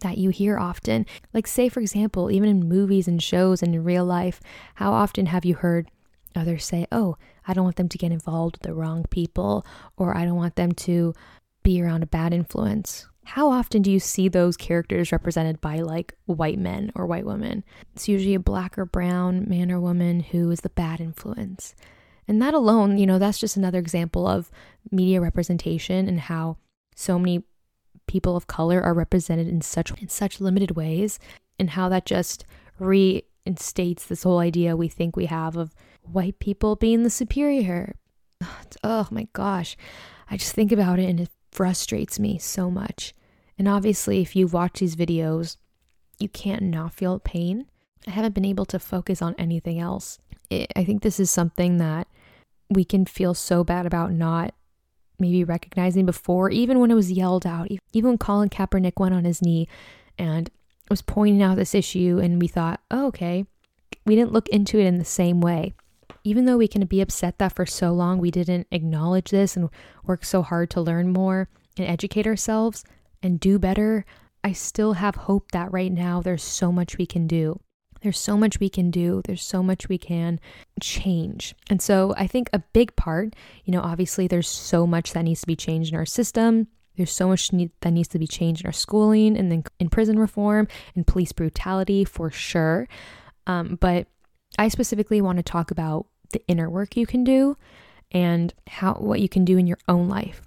that 0.00 0.18
you 0.18 0.30
hear 0.30 0.58
often. 0.58 1.06
Like 1.34 1.46
say 1.46 1.68
for 1.68 1.80
example, 1.80 2.30
even 2.30 2.48
in 2.48 2.68
movies 2.68 3.08
and 3.08 3.22
shows 3.22 3.62
and 3.62 3.74
in 3.74 3.84
real 3.84 4.04
life, 4.04 4.40
how 4.76 4.92
often 4.92 5.26
have 5.26 5.44
you 5.44 5.54
heard 5.54 5.90
others 6.36 6.64
say, 6.64 6.86
"Oh, 6.92 7.16
I 7.48 7.54
don't 7.54 7.64
want 7.64 7.76
them 7.76 7.88
to 7.88 7.98
get 7.98 8.12
involved 8.12 8.56
with 8.56 8.62
the 8.62 8.74
wrong 8.74 9.04
people," 9.10 9.66
or 9.96 10.16
"I 10.16 10.24
don't 10.24 10.36
want 10.36 10.56
them 10.56 10.72
to 10.72 11.14
be 11.62 11.82
around 11.82 12.02
a 12.02 12.06
bad 12.06 12.32
influence." 12.32 13.08
how 13.24 13.48
often 13.48 13.80
do 13.80 13.92
you 13.92 14.00
see 14.00 14.28
those 14.28 14.56
characters 14.56 15.12
represented 15.12 15.60
by 15.60 15.78
like 15.80 16.14
white 16.26 16.58
men 16.58 16.90
or 16.96 17.06
white 17.06 17.24
women? 17.24 17.62
It's 17.94 18.08
usually 18.08 18.34
a 18.34 18.40
black 18.40 18.76
or 18.76 18.84
brown 18.84 19.48
man 19.48 19.70
or 19.70 19.78
woman 19.78 20.18
who 20.18 20.50
is 20.50 20.62
the 20.62 20.70
bad 20.70 21.00
influence. 21.00 21.76
And 22.30 22.40
that 22.40 22.54
alone, 22.54 22.96
you 22.96 23.06
know, 23.06 23.18
that's 23.18 23.40
just 23.40 23.56
another 23.56 23.80
example 23.80 24.24
of 24.24 24.52
media 24.92 25.20
representation 25.20 26.06
and 26.06 26.20
how 26.20 26.58
so 26.94 27.18
many 27.18 27.42
people 28.06 28.36
of 28.36 28.46
color 28.46 28.80
are 28.80 28.94
represented 28.94 29.48
in 29.48 29.60
such 29.60 29.90
in 30.00 30.08
such 30.08 30.40
limited 30.40 30.76
ways 30.76 31.18
and 31.58 31.70
how 31.70 31.88
that 31.88 32.06
just 32.06 32.44
reinstates 32.78 34.06
this 34.06 34.22
whole 34.22 34.38
idea 34.38 34.76
we 34.76 34.86
think 34.86 35.16
we 35.16 35.26
have 35.26 35.56
of 35.56 35.74
white 36.04 36.38
people 36.38 36.76
being 36.76 37.02
the 37.02 37.10
superior. 37.10 37.96
Oh 38.84 39.08
my 39.10 39.26
gosh. 39.32 39.76
I 40.30 40.36
just 40.36 40.54
think 40.54 40.70
about 40.70 41.00
it 41.00 41.10
and 41.10 41.18
it 41.18 41.30
frustrates 41.50 42.20
me 42.20 42.38
so 42.38 42.70
much. 42.70 43.12
And 43.58 43.66
obviously, 43.66 44.22
if 44.22 44.36
you've 44.36 44.52
watched 44.52 44.78
these 44.78 44.94
videos, 44.94 45.56
you 46.20 46.28
can't 46.28 46.62
not 46.62 46.94
feel 46.94 47.18
pain. 47.18 47.66
I 48.06 48.12
haven't 48.12 48.36
been 48.36 48.44
able 48.44 48.66
to 48.66 48.78
focus 48.78 49.20
on 49.20 49.34
anything 49.36 49.80
else. 49.80 50.20
It, 50.48 50.70
I 50.76 50.84
think 50.84 51.02
this 51.02 51.18
is 51.18 51.28
something 51.28 51.78
that 51.78 52.06
we 52.70 52.84
can 52.84 53.04
feel 53.04 53.34
so 53.34 53.64
bad 53.64 53.84
about 53.84 54.12
not 54.12 54.54
maybe 55.18 55.44
recognizing 55.44 56.06
before, 56.06 56.50
even 56.50 56.78
when 56.78 56.90
it 56.90 56.94
was 56.94 57.12
yelled 57.12 57.46
out, 57.46 57.68
even 57.92 58.10
when 58.10 58.18
Colin 58.18 58.48
Kaepernick 58.48 58.98
went 58.98 59.14
on 59.14 59.24
his 59.24 59.42
knee 59.42 59.68
and 60.18 60.50
was 60.88 61.02
pointing 61.02 61.42
out 61.42 61.56
this 61.56 61.74
issue, 61.74 62.18
and 62.22 62.40
we 62.40 62.48
thought, 62.48 62.80
oh, 62.90 63.06
okay, 63.08 63.44
we 64.06 64.16
didn't 64.16 64.32
look 64.32 64.48
into 64.48 64.78
it 64.78 64.86
in 64.86 64.98
the 64.98 65.04
same 65.04 65.40
way. 65.40 65.74
Even 66.24 66.44
though 66.44 66.56
we 66.56 66.68
can 66.68 66.84
be 66.86 67.00
upset 67.00 67.38
that 67.38 67.54
for 67.54 67.66
so 67.66 67.92
long 67.92 68.18
we 68.18 68.30
didn't 68.30 68.66
acknowledge 68.70 69.30
this 69.30 69.56
and 69.56 69.70
work 70.04 70.24
so 70.24 70.42
hard 70.42 70.70
to 70.70 70.80
learn 70.80 71.12
more 71.12 71.48
and 71.76 71.86
educate 71.86 72.26
ourselves, 72.26 72.84
and 73.22 73.38
do 73.38 73.58
better, 73.58 74.04
I 74.42 74.52
still 74.52 74.94
have 74.94 75.14
hope 75.14 75.52
that 75.52 75.72
right 75.72 75.92
now 75.92 76.22
there's 76.22 76.42
so 76.42 76.72
much 76.72 76.96
we 76.96 77.06
can 77.06 77.26
do. 77.26 77.60
There's 78.02 78.18
so 78.18 78.36
much 78.36 78.60
we 78.60 78.68
can 78.68 78.90
do. 78.90 79.22
There's 79.24 79.42
so 79.42 79.62
much 79.62 79.88
we 79.88 79.98
can 79.98 80.40
change. 80.80 81.54
And 81.68 81.82
so 81.82 82.14
I 82.16 82.26
think 82.26 82.48
a 82.52 82.58
big 82.58 82.96
part, 82.96 83.34
you 83.64 83.72
know, 83.72 83.80
obviously 83.80 84.26
there's 84.26 84.48
so 84.48 84.86
much 84.86 85.12
that 85.12 85.22
needs 85.22 85.42
to 85.42 85.46
be 85.46 85.56
changed 85.56 85.92
in 85.92 85.98
our 85.98 86.06
system. 86.06 86.68
There's 86.96 87.12
so 87.12 87.28
much 87.28 87.52
need, 87.52 87.70
that 87.80 87.92
needs 87.92 88.08
to 88.08 88.18
be 88.18 88.26
changed 88.26 88.62
in 88.62 88.66
our 88.66 88.72
schooling 88.72 89.36
and 89.36 89.50
then 89.50 89.64
in 89.78 89.88
prison 89.88 90.18
reform 90.18 90.68
and 90.94 91.06
police 91.06 91.32
brutality 91.32 92.04
for 92.04 92.30
sure. 92.30 92.88
Um, 93.46 93.78
but 93.80 94.06
I 94.58 94.68
specifically 94.68 95.20
want 95.20 95.38
to 95.38 95.42
talk 95.42 95.70
about 95.70 96.06
the 96.32 96.42
inner 96.46 96.68
work 96.68 96.96
you 96.96 97.06
can 97.06 97.24
do 97.24 97.56
and 98.10 98.52
how 98.66 98.94
what 98.94 99.20
you 99.20 99.28
can 99.28 99.44
do 99.44 99.56
in 99.56 99.66
your 99.66 99.78
own 99.88 100.08
life 100.08 100.42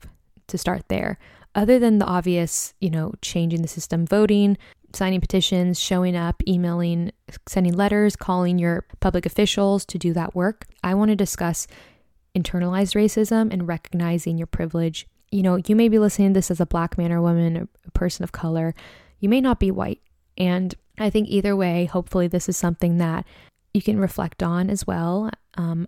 to 0.48 0.58
start 0.58 0.88
there 0.90 1.18
other 1.56 1.80
than 1.80 2.00
the 2.00 2.06
obvious, 2.06 2.74
you 2.80 2.90
know, 2.90 3.14
changing 3.22 3.62
the 3.62 3.68
system, 3.68 4.06
voting, 4.06 4.58
signing 4.94 5.22
petitions, 5.22 5.80
showing 5.80 6.16
up, 6.16 6.42
emailing, 6.48 7.12
sending 7.48 7.74
letters, 7.74 8.16
calling 8.16 8.60
your 8.60 8.86
public 9.00 9.26
officials 9.26 9.86
to 9.86 9.98
do 9.98 10.14
that 10.14 10.36
work. 10.36 10.68
I 10.84 10.94
want 10.94 11.10
to 11.10 11.16
discuss 11.16 11.68
internalized 12.36 12.96
racism 12.96 13.52
and 13.52 13.68
recognizing 13.68 14.38
your 14.38 14.48
privilege. 14.48 15.08
You 15.32 15.44
know, 15.44 15.60
you 15.66 15.76
may 15.76 15.90
be 15.90 16.00
listening 16.00 16.30
to 16.30 16.38
this 16.38 16.52
as 16.52 16.60
a 16.60 16.66
black 16.66 16.98
man 16.98 17.12
or 17.12 17.22
woman, 17.22 17.68
a 17.86 17.92
person 17.92 18.24
of 18.24 18.32
color. 18.32 18.76
You 19.20 19.30
may 19.30 19.42
not 19.42 19.60
be 19.60 19.72
white. 19.72 20.02
And 20.38 20.74
I 21.00 21.10
think 21.10 21.28
either 21.30 21.56
way, 21.56 21.86
hopefully, 21.86 22.28
this 22.28 22.48
is 22.48 22.58
something 22.58 22.98
that 22.98 23.26
you 23.74 23.82
can 23.82 24.00
reflect 24.00 24.44
on 24.44 24.70
as 24.70 24.86
well. 24.86 25.32
Um, 25.56 25.88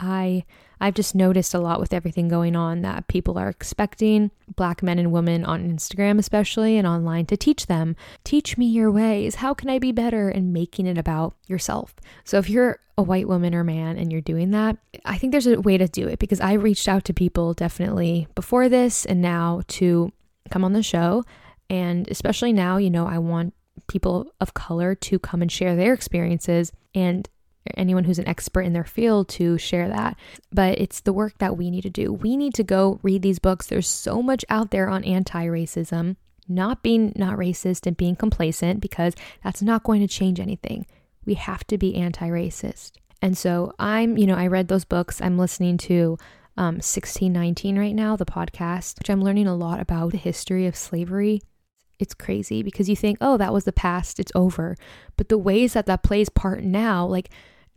I 0.00 0.44
I've 0.82 0.94
just 0.94 1.14
noticed 1.14 1.52
a 1.52 1.60
lot 1.60 1.78
with 1.78 1.92
everything 1.92 2.28
going 2.28 2.56
on 2.56 2.80
that 2.82 3.06
people 3.06 3.36
are 3.36 3.50
expecting 3.50 4.30
black 4.56 4.82
men 4.82 4.98
and 4.98 5.12
women 5.12 5.44
on 5.44 5.70
Instagram 5.70 6.18
especially 6.18 6.78
and 6.78 6.86
online 6.86 7.26
to 7.26 7.36
teach 7.36 7.66
them, 7.66 7.96
teach 8.24 8.56
me 8.56 8.66
your 8.66 8.90
ways. 8.90 9.36
How 9.36 9.52
can 9.52 9.68
I 9.68 9.78
be 9.78 9.92
better 9.92 10.30
and 10.30 10.54
making 10.54 10.86
it 10.86 10.96
about 10.96 11.34
yourself. 11.46 11.94
So 12.24 12.38
if 12.38 12.48
you're 12.48 12.78
a 12.96 13.02
white 13.02 13.28
woman 13.28 13.54
or 13.54 13.64
man 13.64 13.98
and 13.98 14.10
you're 14.10 14.20
doing 14.20 14.50
that, 14.50 14.78
I 15.04 15.18
think 15.18 15.32
there's 15.32 15.46
a 15.46 15.60
way 15.60 15.76
to 15.76 15.88
do 15.88 16.08
it 16.08 16.18
because 16.18 16.40
I 16.40 16.54
reached 16.54 16.88
out 16.88 17.04
to 17.06 17.14
people 17.14 17.52
definitely 17.54 18.26
before 18.34 18.68
this 18.68 19.04
and 19.04 19.20
now 19.20 19.62
to 19.68 20.12
come 20.50 20.64
on 20.64 20.72
the 20.72 20.82
show 20.82 21.24
and 21.68 22.08
especially 22.10 22.52
now, 22.52 22.78
you 22.78 22.90
know, 22.90 23.06
I 23.06 23.18
want 23.18 23.54
people 23.86 24.32
of 24.40 24.54
color 24.54 24.94
to 24.94 25.18
come 25.18 25.40
and 25.40 25.50
share 25.50 25.76
their 25.76 25.94
experiences 25.94 26.72
and 26.94 27.28
anyone 27.76 28.04
who's 28.04 28.18
an 28.18 28.28
expert 28.28 28.62
in 28.62 28.72
their 28.72 28.84
field 28.84 29.28
to 29.28 29.58
share 29.58 29.88
that. 29.88 30.16
But 30.52 30.78
it's 30.78 31.00
the 31.00 31.12
work 31.12 31.38
that 31.38 31.56
we 31.56 31.70
need 31.70 31.82
to 31.82 31.90
do. 31.90 32.12
We 32.12 32.36
need 32.36 32.54
to 32.54 32.64
go 32.64 33.00
read 33.02 33.22
these 33.22 33.38
books. 33.38 33.66
There's 33.66 33.88
so 33.88 34.22
much 34.22 34.44
out 34.48 34.70
there 34.70 34.88
on 34.88 35.04
anti 35.04 35.46
racism, 35.46 36.16
not 36.48 36.82
being 36.82 37.12
not 37.16 37.36
racist 37.36 37.86
and 37.86 37.96
being 37.96 38.16
complacent 38.16 38.80
because 38.80 39.14
that's 39.44 39.62
not 39.62 39.84
going 39.84 40.00
to 40.00 40.08
change 40.08 40.40
anything. 40.40 40.86
We 41.24 41.34
have 41.34 41.66
to 41.68 41.78
be 41.78 41.94
anti 41.96 42.28
racist. 42.28 42.92
And 43.22 43.36
so 43.36 43.74
I'm, 43.78 44.16
you 44.16 44.26
know, 44.26 44.36
I 44.36 44.46
read 44.46 44.68
those 44.68 44.84
books. 44.84 45.20
I'm 45.20 45.36
listening 45.36 45.76
to 45.78 46.16
um, 46.56 46.76
1619 46.76 47.78
right 47.78 47.94
now, 47.94 48.16
the 48.16 48.24
podcast, 48.24 48.98
which 48.98 49.10
I'm 49.10 49.22
learning 49.22 49.46
a 49.46 49.54
lot 49.54 49.80
about 49.80 50.12
the 50.12 50.18
history 50.18 50.66
of 50.66 50.74
slavery 50.74 51.42
it's 52.00 52.14
crazy 52.14 52.62
because 52.62 52.88
you 52.88 52.96
think, 52.96 53.18
oh, 53.20 53.36
that 53.36 53.52
was 53.52 53.64
the 53.64 53.72
past, 53.72 54.18
it's 54.18 54.32
over. 54.34 54.76
But 55.16 55.28
the 55.28 55.38
ways 55.38 55.72
that 55.74 55.86
that 55.86 56.02
plays 56.02 56.28
part 56.28 56.62
now, 56.62 57.06
like 57.06 57.30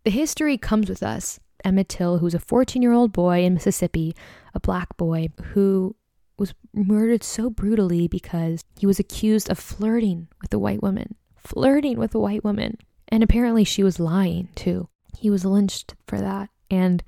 the 0.03 0.11
history 0.11 0.57
comes 0.57 0.89
with 0.89 1.03
us. 1.03 1.39
Emmett 1.63 1.87
Till, 1.87 2.17
who's 2.17 2.33
a 2.33 2.39
14 2.39 2.81
year 2.81 2.91
old 2.91 3.13
boy 3.13 3.43
in 3.43 3.53
Mississippi, 3.53 4.15
a 4.53 4.59
black 4.59 4.97
boy 4.97 5.29
who 5.53 5.95
was 6.37 6.53
murdered 6.73 7.23
so 7.23 7.49
brutally 7.49 8.07
because 8.07 8.63
he 8.77 8.85
was 8.85 8.99
accused 8.99 9.49
of 9.49 9.59
flirting 9.59 10.27
with 10.41 10.53
a 10.53 10.59
white 10.59 10.81
woman. 10.81 11.15
Flirting 11.37 11.97
with 11.97 12.13
a 12.15 12.19
white 12.19 12.43
woman. 12.43 12.77
And 13.07 13.23
apparently 13.23 13.63
she 13.63 13.83
was 13.83 13.99
lying 13.99 14.49
too. 14.55 14.89
He 15.17 15.29
was 15.29 15.45
lynched 15.45 15.95
for 16.07 16.19
that. 16.19 16.49
And 16.69 17.03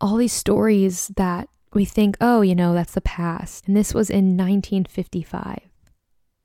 all 0.00 0.16
these 0.16 0.32
stories 0.32 1.08
that 1.16 1.48
we 1.72 1.84
think, 1.84 2.16
oh, 2.20 2.40
you 2.40 2.54
know, 2.54 2.72
that's 2.72 2.94
the 2.94 3.00
past. 3.00 3.68
And 3.68 3.76
this 3.76 3.94
was 3.94 4.10
in 4.10 4.36
1955. 4.36 5.69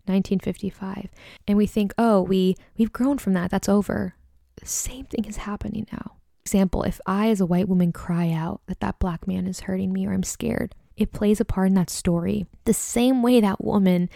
1955 0.08 1.10
and 1.48 1.58
we 1.58 1.66
think 1.68 1.94
oh 1.98 2.22
we 2.22 2.56
we've 2.78 2.94
grown 2.94 3.18
from 3.18 3.34
that. 3.34 3.52
That's 3.52 3.70
over. 3.70 4.16
The 4.58 4.66
same 4.66 5.06
thing 5.06 5.26
is 5.26 5.38
happening 5.38 5.88
now. 5.92 6.14
Example 6.46 6.84
if 6.84 7.02
i 7.06 7.30
as 7.30 7.42
a 7.42 7.46
white 7.46 7.68
woman 7.68 7.92
cry 7.92 8.32
out 8.32 8.62
that 8.68 8.80
that 8.80 9.00
black 9.00 9.28
man 9.28 9.48
is 9.48 9.62
hurting 9.62 9.92
me 9.92 10.06
or 10.06 10.14
i'm 10.14 10.24
scared 10.24 10.76
it 10.96 11.12
plays 11.12 11.42
a 11.42 11.46
part 11.46 11.68
in 11.68 11.74
that 11.74 11.90
story. 11.90 12.46
The 12.64 12.74
same 12.74 13.22
way 13.22 13.42
that 13.42 13.64
woman 13.64 14.10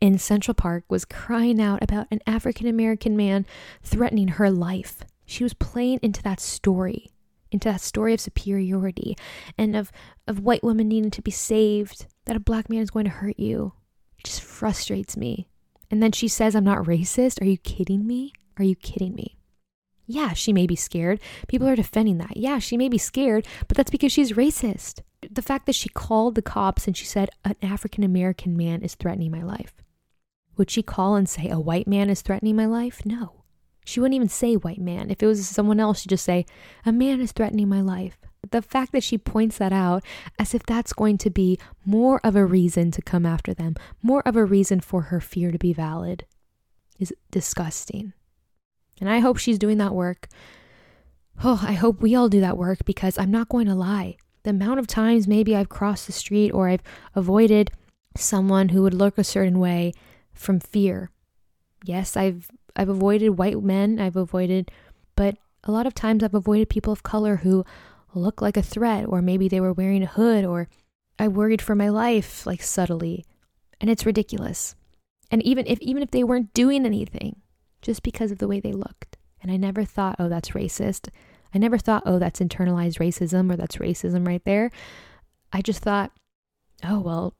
in 0.00 0.18
central 0.18 0.54
park 0.54 0.84
was 0.88 1.04
crying 1.04 1.60
out 1.60 1.82
about 1.82 2.08
an 2.10 2.20
african 2.26 2.66
american 2.66 3.16
man 3.16 3.46
threatening 3.82 4.28
her 4.28 4.50
life. 4.50 5.04
She 5.26 5.42
was 5.42 5.54
playing 5.54 6.00
into 6.02 6.22
that 6.22 6.40
story 6.40 7.10
into 7.54 7.68
that 7.68 7.80
story 7.80 8.12
of 8.12 8.20
superiority 8.20 9.16
and 9.56 9.76
of 9.76 9.92
of 10.26 10.40
white 10.40 10.64
women 10.64 10.88
needing 10.88 11.10
to 11.10 11.22
be 11.22 11.30
saved 11.30 12.06
that 12.26 12.36
a 12.36 12.40
black 12.40 12.68
man 12.68 12.80
is 12.80 12.90
going 12.90 13.04
to 13.04 13.10
hurt 13.10 13.38
you 13.38 13.72
just 14.24 14.42
frustrates 14.42 15.16
me. 15.16 15.48
And 15.90 16.02
then 16.02 16.12
she 16.12 16.28
says, 16.28 16.56
I'm 16.56 16.64
not 16.64 16.86
racist. 16.86 17.40
Are 17.40 17.46
you 17.46 17.58
kidding 17.58 18.06
me? 18.06 18.32
Are 18.58 18.64
you 18.64 18.74
kidding 18.74 19.14
me? 19.14 19.36
Yeah, 20.06 20.32
she 20.32 20.52
may 20.52 20.66
be 20.66 20.76
scared. 20.76 21.20
People 21.48 21.68
are 21.68 21.76
defending 21.76 22.18
that. 22.18 22.36
Yeah, 22.36 22.58
she 22.58 22.76
may 22.76 22.88
be 22.88 22.98
scared, 22.98 23.46
but 23.68 23.76
that's 23.76 23.90
because 23.90 24.12
she's 24.12 24.32
racist. 24.32 25.00
The 25.30 25.42
fact 25.42 25.66
that 25.66 25.74
she 25.74 25.88
called 25.88 26.34
the 26.34 26.42
cops 26.42 26.86
and 26.86 26.96
she 26.96 27.06
said, 27.06 27.30
an 27.44 27.56
African 27.62 28.04
American 28.04 28.56
man 28.56 28.82
is 28.82 28.94
threatening 28.94 29.30
my 29.30 29.42
life. 29.42 29.74
Would 30.56 30.70
she 30.70 30.82
call 30.82 31.16
and 31.16 31.28
say, 31.28 31.48
a 31.48 31.58
white 31.58 31.88
man 31.88 32.10
is 32.10 32.22
threatening 32.22 32.56
my 32.56 32.66
life? 32.66 33.04
No. 33.06 33.44
She 33.86 34.00
wouldn't 34.00 34.14
even 34.14 34.28
say 34.28 34.54
white 34.54 34.80
man. 34.80 35.10
If 35.10 35.22
it 35.22 35.26
was 35.26 35.46
someone 35.48 35.80
else, 35.80 36.00
she'd 36.00 36.10
just 36.10 36.24
say, 36.24 36.46
a 36.84 36.92
man 36.92 37.20
is 37.20 37.32
threatening 37.32 37.68
my 37.68 37.80
life. 37.80 38.18
The 38.50 38.62
fact 38.62 38.92
that 38.92 39.02
she 39.02 39.18
points 39.18 39.58
that 39.58 39.72
out 39.72 40.04
as 40.38 40.54
if 40.54 40.62
that's 40.64 40.92
going 40.92 41.18
to 41.18 41.30
be 41.30 41.58
more 41.84 42.20
of 42.24 42.36
a 42.36 42.44
reason 42.44 42.90
to 42.92 43.02
come 43.02 43.26
after 43.26 43.54
them, 43.54 43.74
more 44.02 44.22
of 44.26 44.36
a 44.36 44.44
reason 44.44 44.80
for 44.80 45.02
her 45.02 45.20
fear 45.20 45.50
to 45.50 45.58
be 45.58 45.72
valid, 45.72 46.26
is 46.98 47.12
disgusting. 47.30 48.12
And 49.00 49.08
I 49.08 49.18
hope 49.18 49.38
she's 49.38 49.58
doing 49.58 49.78
that 49.78 49.94
work. 49.94 50.28
Oh, 51.42 51.60
I 51.66 51.72
hope 51.72 52.00
we 52.00 52.14
all 52.14 52.28
do 52.28 52.40
that 52.40 52.56
work 52.56 52.84
because 52.84 53.18
I'm 53.18 53.30
not 53.30 53.48
going 53.48 53.66
to 53.66 53.74
lie. 53.74 54.16
The 54.44 54.50
amount 54.50 54.78
of 54.78 54.86
times 54.86 55.26
maybe 55.26 55.56
I've 55.56 55.68
crossed 55.68 56.06
the 56.06 56.12
street 56.12 56.50
or 56.50 56.68
I've 56.68 56.82
avoided 57.14 57.70
someone 58.16 58.68
who 58.68 58.82
would 58.82 58.94
look 58.94 59.18
a 59.18 59.24
certain 59.24 59.58
way 59.58 59.92
from 60.32 60.60
fear. 60.60 61.10
Yes, 61.84 62.16
I've 62.16 62.48
I've 62.76 62.88
avoided 62.88 63.30
white 63.30 63.60
men, 63.62 63.98
I've 63.98 64.16
avoided 64.16 64.70
but 65.16 65.36
a 65.64 65.72
lot 65.72 65.86
of 65.86 65.94
times 65.94 66.22
I've 66.22 66.34
avoided 66.34 66.68
people 66.68 66.92
of 66.92 67.02
color 67.02 67.36
who 67.36 67.64
look 68.14 68.42
like 68.42 68.56
a 68.56 68.62
threat, 68.62 69.06
or 69.08 69.22
maybe 69.22 69.48
they 69.48 69.60
were 69.60 69.72
wearing 69.72 70.02
a 70.02 70.06
hood, 70.06 70.44
or 70.44 70.68
I 71.18 71.28
worried 71.28 71.62
for 71.62 71.74
my 71.74 71.88
life, 71.88 72.46
like 72.46 72.62
subtly. 72.62 73.24
And 73.80 73.90
it's 73.90 74.06
ridiculous. 74.06 74.74
And 75.30 75.42
even 75.42 75.66
if 75.66 75.80
even 75.80 76.02
if 76.02 76.10
they 76.10 76.24
weren't 76.24 76.54
doing 76.54 76.86
anything, 76.86 77.42
just 77.82 78.02
because 78.02 78.30
of 78.30 78.38
the 78.38 78.48
way 78.48 78.60
they 78.60 78.72
looked. 78.72 79.16
And 79.42 79.52
I 79.52 79.56
never 79.56 79.84
thought, 79.84 80.16
oh, 80.18 80.28
that's 80.28 80.50
racist. 80.50 81.08
I 81.54 81.58
never 81.58 81.78
thought, 81.78 82.02
oh, 82.06 82.18
that's 82.18 82.40
internalized 82.40 82.98
racism 82.98 83.52
or 83.52 83.56
that's 83.56 83.76
racism 83.76 84.26
right 84.26 84.44
there. 84.44 84.70
I 85.52 85.60
just 85.60 85.82
thought, 85.82 86.10
oh, 86.82 87.00
well, 87.00 87.34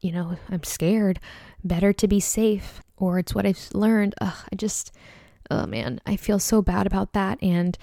you 0.00 0.12
know, 0.12 0.36
I'm 0.50 0.64
scared. 0.64 1.20
Better 1.64 1.92
to 1.92 2.08
be 2.08 2.20
safe. 2.20 2.82
Or 2.96 3.18
it's 3.18 3.34
what 3.34 3.46
I've 3.46 3.68
learned. 3.72 4.14
Ugh, 4.20 4.34
I 4.52 4.56
just, 4.56 4.92
oh 5.50 5.66
man, 5.66 6.00
I 6.04 6.16
feel 6.16 6.40
so 6.40 6.60
bad 6.60 6.86
about 6.86 7.12
that. 7.12 7.38
And 7.40 7.78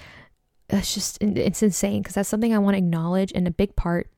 that's 0.68 0.94
just 0.94 1.22
it's 1.22 1.64
insane 1.64 2.02
because 2.02 2.16
that's 2.16 2.30
something 2.30 2.54
I 2.54 2.60
want 2.60 2.76
to 2.76 2.80
acknowledge 2.80 3.32
and 3.36 3.48
a 3.48 3.52
big 3.52 3.76
part 3.76 4.10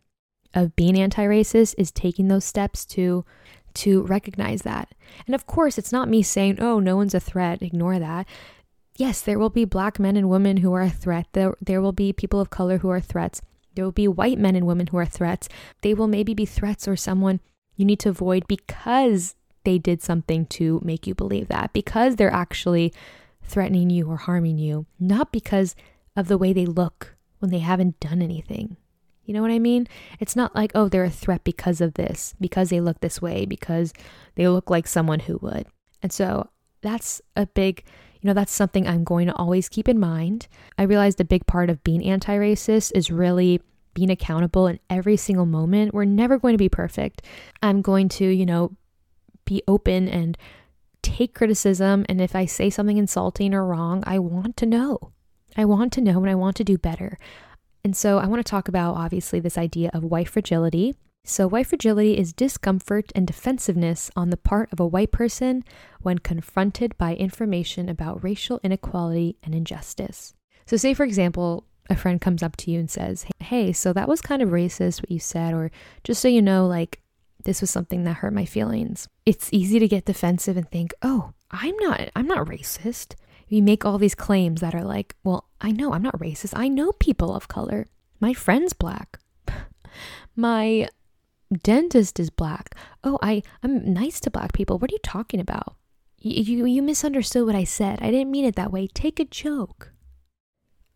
of 0.53 0.75
being 0.75 0.97
anti-racist 0.97 1.75
is 1.77 1.91
taking 1.91 2.27
those 2.27 2.45
steps 2.45 2.85
to 2.85 3.25
to 3.75 4.03
recognize 4.03 4.63
that. 4.63 4.95
And 5.27 5.35
of 5.35 5.45
course, 5.45 5.77
it's 5.77 5.91
not 5.91 6.09
me 6.09 6.23
saying, 6.23 6.59
"Oh, 6.59 6.79
no 6.79 6.95
one's 6.95 7.13
a 7.13 7.19
threat, 7.19 7.61
ignore 7.61 7.99
that." 7.99 8.27
Yes, 8.95 9.21
there 9.21 9.37
will 9.37 9.51
be 9.51 9.65
black 9.65 9.99
men 9.99 10.15
and 10.15 10.29
women 10.29 10.57
who 10.57 10.73
are 10.73 10.81
a 10.81 10.89
threat. 10.89 11.27
There 11.33 11.55
there 11.61 11.81
will 11.81 11.91
be 11.91 12.13
people 12.13 12.39
of 12.39 12.49
color 12.49 12.79
who 12.79 12.89
are 12.89 13.01
threats. 13.01 13.41
There 13.75 13.85
will 13.85 13.91
be 13.91 14.07
white 14.07 14.39
men 14.39 14.55
and 14.55 14.65
women 14.65 14.87
who 14.87 14.97
are 14.97 15.05
threats. 15.05 15.47
They 15.81 15.93
will 15.93 16.07
maybe 16.07 16.33
be 16.33 16.45
threats 16.45 16.87
or 16.87 16.95
someone 16.95 17.39
you 17.75 17.85
need 17.85 17.99
to 17.99 18.09
avoid 18.09 18.47
because 18.47 19.35
they 19.63 19.77
did 19.77 20.01
something 20.01 20.45
to 20.47 20.81
make 20.83 21.05
you 21.05 21.13
believe 21.13 21.49
that, 21.49 21.73
because 21.73 22.15
they're 22.15 22.33
actually 22.33 22.91
threatening 23.43 23.89
you 23.89 24.09
or 24.09 24.17
harming 24.17 24.57
you, 24.57 24.87
not 24.99 25.31
because 25.31 25.75
of 26.17 26.27
the 26.27 26.37
way 26.37 26.51
they 26.51 26.65
look 26.65 27.15
when 27.39 27.51
they 27.51 27.59
haven't 27.59 27.99
done 28.01 28.21
anything. 28.21 28.75
You 29.23 29.33
know 29.33 29.41
what 29.41 29.51
I 29.51 29.59
mean? 29.59 29.87
It's 30.19 30.35
not 30.35 30.55
like, 30.55 30.71
oh, 30.73 30.89
they're 30.89 31.03
a 31.03 31.09
threat 31.09 31.43
because 31.43 31.79
of 31.79 31.93
this, 31.93 32.33
because 32.41 32.69
they 32.69 32.81
look 32.81 32.99
this 32.99 33.21
way, 33.21 33.45
because 33.45 33.93
they 34.35 34.47
look 34.47 34.69
like 34.69 34.87
someone 34.87 35.19
who 35.19 35.37
would. 35.41 35.67
And 36.01 36.11
so 36.11 36.49
that's 36.81 37.21
a 37.35 37.45
big, 37.45 37.83
you 38.21 38.27
know, 38.27 38.33
that's 38.33 38.53
something 38.53 38.87
I'm 38.87 39.03
going 39.03 39.27
to 39.27 39.35
always 39.35 39.69
keep 39.69 39.89
in 39.89 39.99
mind. 39.99 40.47
I 40.77 40.83
realized 40.83 41.19
a 41.19 41.25
big 41.25 41.45
part 41.45 41.69
of 41.69 41.83
being 41.83 42.03
anti 42.03 42.35
racist 42.35 42.93
is 42.95 43.11
really 43.11 43.61
being 43.93 44.09
accountable 44.09 44.67
in 44.67 44.79
every 44.89 45.17
single 45.17 45.45
moment. 45.45 45.93
We're 45.93 46.05
never 46.05 46.39
going 46.39 46.53
to 46.53 46.57
be 46.57 46.69
perfect. 46.69 47.21
I'm 47.61 47.81
going 47.81 48.09
to, 48.09 48.25
you 48.25 48.45
know, 48.45 48.77
be 49.43 49.61
open 49.67 50.07
and 50.07 50.37
take 51.01 51.33
criticism. 51.33 52.05
And 52.07 52.21
if 52.21 52.35
I 52.35 52.45
say 52.45 52.69
something 52.69 52.97
insulting 52.97 53.53
or 53.53 53.65
wrong, 53.65 54.03
I 54.07 54.19
want 54.19 54.55
to 54.57 54.65
know. 54.65 55.11
I 55.57 55.65
want 55.65 55.91
to 55.93 56.01
know 56.01 56.19
and 56.19 56.29
I 56.29 56.35
want 56.35 56.55
to 56.57 56.63
do 56.63 56.77
better. 56.77 57.17
And 57.83 57.95
so 57.95 58.19
I 58.19 58.27
want 58.27 58.45
to 58.45 58.49
talk 58.49 58.67
about 58.67 58.95
obviously 58.95 59.39
this 59.39 59.57
idea 59.57 59.89
of 59.93 60.03
white 60.03 60.29
fragility. 60.29 60.95
So, 61.25 61.45
white 61.45 61.67
fragility 61.67 62.17
is 62.17 62.31
discomfort 62.31 63.11
and 63.13 63.27
defensiveness 63.27 64.09
on 64.15 64.29
the 64.29 64.37
part 64.37 64.71
of 64.71 64.79
a 64.79 64.87
white 64.87 65.11
person 65.11 65.65
when 66.01 66.19
confronted 66.19 66.97
by 66.97 67.15
information 67.15 67.89
about 67.89 68.23
racial 68.23 68.61
inequality 68.63 69.35
and 69.43 69.53
injustice. 69.53 70.33
So, 70.65 70.77
say 70.77 70.93
for 70.93 71.03
example, 71.03 71.65
a 71.89 71.97
friend 71.97 72.21
comes 72.21 72.43
up 72.43 72.55
to 72.57 72.71
you 72.71 72.79
and 72.79 72.89
says, 72.89 73.25
Hey, 73.39 73.73
so 73.73 73.91
that 73.91 74.07
was 74.07 74.21
kind 74.21 74.41
of 74.41 74.49
racist 74.49 75.01
what 75.01 75.11
you 75.11 75.19
said, 75.19 75.53
or 75.53 75.69
just 76.05 76.21
so 76.21 76.29
you 76.29 76.41
know, 76.41 76.65
like 76.65 77.01
this 77.43 77.59
was 77.59 77.69
something 77.69 78.03
that 78.03 78.17
hurt 78.17 78.33
my 78.33 78.45
feelings. 78.45 79.09
It's 79.25 79.49
easy 79.51 79.79
to 79.79 79.87
get 79.87 80.05
defensive 80.05 80.55
and 80.55 80.69
think, 80.69 80.93
Oh, 81.01 81.33
I'm 81.51 81.75
not 81.77 82.09
I'm 82.15 82.27
not 82.27 82.47
racist. 82.47 83.15
We 83.49 83.61
make 83.61 83.85
all 83.85 83.97
these 83.97 84.15
claims 84.15 84.61
that 84.61 84.75
are 84.75 84.83
like, 84.83 85.15
well, 85.23 85.47
I 85.61 85.71
know 85.71 85.93
I'm 85.93 86.01
not 86.01 86.19
racist. 86.19 86.53
I 86.55 86.67
know 86.67 86.91
people 86.93 87.33
of 87.33 87.47
color. 87.47 87.87
My 88.19 88.33
friend's 88.33 88.73
black. 88.73 89.19
My 90.35 90.87
dentist 91.63 92.19
is 92.19 92.29
black. 92.29 92.75
Oh, 93.03 93.17
I 93.21 93.43
I'm 93.63 93.93
nice 93.93 94.19
to 94.21 94.31
black 94.31 94.53
people. 94.53 94.77
What 94.77 94.91
are 94.91 94.95
you 94.95 94.99
talking 95.03 95.39
about? 95.39 95.75
You, 96.19 96.43
you 96.43 96.65
you 96.65 96.81
misunderstood 96.81 97.45
what 97.45 97.55
I 97.55 97.63
said. 97.63 97.99
I 98.01 98.11
didn't 98.11 98.31
mean 98.31 98.45
it 98.45 98.55
that 98.55 98.71
way. 98.71 98.87
Take 98.87 99.19
a 99.19 99.25
joke. 99.25 99.93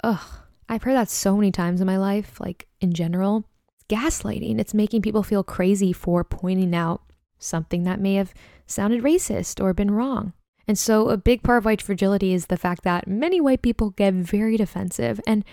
Ugh, 0.03 0.19
I've 0.67 0.83
heard 0.83 0.95
that 0.95 1.09
so 1.09 1.35
many 1.35 1.51
times 1.51 1.79
in 1.79 1.87
my 1.87 1.97
life, 1.97 2.39
like 2.39 2.67
in 2.79 2.93
general. 2.93 3.45
Gaslighting. 3.89 4.59
It's 4.59 4.73
making 4.73 5.01
people 5.01 5.21
feel 5.21 5.43
crazy 5.43 5.91
for 5.91 6.23
pointing 6.23 6.73
out 6.73 7.01
something 7.39 7.83
that 7.83 7.99
may 7.99 8.15
have 8.15 8.33
sounded 8.65 9.03
racist 9.03 9.61
or 9.61 9.73
been 9.73 9.91
wrong. 9.91 10.33
And 10.71 10.79
so, 10.79 11.09
a 11.09 11.17
big 11.17 11.43
part 11.43 11.57
of 11.57 11.65
white 11.65 11.81
fragility 11.81 12.33
is 12.33 12.45
the 12.45 12.55
fact 12.55 12.85
that 12.85 13.05
many 13.05 13.41
white 13.41 13.61
people 13.61 13.89
get 13.89 14.13
very 14.13 14.55
defensive. 14.55 15.19
And 15.27 15.43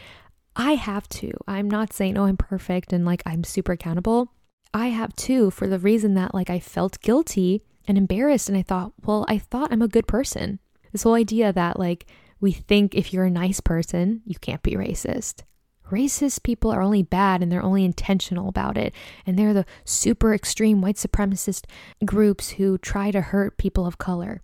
I 0.54 0.76
have 0.76 1.08
to. 1.08 1.32
I'm 1.48 1.68
not 1.68 1.92
saying, 1.92 2.16
oh, 2.16 2.26
I'm 2.26 2.36
perfect 2.36 2.92
and 2.92 3.04
like 3.04 3.24
I'm 3.26 3.42
super 3.42 3.72
accountable. 3.72 4.30
I 4.72 4.90
have 4.90 5.16
too, 5.16 5.50
for 5.50 5.66
the 5.66 5.80
reason 5.80 6.14
that 6.14 6.36
like 6.36 6.50
I 6.50 6.60
felt 6.60 7.00
guilty 7.00 7.64
and 7.88 7.98
embarrassed. 7.98 8.48
And 8.48 8.56
I 8.56 8.62
thought, 8.62 8.92
well, 9.04 9.24
I 9.26 9.38
thought 9.38 9.72
I'm 9.72 9.82
a 9.82 9.88
good 9.88 10.06
person. 10.06 10.60
This 10.92 11.02
whole 11.02 11.14
idea 11.14 11.52
that 11.52 11.80
like 11.80 12.06
we 12.38 12.52
think 12.52 12.94
if 12.94 13.12
you're 13.12 13.24
a 13.24 13.28
nice 13.28 13.58
person, 13.58 14.22
you 14.24 14.36
can't 14.38 14.62
be 14.62 14.76
racist. 14.76 15.42
Racist 15.90 16.44
people 16.44 16.70
are 16.70 16.80
only 16.80 17.02
bad 17.02 17.42
and 17.42 17.50
they're 17.50 17.60
only 17.60 17.84
intentional 17.84 18.48
about 18.48 18.78
it. 18.78 18.94
And 19.26 19.36
they're 19.36 19.52
the 19.52 19.66
super 19.84 20.32
extreme 20.32 20.80
white 20.80 20.94
supremacist 20.94 21.64
groups 22.04 22.50
who 22.50 22.78
try 22.78 23.10
to 23.10 23.20
hurt 23.20 23.58
people 23.58 23.84
of 23.84 23.98
color. 23.98 24.42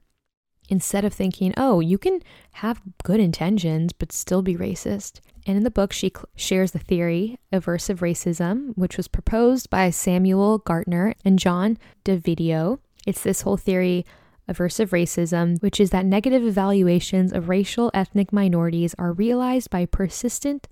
Instead 0.68 1.05
of 1.05 1.12
thinking, 1.12 1.53
oh, 1.57 1.81
you 1.81 1.98
can 1.98 2.20
have 2.53 2.81
good 3.03 3.20
intentions 3.20 3.92
but 3.92 4.12
still 4.12 4.42
be 4.42 4.57
racist. 4.57 5.20
And 5.46 5.57
in 5.57 5.64
the 5.64 5.70
book, 5.70 5.92
she 5.92 6.11
cl- 6.14 6.29
shares 6.37 6.72
the 6.72 6.79
theory 6.79 7.38
aversive 7.53 7.98
racism, 7.98 8.72
which 8.77 8.96
was 8.96 9.09
proposed 9.09 9.68
by 9.68 9.90
Samuel 9.90 10.61
Gaertner 10.61 11.14
and 11.24 11.38
John 11.38 11.77
Dovidio. 12.05 12.79
It's 13.07 13.22
this 13.22 13.42
whole 13.42 13.59
theory 13.59 14.07
aversive 14.48 14.90
racism, 14.90 15.61
which 15.62 15.81
is 15.81 15.90
that 15.90 16.07
negative 16.07 16.44
evaluations 16.44 17.33
of 17.33 17.48
racial 17.48 17.90
ethnic 17.92 18.33
minorities 18.33 18.94
are 18.98 19.12
realized 19.12 19.70
by 19.70 19.87
persistent 19.87 20.66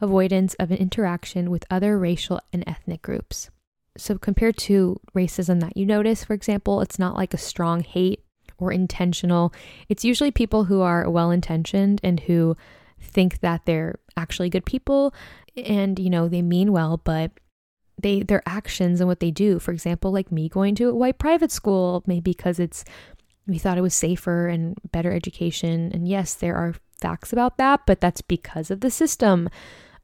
avoidance 0.00 0.54
of 0.54 0.70
an 0.70 0.76
interaction 0.76 1.50
with 1.50 1.64
other 1.70 1.98
racial 1.98 2.40
and 2.52 2.64
ethnic 2.66 3.02
groups. 3.02 3.50
So, 3.96 4.16
compared 4.16 4.56
to 4.58 5.00
racism 5.14 5.60
that 5.60 5.76
you 5.76 5.84
notice, 5.84 6.24
for 6.24 6.34
example, 6.34 6.80
it's 6.80 6.98
not 6.98 7.16
like 7.16 7.34
a 7.34 7.38
strong 7.38 7.82
hate 7.82 8.22
or 8.58 8.72
intentional. 8.72 9.52
It's 9.88 10.04
usually 10.04 10.30
people 10.30 10.64
who 10.64 10.80
are 10.80 11.08
well 11.08 11.30
intentioned 11.30 12.00
and 12.02 12.20
who 12.20 12.56
think 13.00 13.40
that 13.40 13.64
they're 13.64 13.98
actually 14.16 14.50
good 14.50 14.66
people 14.66 15.14
and, 15.56 15.98
you 15.98 16.10
know, 16.10 16.28
they 16.28 16.42
mean 16.42 16.72
well, 16.72 16.98
but 16.98 17.32
they 18.00 18.22
their 18.22 18.42
actions 18.46 19.00
and 19.00 19.08
what 19.08 19.20
they 19.20 19.30
do 19.30 19.58
for 19.58 19.72
example 19.72 20.12
like 20.12 20.30
me 20.30 20.48
going 20.48 20.74
to 20.74 20.88
a 20.88 20.94
white 20.94 21.18
private 21.18 21.50
school 21.50 22.02
maybe 22.06 22.30
because 22.30 22.60
it's 22.60 22.84
we 23.46 23.58
thought 23.58 23.78
it 23.78 23.82
was 23.82 23.94
safer 23.94 24.46
and 24.46 24.78
better 24.92 25.12
education 25.12 25.90
and 25.92 26.06
yes 26.06 26.34
there 26.34 26.54
are 26.54 26.74
facts 27.00 27.32
about 27.32 27.56
that 27.58 27.80
but 27.86 28.00
that's 28.00 28.20
because 28.22 28.70
of 28.70 28.80
the 28.80 28.90
system. 28.90 29.48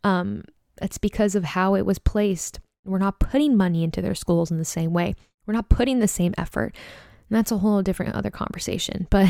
Um 0.03 0.45
that's 0.77 0.99
because 0.99 1.37
of 1.37 1.45
how 1.45 1.77
it 1.77 1.87
was 1.87 2.01
placed. 2.01 2.59
We're 2.85 2.99
not 2.99 3.21
putting 3.21 3.57
money 3.57 3.85
into 3.85 4.03
their 4.03 4.17
schools 4.17 4.51
in 4.51 4.59
the 4.59 4.65
same 4.65 4.93
way. 4.93 5.15
We're 5.47 5.55
not 5.55 5.69
putting 5.69 6.01
the 6.01 6.09
same 6.09 6.35
effort 6.37 6.75
and 7.35 7.39
that's 7.39 7.53
a 7.53 7.59
whole 7.59 7.83
different 7.83 8.15
other 8.15 8.31
conversation 8.31 9.07
but 9.11 9.29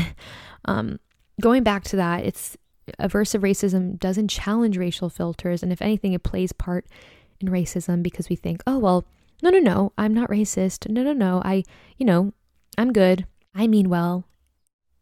um 0.65 0.99
going 1.41 1.63
back 1.63 1.83
to 1.83 1.95
that 1.95 2.23
it's 2.23 2.57
aversive 2.99 3.41
racism 3.41 3.99
doesn't 3.99 4.29
challenge 4.29 4.77
racial 4.77 5.09
filters. 5.09 5.63
And 5.63 5.71
if 5.71 5.81
anything, 5.81 6.13
it 6.13 6.23
plays 6.23 6.53
part 6.53 6.85
in 7.39 7.47
racism 7.47 8.03
because 8.03 8.29
we 8.29 8.35
think, 8.35 8.61
oh, 8.67 8.79
well, 8.79 9.05
no, 9.41 9.49
no, 9.49 9.59
no, 9.59 9.93
I'm 9.97 10.13
not 10.13 10.29
racist. 10.29 10.89
No, 10.89 11.03
no, 11.03 11.13
no, 11.13 11.41
I, 11.43 11.63
you 11.97 12.05
know, 12.05 12.33
I'm 12.77 12.93
good. 12.93 13.25
I 13.53 13.67
mean 13.67 13.89
well. 13.89 14.25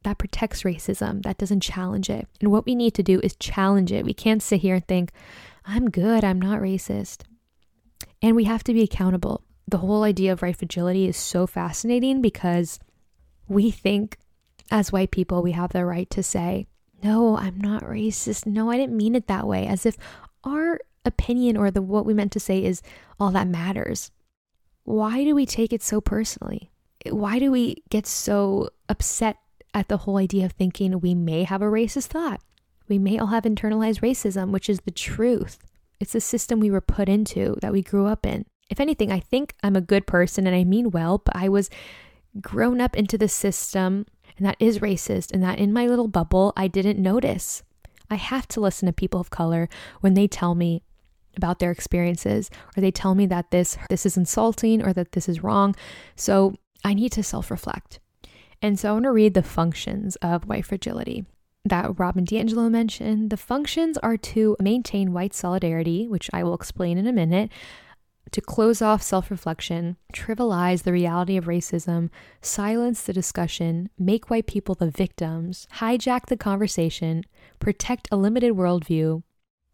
That 0.04 0.18
protects 0.18 0.64
racism. 0.64 1.24
That 1.24 1.38
doesn't 1.38 1.62
challenge 1.62 2.10
it. 2.10 2.28
And 2.42 2.52
what 2.52 2.66
we 2.66 2.76
need 2.76 2.94
to 2.96 3.04
do 3.04 3.20
is 3.22 3.36
challenge 3.38 3.92
it. 3.92 4.06
We 4.06 4.14
can't 4.14 4.44
sit 4.44 4.62
here 4.62 4.76
and 4.76 4.88
think, 4.88 5.12
I'm 5.66 5.90
good. 5.90 6.26
I'm 6.26 6.42
not 6.42 6.60
racist. 6.60 7.24
And 8.22 8.36
we 8.36 8.44
have 8.44 8.64
to 8.66 8.74
be 8.74 8.84
accountable. 8.84 9.44
The 9.66 9.78
whole 9.78 10.04
idea 10.04 10.34
of 10.34 10.42
white 10.42 10.58
fragility 10.58 11.08
is 11.08 11.16
so 11.16 11.48
fascinating 11.48 12.22
because 12.22 12.80
we 13.54 13.72
think 13.72 14.18
as 14.72 14.92
white 14.92 15.12
people, 15.12 15.42
we 15.42 15.52
have 15.52 15.72
the 15.72 15.86
right 15.86 16.10
to 16.10 16.24
say, 16.24 16.68
no, 17.04 17.38
I'm 17.38 17.60
not 17.60 17.84
racist. 17.84 18.46
No, 18.46 18.72
I 18.72 18.78
didn't 18.78 18.98
mean 18.98 19.16
it 19.16 19.28
that 19.28 19.48
way. 19.48 19.68
As 19.68 19.86
if 19.86 19.98
our 20.44 20.80
opinion 21.06 21.58
or 21.58 21.70
the 21.70 21.82
what 21.82 22.06
we 22.06 22.14
meant 22.14 22.32
to 22.32 22.40
say 22.40 22.64
is 22.64 22.82
all 23.20 23.32
that 23.32 23.48
matters. 23.48 24.10
Why 24.84 25.24
do 25.24 25.36
we 25.36 25.46
take 25.46 25.74
it 25.74 25.84
so 25.84 26.02
personally? 26.02 26.72
Why 27.10 27.40
do 27.40 27.52
we 27.52 27.84
get 27.90 28.08
so 28.08 28.70
upset 28.88 29.38
at 29.74 29.90
the 29.90 29.98
whole 29.98 30.18
idea 30.18 30.46
of 30.46 30.54
thinking 30.54 31.00
we 31.00 31.14
may 31.14 31.44
have 31.44 31.62
a 31.62 31.66
racist 31.66 32.08
thought? 32.08 32.42
We 32.88 33.00
may 33.00 33.18
all 33.18 33.28
have 33.28 33.44
internalized 33.44 34.02
racism, 34.02 34.52
which 34.52 34.70
is 34.70 34.82
the 34.82 34.92
truth. 34.92 35.58
It's 36.00 36.16
a 36.16 36.22
system 36.22 36.60
we 36.60 36.72
were 36.72 36.82
put 36.82 37.10
into 37.10 37.58
that 37.62 37.72
we 37.72 37.82
grew 37.82 38.08
up 38.08 38.26
in. 38.26 38.46
If 38.70 38.80
anything, 38.80 39.12
I 39.12 39.20
think 39.20 39.54
I'm 39.62 39.76
a 39.76 39.82
good 39.82 40.08
person 40.08 40.48
and 40.48 40.56
I 40.56 40.64
mean 40.64 40.92
well, 40.92 41.18
but 41.18 41.36
I 41.36 41.50
was 41.50 41.70
grown 42.42 42.82
up 42.82 42.96
into 42.96 43.18
the 43.18 43.28
system 43.28 44.06
and 44.38 44.46
that 44.46 44.58
is 44.60 44.80
racist, 44.80 45.32
and 45.32 45.44
that 45.44 45.60
in 45.60 45.72
my 45.72 45.88
little 45.88 46.08
bubble, 46.08 46.54
I 46.58 46.68
didn't 46.68 47.02
notice. 47.02 47.64
I 48.10 48.16
have 48.16 48.48
to 48.50 48.60
listen 48.62 48.88
to 48.88 48.94
people 48.94 49.20
of 49.20 49.30
color 49.30 49.70
when 50.02 50.16
they 50.16 50.28
tell 50.28 50.56
me 50.56 50.84
about 51.38 51.60
their 51.60 51.72
experiences 51.72 52.50
or 52.76 52.82
they 52.82 52.92
tell 52.92 53.16
me 53.16 53.26
that 53.26 53.52
this 53.52 53.78
this 53.90 54.06
is 54.06 54.18
insulting 54.18 54.86
or 54.86 54.94
that 54.94 55.14
this 55.14 55.28
is 55.28 55.44
wrong. 55.44 55.76
So 56.16 56.56
I 56.84 56.94
need 56.94 57.12
to 57.14 57.24
self-reflect. 57.24 58.00
And 58.62 58.80
so 58.80 58.90
I 58.90 58.92
want 58.94 59.06
to 59.06 59.12
read 59.12 59.34
the 59.34 59.44
functions 59.44 60.16
of 60.18 60.48
white 60.48 60.66
fragility 60.66 61.26
that 61.66 61.98
Robin 61.98 62.26
DiAngelo 62.26 62.70
mentioned. 62.70 63.30
The 63.30 63.38
functions 63.38 63.98
are 64.00 64.18
to 64.18 64.58
maintain 64.60 65.14
white 65.14 65.34
solidarity, 65.34 66.08
which 66.08 66.30
I 66.34 66.44
will 66.44 66.54
explain 66.54 66.98
in 66.98 67.08
a 67.08 67.14
minute, 67.14 67.52
to 68.32 68.42
close 68.42 68.82
off 68.82 69.02
self 69.02 69.30
reflection, 69.30 69.98
trivialize 70.14 70.84
the 70.84 70.94
reality 70.94 71.38
of 71.38 71.46
racism, 71.46 72.10
silence 72.42 73.04
the 73.04 73.14
discussion, 73.14 73.90
make 73.98 74.30
white 74.30 74.48
people 74.48 74.76
the 74.76 74.90
victims, 74.90 75.68
hijack 75.76 76.28
the 76.28 76.38
conversation, 76.38 77.24
protect 77.60 78.08
a 78.12 78.18
limited 78.18 78.54
worldview, 78.54 79.24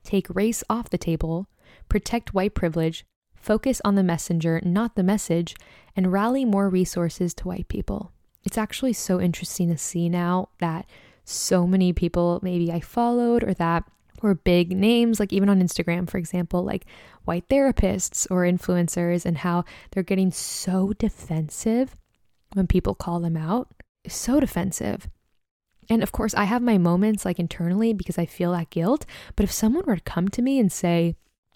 take 0.04 0.28
race 0.34 0.64
off 0.70 0.90
the 0.90 0.98
table, 0.98 1.48
protect 1.88 2.34
white 2.34 2.54
privilege, 2.54 3.06
focus 3.36 3.82
on 3.86 3.96
the 3.96 4.04
messenger, 4.04 4.62
not 4.64 4.96
the 4.96 5.04
message, 5.04 5.56
and 5.96 6.12
rally 6.12 6.46
more 6.46 6.70
resources 6.70 7.34
to 7.34 7.48
white 7.48 7.68
people. 7.68 8.12
It's 8.44 8.58
actually 8.58 8.94
so 8.94 9.20
interesting 9.20 9.70
to 9.70 9.78
see 9.78 10.10
now 10.10 10.50
that 10.60 10.86
so 11.24 11.68
many 11.68 11.94
people 11.94 12.40
maybe 12.42 12.72
I 12.72 12.80
followed 12.80 13.44
or 13.44 13.54
that 13.54 13.84
or 14.22 14.36
big 14.36 14.76
names, 14.76 15.20
like 15.20 15.34
even 15.34 15.50
on 15.50 15.62
Instagram, 15.62 16.10
for 16.10 16.18
example, 16.18 16.64
like 16.64 16.86
white 17.26 17.48
therapists 17.48 18.28
or 18.30 18.44
influencers, 18.44 19.26
and 19.26 19.40
how 19.40 19.64
they're 19.92 20.04
getting 20.04 20.32
so 20.32 20.94
defensive 20.98 21.96
when 22.54 22.68
people 22.68 22.96
call 22.96 23.20
them 23.20 23.38
out. 23.38 23.72
So 24.08 24.40
defensive. 24.40 25.08
And 25.90 26.04
of 26.04 26.12
course, 26.12 26.34
I 26.36 26.44
have 26.44 26.62
my 26.62 26.78
moments 26.78 27.26
like 27.26 27.40
internally 27.40 27.94
because 27.94 28.18
I 28.18 28.26
feel 28.26 28.52
that 28.52 28.70
guilt. 28.70 29.06
But 29.36 29.44
if 29.44 29.52
someone 29.52 29.86
were 29.86 29.96
to 29.96 30.02
come 30.02 30.28
to 30.30 30.42
me 30.42 30.60
and 30.60 30.72
say, 30.72 31.16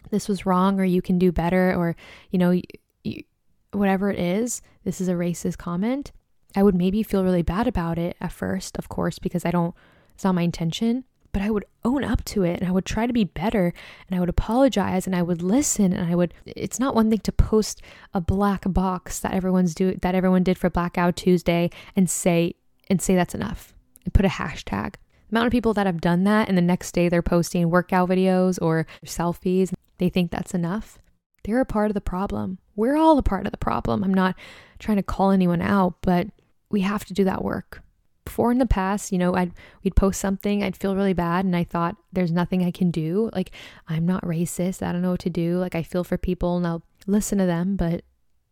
this 0.10 0.28
was 0.28 0.46
wrong, 0.46 0.80
or 0.80 0.84
you 0.84 1.02
can 1.02 1.18
do 1.18 1.32
better, 1.32 1.74
or, 1.74 1.96
you 2.30 2.40
know, 2.40 2.60
you, 3.04 3.24
whatever 3.72 4.12
it 4.12 4.20
is, 4.20 4.62
this 4.84 5.00
is 5.00 5.08
a 5.08 5.14
racist 5.14 5.58
comment, 5.58 6.12
I 6.56 6.64
would 6.64 6.76
maybe 6.76 7.04
feel 7.04 7.24
really 7.24 7.42
bad 7.42 7.68
about 7.68 7.98
it 7.98 8.16
at 8.20 8.32
first, 8.32 8.78
of 8.78 8.90
course, 8.90 9.18
because 9.18 9.46
I 9.46 9.52
don't, 9.52 9.74
it's 10.14 10.24
not 10.24 10.36
my 10.36 10.42
intention 10.42 11.06
but 11.34 11.42
I 11.42 11.50
would 11.50 11.66
own 11.84 12.04
up 12.04 12.24
to 12.26 12.44
it 12.44 12.60
and 12.60 12.70
I 12.70 12.72
would 12.72 12.86
try 12.86 13.06
to 13.08 13.12
be 13.12 13.26
better 13.26 13.74
and 14.08 14.16
I 14.16 14.20
would 14.20 14.30
apologize 14.30 15.06
and 15.06 15.16
I 15.16 15.24
would 15.24 15.42
listen 15.42 15.92
and 15.92 16.10
I 16.10 16.16
would 16.16 16.34
it's 16.46 16.80
not 16.80 16.96
one 16.96 17.10
thing 17.10 17.20
to 17.20 17.32
post 17.32 17.82
a 18.14 18.22
black 18.22 18.64
box 18.68 19.20
that 19.20 19.34
everyone's 19.34 19.74
do 19.74 19.96
that 20.02 20.16
everyone 20.16 20.44
did 20.44 20.58
for 20.58 20.70
blackout 20.70 21.18
Tuesday 21.18 21.72
and 21.96 22.10
say 22.10 22.56
and 22.90 23.02
say 23.02 23.16
that's 23.16 23.36
enough 23.36 23.74
and 24.06 24.14
put 24.14 24.26
a 24.26 24.30
hashtag. 24.30 24.94
The 25.30 25.38
amount 25.38 25.48
of 25.48 25.52
people 25.52 25.74
that 25.74 25.88
have 25.88 26.00
done 26.00 26.24
that 26.26 26.48
and 26.48 26.58
the 26.58 26.62
next 26.62 26.94
day 26.94 27.10
they're 27.10 27.24
posting 27.24 27.70
workout 27.70 28.10
videos 28.10 28.60
or 28.62 28.86
selfies, 29.04 29.74
they 29.98 30.10
think 30.10 30.30
that's 30.30 30.54
enough. 30.54 31.00
They're 31.44 31.62
a 31.62 31.66
part 31.66 31.90
of 31.90 31.96
the 31.96 32.02
problem. 32.02 32.60
We're 32.76 32.96
all 32.96 33.18
a 33.18 33.24
part 33.24 33.46
of 33.46 33.52
the 33.52 33.58
problem. 33.58 34.04
I'm 34.04 34.14
not 34.14 34.36
trying 34.80 34.98
to 34.98 35.04
call 35.04 35.32
anyone 35.32 35.62
out, 35.62 35.96
but 36.02 36.28
we 36.70 36.82
have 36.82 37.06
to 37.06 37.14
do 37.14 37.24
that 37.24 37.44
work 37.44 37.82
before 38.26 38.52
in 38.52 38.58
the 38.58 38.66
past, 38.66 39.12
you 39.12 39.18
know, 39.18 39.36
I'd 39.36 39.52
we'd 39.84 39.96
post 39.96 40.20
something, 40.20 40.64
I'd 40.64 40.78
feel 40.78 40.96
really 40.96 41.14
bad 41.14 41.46
and 41.46 41.56
I 41.56 41.64
thought 41.64 41.98
there's 42.12 42.32
nothing 42.32 42.64
I 42.64 42.72
can 42.72 42.92
do. 42.92 43.30
Like 43.34 43.52
I'm 43.88 44.06
not 44.06 44.24
racist. 44.24 44.82
I 44.82 44.92
don't 44.92 45.02
know 45.02 45.12
what 45.12 45.22
to 45.22 45.30
do. 45.30 45.58
Like 45.58 45.76
I 45.76 45.84
feel 45.84 46.04
for 46.04 46.18
people 46.18 46.58
and 46.58 46.66
I'll 46.66 46.84
listen 47.08 47.38
to 47.38 47.46
them, 47.46 47.76
but 47.76 48.04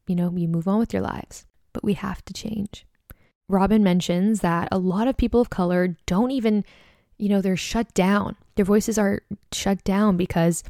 you 0.08 0.16
know, 0.16 0.32
you 0.36 0.48
move 0.48 0.68
on 0.68 0.80
with 0.80 0.94
your 0.94 1.02
lives. 1.02 1.46
But 1.74 1.84
we 1.84 1.94
have 1.94 2.24
to 2.26 2.34
change. 2.34 2.86
Robin 3.48 3.84
mentions 3.84 4.42
that 4.42 4.68
a 4.72 4.78
lot 4.78 5.08
of 5.08 5.18
people 5.18 5.42
of 5.42 5.50
color 5.50 5.96
don't 6.06 6.32
even, 6.32 6.64
you 7.18 7.30
know, 7.30 7.42
they're 7.42 7.58
shut 7.58 7.94
down. 7.94 8.36
Their 8.56 8.66
voices 8.66 8.98
are 8.98 9.22
shut 9.52 9.84
down 9.84 10.18
because 10.18 10.64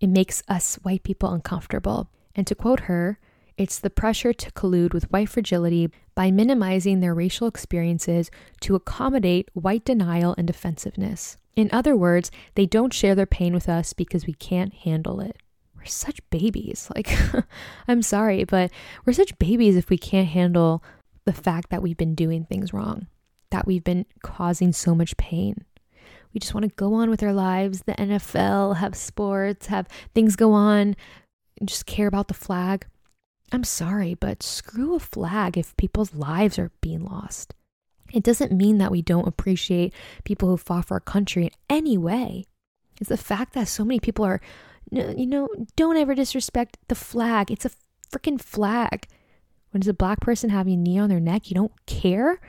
it 0.00 0.08
makes 0.08 0.42
us 0.48 0.76
white 0.82 1.02
people 1.02 1.32
uncomfortable. 1.32 2.10
And 2.34 2.46
to 2.46 2.54
quote 2.54 2.80
her, 2.80 3.18
it's 3.58 3.78
the 3.78 3.90
pressure 3.90 4.32
to 4.32 4.50
collude 4.52 4.92
with 4.92 5.10
white 5.10 5.28
fragility 5.28 5.90
by 6.14 6.30
minimizing 6.30 7.00
their 7.00 7.14
racial 7.14 7.46
experiences 7.46 8.30
to 8.60 8.74
accommodate 8.74 9.48
white 9.54 9.84
denial 9.84 10.34
and 10.36 10.46
defensiveness. 10.46 11.38
In 11.54 11.70
other 11.72 11.96
words, 11.96 12.30
they 12.54 12.66
don't 12.66 12.92
share 12.92 13.14
their 13.14 13.26
pain 13.26 13.54
with 13.54 13.68
us 13.68 13.94
because 13.94 14.26
we 14.26 14.34
can't 14.34 14.74
handle 14.74 15.20
it. 15.20 15.38
We're 15.74 15.86
such 15.86 16.20
babies. 16.30 16.90
Like, 16.94 17.10
I'm 17.88 18.02
sorry, 18.02 18.44
but 18.44 18.70
we're 19.04 19.14
such 19.14 19.38
babies 19.38 19.76
if 19.76 19.88
we 19.88 19.98
can't 19.98 20.28
handle 20.28 20.82
the 21.24 21.32
fact 21.32 21.70
that 21.70 21.82
we've 21.82 21.96
been 21.96 22.14
doing 22.14 22.44
things 22.44 22.72
wrong, 22.72 23.06
that 23.50 23.66
we've 23.66 23.84
been 23.84 24.06
causing 24.22 24.72
so 24.72 24.94
much 24.94 25.16
pain. 25.16 25.64
We 26.34 26.40
just 26.40 26.52
want 26.52 26.64
to 26.64 26.76
go 26.76 26.92
on 26.92 27.08
with 27.08 27.22
our 27.22 27.32
lives, 27.32 27.82
the 27.82 27.94
NFL, 27.94 28.76
have 28.76 28.94
sports, 28.94 29.66
have 29.66 29.88
things 30.14 30.36
go 30.36 30.52
on, 30.52 30.94
and 31.58 31.68
just 31.68 31.86
care 31.86 32.06
about 32.06 32.28
the 32.28 32.34
flag. 32.34 32.86
I'm 33.52 33.64
sorry, 33.64 34.14
but 34.14 34.42
screw 34.42 34.94
a 34.96 35.00
flag 35.00 35.56
if 35.56 35.76
people's 35.76 36.14
lives 36.14 36.58
are 36.58 36.72
being 36.80 37.04
lost. 37.04 37.54
It 38.12 38.22
doesn't 38.22 38.52
mean 38.52 38.78
that 38.78 38.90
we 38.90 39.02
don't 39.02 39.28
appreciate 39.28 39.92
people 40.24 40.48
who 40.48 40.56
fought 40.56 40.86
for 40.86 40.94
our 40.94 41.00
country 41.00 41.44
in 41.44 41.50
any 41.68 41.96
way. 41.96 42.44
It's 43.00 43.08
the 43.08 43.16
fact 43.16 43.52
that 43.54 43.68
so 43.68 43.84
many 43.84 44.00
people 44.00 44.24
are, 44.24 44.40
you 44.90 45.26
know, 45.26 45.48
don't 45.76 45.96
ever 45.96 46.14
disrespect 46.14 46.78
the 46.88 46.94
flag. 46.94 47.50
It's 47.50 47.64
a 47.64 47.70
freaking 48.10 48.40
flag. 48.40 49.06
When 49.70 49.80
does 49.80 49.88
a 49.88 49.94
black 49.94 50.20
person 50.20 50.50
having 50.50 50.74
a 50.74 50.76
knee 50.76 50.98
on 50.98 51.08
their 51.08 51.20
neck, 51.20 51.50
you 51.50 51.54
don't 51.54 51.86
care? 51.86 52.40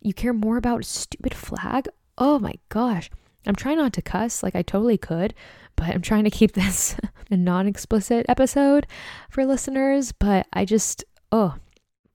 You 0.00 0.12
care 0.12 0.32
more 0.32 0.56
about 0.56 0.80
a 0.80 0.84
stupid 0.84 1.34
flag? 1.34 1.88
Oh 2.18 2.38
my 2.38 2.54
gosh. 2.68 3.10
I'm 3.46 3.54
trying 3.54 3.78
not 3.78 3.92
to 3.94 4.02
cuss 4.02 4.42
like 4.42 4.54
I 4.54 4.62
totally 4.62 4.98
could, 4.98 5.34
but 5.76 5.88
I'm 5.88 6.02
trying 6.02 6.24
to 6.24 6.30
keep 6.30 6.52
this 6.54 6.96
a 7.30 7.36
non 7.36 7.66
explicit 7.66 8.26
episode 8.28 8.86
for 9.30 9.44
listeners. 9.44 10.12
But 10.12 10.46
I 10.52 10.64
just, 10.64 11.04
oh, 11.30 11.56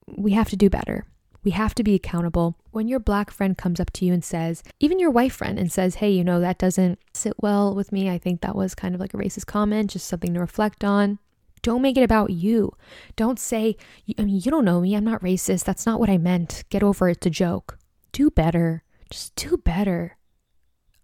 we 0.08 0.32
have 0.32 0.50
to 0.50 0.58
do 0.58 0.70
better. 0.70 1.06
We 1.44 1.52
have 1.52 1.74
to 1.76 1.84
be 1.84 1.96
accountable. 1.96 2.56
When 2.70 2.88
your 2.88 3.00
black 3.00 3.32
friend 3.32 3.58
comes 3.58 3.80
up 3.80 3.92
to 3.94 4.06
you 4.06 4.14
and 4.14 4.24
says, 4.24 4.64
even 4.80 5.00
your 5.00 5.10
white 5.10 5.32
friend, 5.32 5.58
and 5.58 5.72
says, 5.72 5.96
hey, 5.96 6.12
you 6.12 6.24
know, 6.24 6.40
that 6.40 6.60
doesn't 6.60 7.00
sit 7.14 7.34
well 7.40 7.74
with 7.74 7.92
me. 7.92 8.10
I 8.10 8.20
think 8.20 8.42
that 8.42 8.56
was 8.56 8.76
kind 8.76 8.94
of 8.94 9.02
like 9.02 9.14
a 9.14 9.18
racist 9.18 9.48
comment, 9.48 9.90
just 9.92 10.08
something 10.08 10.34
to 10.36 10.40
reflect 10.40 10.84
on. 10.84 11.18
Don't 11.64 11.82
make 11.82 11.98
it 11.98 12.04
about 12.04 12.32
you. 12.32 12.74
Don't 13.16 13.40
say, 13.40 13.76
I 14.18 14.24
mean, 14.24 14.42
you 14.44 14.52
don't 14.52 14.66
know 14.66 14.82
me. 14.82 14.96
I'm 14.96 15.04
not 15.04 15.22
racist. 15.22 15.64
That's 15.64 15.86
not 15.86 16.00
what 16.00 16.10
I 16.10 16.18
meant. 16.18 16.64
Get 16.70 16.84
over 16.84 17.08
it. 17.10 17.18
It's 17.18 17.28
a 17.28 17.30
joke. 17.30 17.78
Do 18.12 18.30
better. 18.32 18.84
Just 19.10 19.36
do 19.36 19.58
better. 19.58 20.18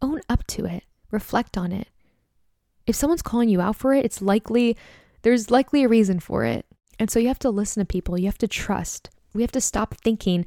Own 0.02 0.22
up 0.30 0.46
to 0.48 0.66
it. 0.66 0.84
Reflect 1.12 1.58
on 1.58 1.72
it. 1.72 1.88
If 2.86 2.96
someone's 2.96 3.22
calling 3.22 3.50
you 3.50 3.62
out 3.62 3.76
for 3.76 3.94
it, 3.94 4.06
it's 4.06 4.22
likely, 4.22 4.78
there's 5.24 5.52
likely 5.52 5.84
a 5.84 5.90
reason 5.90 6.20
for 6.20 6.46
it. 6.46 6.66
And 7.00 7.12
so 7.12 7.20
you 7.20 7.28
have 7.28 7.40
to 7.40 7.50
listen 7.50 7.82
to 7.82 7.86
people. 7.86 8.18
You 8.18 8.26
have 8.26 8.38
to 8.40 8.48
trust. 8.48 9.10
We 9.34 9.42
have 9.42 9.52
to 9.52 9.62
stop 9.62 9.96
thinking 9.96 10.46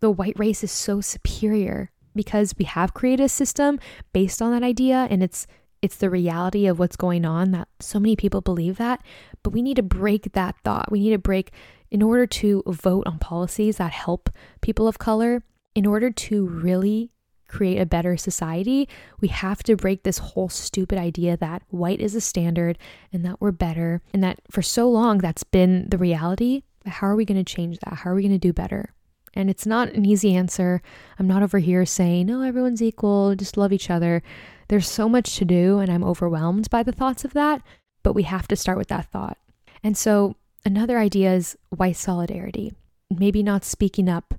the 0.00 0.10
white 0.10 0.38
race 0.38 0.62
is 0.62 0.72
so 0.72 1.00
superior 1.00 1.90
because 2.14 2.54
we 2.58 2.64
have 2.64 2.94
created 2.94 3.24
a 3.24 3.28
system 3.28 3.78
based 4.12 4.42
on 4.42 4.52
that 4.52 4.62
idea 4.62 5.06
and 5.10 5.22
it's 5.22 5.46
it's 5.82 5.96
the 5.96 6.10
reality 6.10 6.66
of 6.66 6.78
what's 6.78 6.96
going 6.96 7.24
on 7.24 7.50
that 7.52 7.68
so 7.78 8.00
many 8.00 8.16
people 8.16 8.40
believe 8.40 8.78
that 8.78 9.02
but 9.42 9.50
we 9.50 9.62
need 9.62 9.76
to 9.76 9.82
break 9.82 10.32
that 10.32 10.56
thought 10.64 10.90
we 10.90 11.00
need 11.00 11.10
to 11.10 11.18
break 11.18 11.52
in 11.90 12.02
order 12.02 12.26
to 12.26 12.62
vote 12.66 13.06
on 13.06 13.18
policies 13.18 13.76
that 13.76 13.92
help 13.92 14.30
people 14.62 14.88
of 14.88 14.98
color 14.98 15.42
in 15.74 15.86
order 15.86 16.10
to 16.10 16.46
really 16.46 17.10
create 17.48 17.78
a 17.78 17.86
better 17.86 18.16
society 18.16 18.88
we 19.20 19.28
have 19.28 19.62
to 19.62 19.76
break 19.76 20.02
this 20.02 20.18
whole 20.18 20.48
stupid 20.48 20.98
idea 20.98 21.36
that 21.36 21.62
white 21.68 22.00
is 22.00 22.14
a 22.14 22.20
standard 22.20 22.78
and 23.12 23.24
that 23.24 23.40
we're 23.40 23.52
better 23.52 24.02
and 24.12 24.22
that 24.22 24.40
for 24.50 24.62
so 24.62 24.90
long 24.90 25.18
that's 25.18 25.44
been 25.44 25.88
the 25.88 25.98
reality 25.98 26.62
how 26.88 27.06
are 27.06 27.16
we 27.16 27.24
going 27.24 27.42
to 27.42 27.54
change 27.54 27.78
that? 27.80 27.94
How 27.94 28.10
are 28.10 28.14
we 28.14 28.22
going 28.22 28.32
to 28.32 28.38
do 28.38 28.52
better? 28.52 28.92
And 29.34 29.50
it's 29.50 29.66
not 29.66 29.92
an 29.92 30.06
easy 30.06 30.34
answer. 30.34 30.80
I'm 31.18 31.26
not 31.26 31.42
over 31.42 31.58
here 31.58 31.84
saying, 31.84 32.26
no, 32.26 32.42
everyone's 32.42 32.82
equal, 32.82 33.34
just 33.34 33.56
love 33.56 33.72
each 33.72 33.90
other. 33.90 34.22
There's 34.68 34.88
so 34.88 35.08
much 35.08 35.36
to 35.36 35.44
do, 35.44 35.78
and 35.78 35.90
I'm 35.90 36.04
overwhelmed 36.04 36.70
by 36.70 36.82
the 36.82 36.92
thoughts 36.92 37.24
of 37.24 37.34
that, 37.34 37.62
but 38.02 38.14
we 38.14 38.22
have 38.22 38.48
to 38.48 38.56
start 38.56 38.78
with 38.78 38.88
that 38.88 39.10
thought. 39.10 39.36
And 39.82 39.96
so, 39.96 40.36
another 40.64 40.98
idea 40.98 41.34
is 41.34 41.56
white 41.68 41.96
solidarity. 41.96 42.72
Maybe 43.10 43.42
not 43.42 43.64
speaking 43.64 44.08
up 44.08 44.34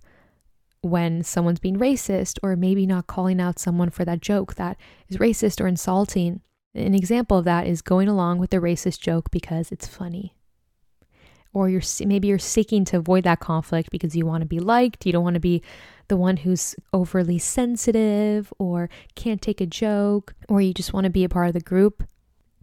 when 0.88 1.23
someone's 1.23 1.60
being 1.60 1.78
racist, 1.78 2.38
or 2.41 2.56
maybe 2.56 2.86
not 2.86 3.08
calling 3.08 3.39
out 3.39 3.60
someone 3.60 3.89
for 3.89 4.06
that 4.06 4.21
joke 4.21 4.56
that 4.56 4.78
is 5.10 5.17
racist 5.17 5.62
or 5.62 5.67
insulting. 5.67 6.41
An 6.73 6.93
example 6.93 7.38
of 7.38 7.45
that 7.45 7.67
is 7.67 7.82
going 7.82 8.08
along 8.08 8.39
with 8.39 8.52
the 8.52 8.58
racist 8.58 9.00
joke 9.00 9.32
because 9.32 9.71
it's 9.71 9.88
funny 9.88 10.34
or 11.58 11.69
you're 11.69 11.82
maybe 12.06 12.28
you're 12.28 12.38
seeking 12.38 12.86
to 12.86 12.97
avoid 12.97 13.23
that 13.23 13.39
conflict 13.39 13.89
because 13.89 14.15
you 14.15 14.26
want 14.26 14.41
to 14.41 14.47
be 14.47 14.60
liked, 14.60 15.06
you 15.06 15.12
don't 15.12 15.23
want 15.23 15.34
to 15.34 15.39
be 15.39 15.63
the 16.08 16.15
one 16.15 16.38
who's 16.38 16.76
overly 16.93 17.39
sensitive 17.39 18.54
or 18.60 18.89
can't 19.15 19.41
take 19.41 19.60
a 19.60 19.65
joke, 19.65 20.36
or 20.47 20.62
you 20.62 20.71
just 20.71 20.93
want 20.93 21.06
to 21.06 21.10
be 21.10 21.23
a 21.23 21.30
part 21.30 21.47
of 21.47 21.54
the 21.54 21.60
group. 21.60 22.04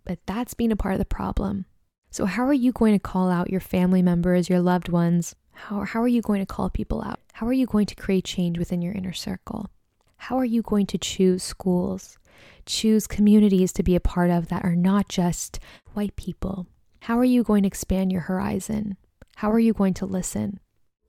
But 0.04 0.20
that's 0.26 0.54
being 0.54 0.70
a 0.70 0.76
part 0.76 0.94
of 0.94 1.00
the 1.00 1.04
problem. 1.04 1.66
So, 2.10 2.26
how 2.26 2.44
are 2.44 2.54
you 2.54 2.70
going 2.70 2.92
to 2.92 3.00
call 3.00 3.30
out 3.30 3.50
your 3.50 3.60
family 3.60 4.00
members, 4.00 4.48
your 4.48 4.60
loved 4.60 4.88
ones? 4.88 5.34
How, 5.54 5.80
how 5.80 6.02
are 6.02 6.08
you 6.08 6.22
going 6.22 6.40
to 6.40 6.46
call 6.46 6.70
people 6.70 7.02
out? 7.02 7.20
How 7.32 7.46
are 7.46 7.52
you 7.52 7.66
going 7.66 7.86
to 7.86 7.94
create 7.94 8.24
change 8.24 8.58
within 8.58 8.82
your 8.82 8.92
inner 8.92 9.12
circle? 9.12 9.70
How 10.16 10.36
are 10.38 10.44
you 10.44 10.62
going 10.62 10.86
to 10.86 10.98
choose 10.98 11.42
schools, 11.42 12.18
choose 12.66 13.06
communities 13.06 13.72
to 13.74 13.82
be 13.82 13.96
a 13.96 14.00
part 14.00 14.30
of 14.30 14.48
that 14.48 14.64
are 14.64 14.76
not 14.76 15.08
just 15.08 15.58
white 15.92 16.16
people, 16.16 16.66
how 17.04 17.18
are 17.18 17.24
you 17.24 17.42
going 17.42 17.64
to 17.64 17.66
expand 17.66 18.10
your 18.10 18.22
horizon? 18.22 18.96
How 19.36 19.50
are 19.50 19.58
you 19.58 19.74
going 19.74 19.92
to 19.94 20.06
listen? 20.06 20.58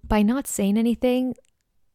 By 0.03 0.23
not 0.23 0.45
saying 0.45 0.77
anything 0.77 1.35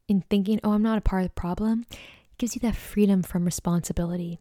and 0.08 0.26
thinking, 0.30 0.58
oh, 0.64 0.72
I'm 0.72 0.82
not 0.82 0.96
a 0.96 1.02
part 1.02 1.22
of 1.22 1.28
the 1.28 1.34
problem, 1.34 1.84
it 1.90 1.98
gives 2.38 2.54
you 2.54 2.60
that 2.60 2.76
freedom 2.76 3.22
from 3.22 3.44
responsibility 3.44 4.40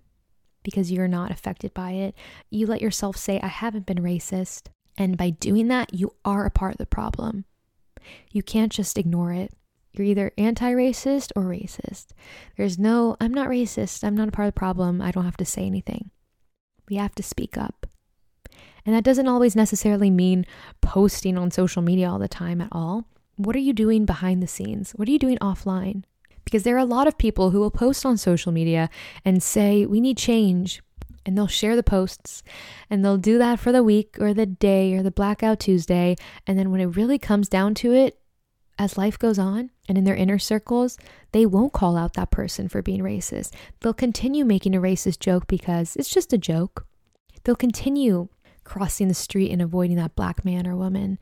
because 0.63 0.93
you're 0.93 1.09
not 1.09 1.31
affected 1.31 1.73
by 1.73 1.91
it. 1.91 2.15
You 2.49 2.67
let 2.67 2.81
yourself 2.81 3.17
say, 3.17 3.39
I 3.41 3.47
haven't 3.47 3.85
been 3.85 3.97
racist. 3.97 4.67
And 4.97 5.17
by 5.17 5.31
doing 5.31 5.67
that, 5.67 5.93
you 5.93 6.13
are 6.23 6.45
a 6.45 6.51
part 6.51 6.71
of 6.71 6.77
the 6.77 6.85
problem. 6.85 7.43
You 8.31 8.43
can't 8.43 8.71
just 8.71 8.97
ignore 8.97 9.33
it. 9.33 9.53
You're 9.93 10.07
either 10.07 10.31
anti 10.37 10.71
racist 10.71 11.31
or 11.35 11.43
racist. 11.43 12.07
There's 12.57 12.77
no, 12.77 13.17
I'm 13.19 13.33
not 13.33 13.49
racist. 13.49 14.03
I'm 14.03 14.15
not 14.15 14.29
a 14.29 14.31
part 14.31 14.47
of 14.47 14.53
the 14.53 14.59
problem. 14.59 15.01
I 15.01 15.11
don't 15.11 15.25
have 15.25 15.37
to 15.37 15.45
say 15.45 15.63
anything. 15.63 16.11
We 16.89 16.95
have 16.97 17.15
to 17.15 17.23
speak 17.23 17.57
up. 17.57 17.85
And 18.85 18.95
that 18.95 19.03
doesn't 19.03 19.27
always 19.27 19.55
necessarily 19.55 20.09
mean 20.09 20.45
posting 20.81 21.37
on 21.37 21.51
social 21.51 21.81
media 21.81 22.09
all 22.09 22.19
the 22.19 22.27
time 22.27 22.61
at 22.61 22.69
all. 22.71 23.05
What 23.35 23.55
are 23.55 23.59
you 23.59 23.73
doing 23.73 24.05
behind 24.05 24.41
the 24.41 24.47
scenes? 24.47 24.91
What 24.91 25.07
are 25.07 25.11
you 25.11 25.19
doing 25.19 25.37
offline? 25.39 26.03
Because 26.43 26.63
there 26.63 26.75
are 26.75 26.79
a 26.79 26.85
lot 26.85 27.07
of 27.07 27.17
people 27.17 27.51
who 27.51 27.59
will 27.59 27.71
post 27.71 28.05
on 28.05 28.17
social 28.17 28.51
media 28.51 28.89
and 29.23 29.43
say, 29.43 29.85
we 29.85 30.01
need 30.01 30.17
change. 30.17 30.81
And 31.29 31.37
they'll 31.37 31.45
share 31.45 31.75
the 31.75 31.83
posts 31.83 32.41
and 32.89 33.05
they'll 33.05 33.19
do 33.19 33.37
that 33.37 33.59
for 33.59 33.71
the 33.71 33.83
week 33.83 34.17
or 34.19 34.33
the 34.33 34.47
day 34.47 34.95
or 34.95 35.03
the 35.03 35.11
blackout 35.11 35.59
Tuesday. 35.59 36.15
And 36.47 36.57
then 36.57 36.71
when 36.71 36.81
it 36.81 36.87
really 36.97 37.19
comes 37.19 37.47
down 37.47 37.75
to 37.75 37.93
it, 37.93 38.19
as 38.79 38.97
life 38.97 39.19
goes 39.19 39.37
on 39.37 39.69
and 39.87 39.95
in 39.95 40.05
their 40.05 40.15
inner 40.15 40.39
circles, 40.39 40.97
they 41.31 41.45
won't 41.45 41.71
call 41.71 41.95
out 41.95 42.15
that 42.15 42.31
person 42.31 42.67
for 42.67 42.81
being 42.81 43.01
racist. 43.01 43.53
They'll 43.79 43.93
continue 43.93 44.43
making 44.43 44.73
a 44.73 44.81
racist 44.81 45.19
joke 45.19 45.45
because 45.45 45.95
it's 45.97 46.09
just 46.09 46.33
a 46.33 46.37
joke. 46.39 46.87
They'll 47.43 47.55
continue 47.55 48.29
crossing 48.63 49.07
the 49.07 49.13
street 49.13 49.51
and 49.51 49.61
avoiding 49.61 49.97
that 49.97 50.15
black 50.15 50.43
man 50.43 50.65
or 50.65 50.75
woman. 50.75 51.19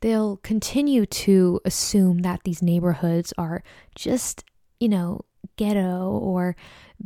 They'll 0.00 0.38
continue 0.38 1.06
to 1.06 1.60
assume 1.64 2.22
that 2.22 2.40
these 2.42 2.60
neighborhoods 2.60 3.32
are 3.38 3.62
just, 3.94 4.42
you 4.80 4.88
know, 4.88 5.20
ghetto 5.56 6.08
or 6.10 6.56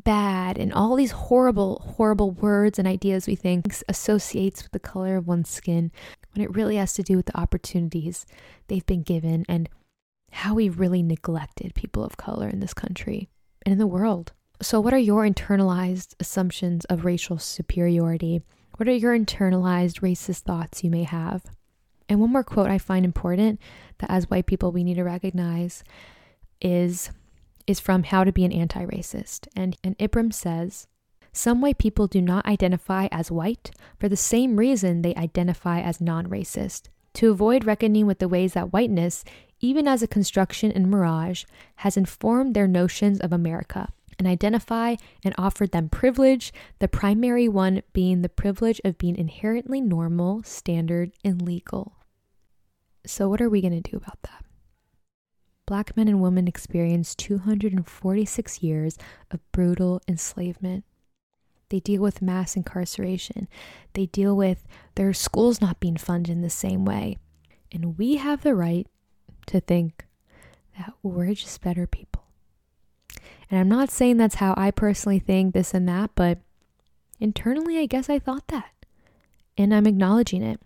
bad 0.04 0.58
and 0.58 0.72
all 0.72 0.96
these 0.96 1.10
horrible, 1.10 1.94
horrible 1.96 2.30
words 2.30 2.78
and 2.78 2.86
ideas 2.86 3.26
we 3.26 3.34
think 3.34 3.74
associates 3.88 4.62
with 4.62 4.72
the 4.72 4.78
color 4.78 5.16
of 5.16 5.26
one's 5.26 5.50
skin 5.50 5.90
when 6.32 6.44
it 6.44 6.54
really 6.54 6.76
has 6.76 6.94
to 6.94 7.02
do 7.02 7.16
with 7.16 7.26
the 7.26 7.38
opportunities 7.38 8.26
they've 8.68 8.86
been 8.86 9.02
given 9.02 9.44
and 9.48 9.68
how 10.30 10.54
we've 10.54 10.78
really 10.78 11.02
neglected 11.02 11.74
people 11.74 12.04
of 12.04 12.16
color 12.16 12.48
in 12.48 12.60
this 12.60 12.74
country 12.74 13.28
and 13.64 13.72
in 13.72 13.78
the 13.78 13.86
world. 13.86 14.32
So, 14.60 14.80
what 14.80 14.94
are 14.94 14.98
your 14.98 15.26
internalized 15.26 16.14
assumptions 16.20 16.84
of 16.86 17.04
racial 17.04 17.38
superiority? 17.38 18.42
What 18.76 18.88
are 18.88 18.92
your 18.92 19.16
internalized 19.18 20.00
racist 20.00 20.40
thoughts 20.40 20.84
you 20.84 20.90
may 20.90 21.04
have? 21.04 21.44
And 22.08 22.20
one 22.20 22.32
more 22.32 22.44
quote 22.44 22.70
I 22.70 22.78
find 22.78 23.04
important 23.04 23.60
that 23.98 24.10
as 24.10 24.30
white 24.30 24.46
people 24.46 24.72
we 24.72 24.84
need 24.84 24.94
to 24.94 25.04
recognize 25.04 25.84
is 26.60 27.10
is 27.68 27.78
from 27.78 28.02
How 28.02 28.24
to 28.24 28.32
Be 28.32 28.44
an 28.44 28.52
Anti-Racist. 28.52 29.46
And 29.54 29.76
and 29.84 29.96
Ibram 29.98 30.32
says, 30.32 30.88
some 31.32 31.60
white 31.60 31.78
people 31.78 32.08
do 32.08 32.20
not 32.20 32.46
identify 32.46 33.06
as 33.12 33.30
white 33.30 33.70
for 34.00 34.08
the 34.08 34.16
same 34.16 34.56
reason 34.56 35.02
they 35.02 35.14
identify 35.14 35.80
as 35.80 36.00
non-racist. 36.00 36.88
To 37.14 37.30
avoid 37.30 37.64
reckoning 37.64 38.06
with 38.06 38.18
the 38.18 38.28
ways 38.28 38.54
that 38.54 38.72
whiteness, 38.72 39.24
even 39.60 39.86
as 39.86 40.02
a 40.02 40.08
construction 40.08 40.72
and 40.72 40.90
mirage, 40.90 41.44
has 41.76 41.96
informed 41.96 42.54
their 42.54 42.66
notions 42.66 43.20
of 43.20 43.32
America 43.32 43.88
and 44.18 44.26
identify 44.26 44.96
and 45.24 45.34
offered 45.38 45.70
them 45.70 45.88
privilege, 45.88 46.52
the 46.80 46.88
primary 46.88 47.48
one 47.48 47.82
being 47.92 48.22
the 48.22 48.28
privilege 48.28 48.80
of 48.84 48.98
being 48.98 49.16
inherently 49.16 49.80
normal, 49.80 50.42
standard, 50.42 51.12
and 51.22 51.40
legal. 51.42 51.98
So, 53.06 53.28
what 53.28 53.40
are 53.40 53.48
we 53.48 53.60
going 53.60 53.80
to 53.80 53.90
do 53.90 53.96
about 53.96 54.20
that? 54.22 54.44
Black 55.68 55.94
men 55.98 56.08
and 56.08 56.22
women 56.22 56.48
experienced 56.48 57.18
246 57.18 58.62
years 58.62 58.96
of 59.30 59.40
brutal 59.52 60.00
enslavement. 60.08 60.82
They 61.68 61.78
deal 61.78 62.00
with 62.00 62.22
mass 62.22 62.56
incarceration. 62.56 63.48
They 63.92 64.06
deal 64.06 64.34
with 64.34 64.66
their 64.94 65.12
schools 65.12 65.60
not 65.60 65.78
being 65.78 65.98
funded 65.98 66.32
in 66.32 66.40
the 66.40 66.48
same 66.48 66.86
way. 66.86 67.18
And 67.70 67.98
we 67.98 68.16
have 68.16 68.42
the 68.42 68.54
right 68.54 68.86
to 69.48 69.60
think 69.60 70.06
that 70.78 70.94
we're 71.02 71.34
just 71.34 71.60
better 71.60 71.86
people. 71.86 72.22
And 73.50 73.60
I'm 73.60 73.68
not 73.68 73.90
saying 73.90 74.16
that's 74.16 74.36
how 74.36 74.54
I 74.56 74.70
personally 74.70 75.18
think 75.18 75.52
this 75.52 75.74
and 75.74 75.86
that, 75.86 76.12
but 76.14 76.38
internally, 77.20 77.78
I 77.78 77.84
guess 77.84 78.08
I 78.08 78.18
thought 78.18 78.48
that. 78.48 78.70
And 79.58 79.74
I'm 79.74 79.86
acknowledging 79.86 80.42
it. 80.42 80.62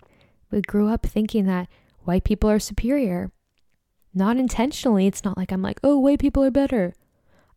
We 0.53 0.62
grew 0.62 0.86
up 0.86 1.05
thinking 1.05 1.46
that 1.46 1.66
white 2.05 2.22
people 2.22 2.48
are 2.48 2.61
superior. 2.61 3.32
Not 4.15 4.37
intentionally. 4.37 5.07
It's 5.07 5.25
not 5.25 5.37
like 5.37 5.53
I'm 5.53 5.63
like, 5.63 5.81
oh, 5.83 5.99
white 5.99 6.19
people 6.19 6.45
are 6.45 6.51
better. 6.51 6.95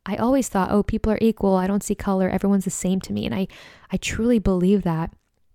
I 0.06 0.16
always 0.18 0.48
thought, 0.48 0.72
oh, 0.72 0.84
people 0.84 1.12
are 1.12 1.20
equal. 1.20 1.56
I 1.56 1.68
don't 1.68 1.84
see 1.84 1.96
color. 1.96 2.30
Everyone's 2.30 2.66
the 2.66 2.72
same 2.72 3.02
to 3.02 3.14
me. 3.14 3.26
And 3.26 3.34
I, 3.34 3.48
I 3.92 3.98
truly 3.98 4.40
believe 4.40 4.84
that. 4.84 5.12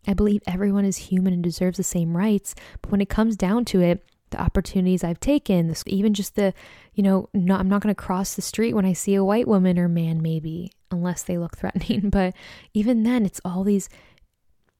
I 0.07 0.15
believe 0.15 0.43
everyone 0.47 0.85
is 0.85 0.97
human 0.97 1.33
and 1.33 1.43
deserves 1.43 1.77
the 1.77 1.83
same 1.83 2.17
rights. 2.17 2.55
But 2.83 2.91
when 2.91 3.01
it 3.01 3.09
comes 3.09 3.37
down 3.37 3.65
to 3.67 3.81
it, 3.81 4.05
the 4.31 4.41
opportunities 4.41 5.05
I've 5.05 5.21
taken, 5.21 5.69
this, 5.69 5.85
even 5.87 6.15
just 6.15 6.37
the, 6.37 6.55
you 6.95 7.03
know, 7.03 7.29
not, 7.35 7.61
I'm 7.61 7.69
not 7.69 7.83
going 7.83 7.95
to 7.95 8.01
cross 8.01 8.35
the 8.35 8.43
street 8.43 8.75
when 8.75 8.87
I 8.87 8.93
see 8.93 9.15
a 9.15 9.25
white 9.25 9.49
woman 9.49 9.79
or 9.79 9.89
man, 9.89 10.23
maybe, 10.23 10.73
unless 10.91 11.23
they 11.23 11.39
look 11.39 11.57
threatening. 11.59 12.11
But 12.11 12.35
even 12.75 13.03
then, 13.03 13.25
it's 13.25 13.41
all 13.45 13.63
these, 13.63 13.89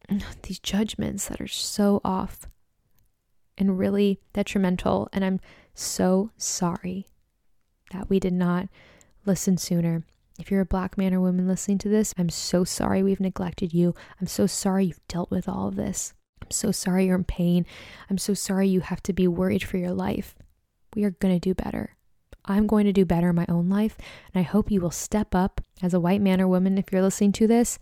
these 0.43 0.59
judgments 0.59 1.29
that 1.29 1.41
are 1.41 1.49
so 1.49 2.01
off 2.05 2.47
and 3.59 3.79
really 3.79 4.21
detrimental. 4.33 5.09
And 5.13 5.25
I'm 5.25 5.41
so 5.81 6.31
sorry 6.37 7.07
that 7.93 8.09
we 8.09 8.21
did 8.21 8.33
not 8.33 8.69
listen 9.27 9.57
sooner. 9.57 10.05
If 10.39 10.51
you're 10.51 10.61
a 10.61 10.67
black 10.67 10.97
man 10.97 11.13
or 11.13 11.21
woman 11.21 11.49
listening 11.49 11.79
to 11.79 11.89
this, 11.89 12.15
I'm 12.17 12.31
so 12.31 12.65
sorry 12.65 13.03
we've 13.03 13.21
neglected 13.21 13.75
you. 13.75 13.95
I'm 14.21 14.27
so 14.27 14.47
sorry 14.47 14.87
you've 14.87 15.07
dealt 15.09 15.31
with 15.31 15.49
all 15.49 15.69
of 15.69 15.77
this. 15.77 16.15
I'm 16.43 16.51
so 16.51 16.73
sorry 16.73 17.07
you're 17.07 17.17
in 17.17 17.25
pain. 17.25 17.67
I'm 18.09 18.19
so 18.19 18.33
sorry 18.33 18.69
you 18.69 18.81
have 18.81 19.03
to 19.05 19.13
be 19.13 19.29
worried 19.29 19.63
for 19.63 19.77
your 19.77 19.93
life. 19.93 20.35
We 20.95 21.05
are 21.05 21.11
going 21.11 21.35
to 21.35 21.41
do 21.41 21.55
better. 21.55 21.97
I'm 22.47 22.67
going 22.67 22.87
to 22.87 22.93
do 22.93 23.05
better 23.05 23.31
in 23.31 23.37
my 23.37 23.47
own 23.49 23.69
life, 23.69 23.99
and 24.33 24.41
I 24.41 24.45
hope 24.45 24.71
you 24.71 24.81
will 24.81 24.91
step 24.91 25.35
up 25.35 25.61
as 25.83 25.93
a 25.93 26.01
white 26.01 26.23
man 26.23 26.41
or 26.41 26.49
woman 26.49 26.79
if 26.79 26.87
you're 26.91 27.03
listening 27.03 27.33
to 27.33 27.47
this, 27.47 27.79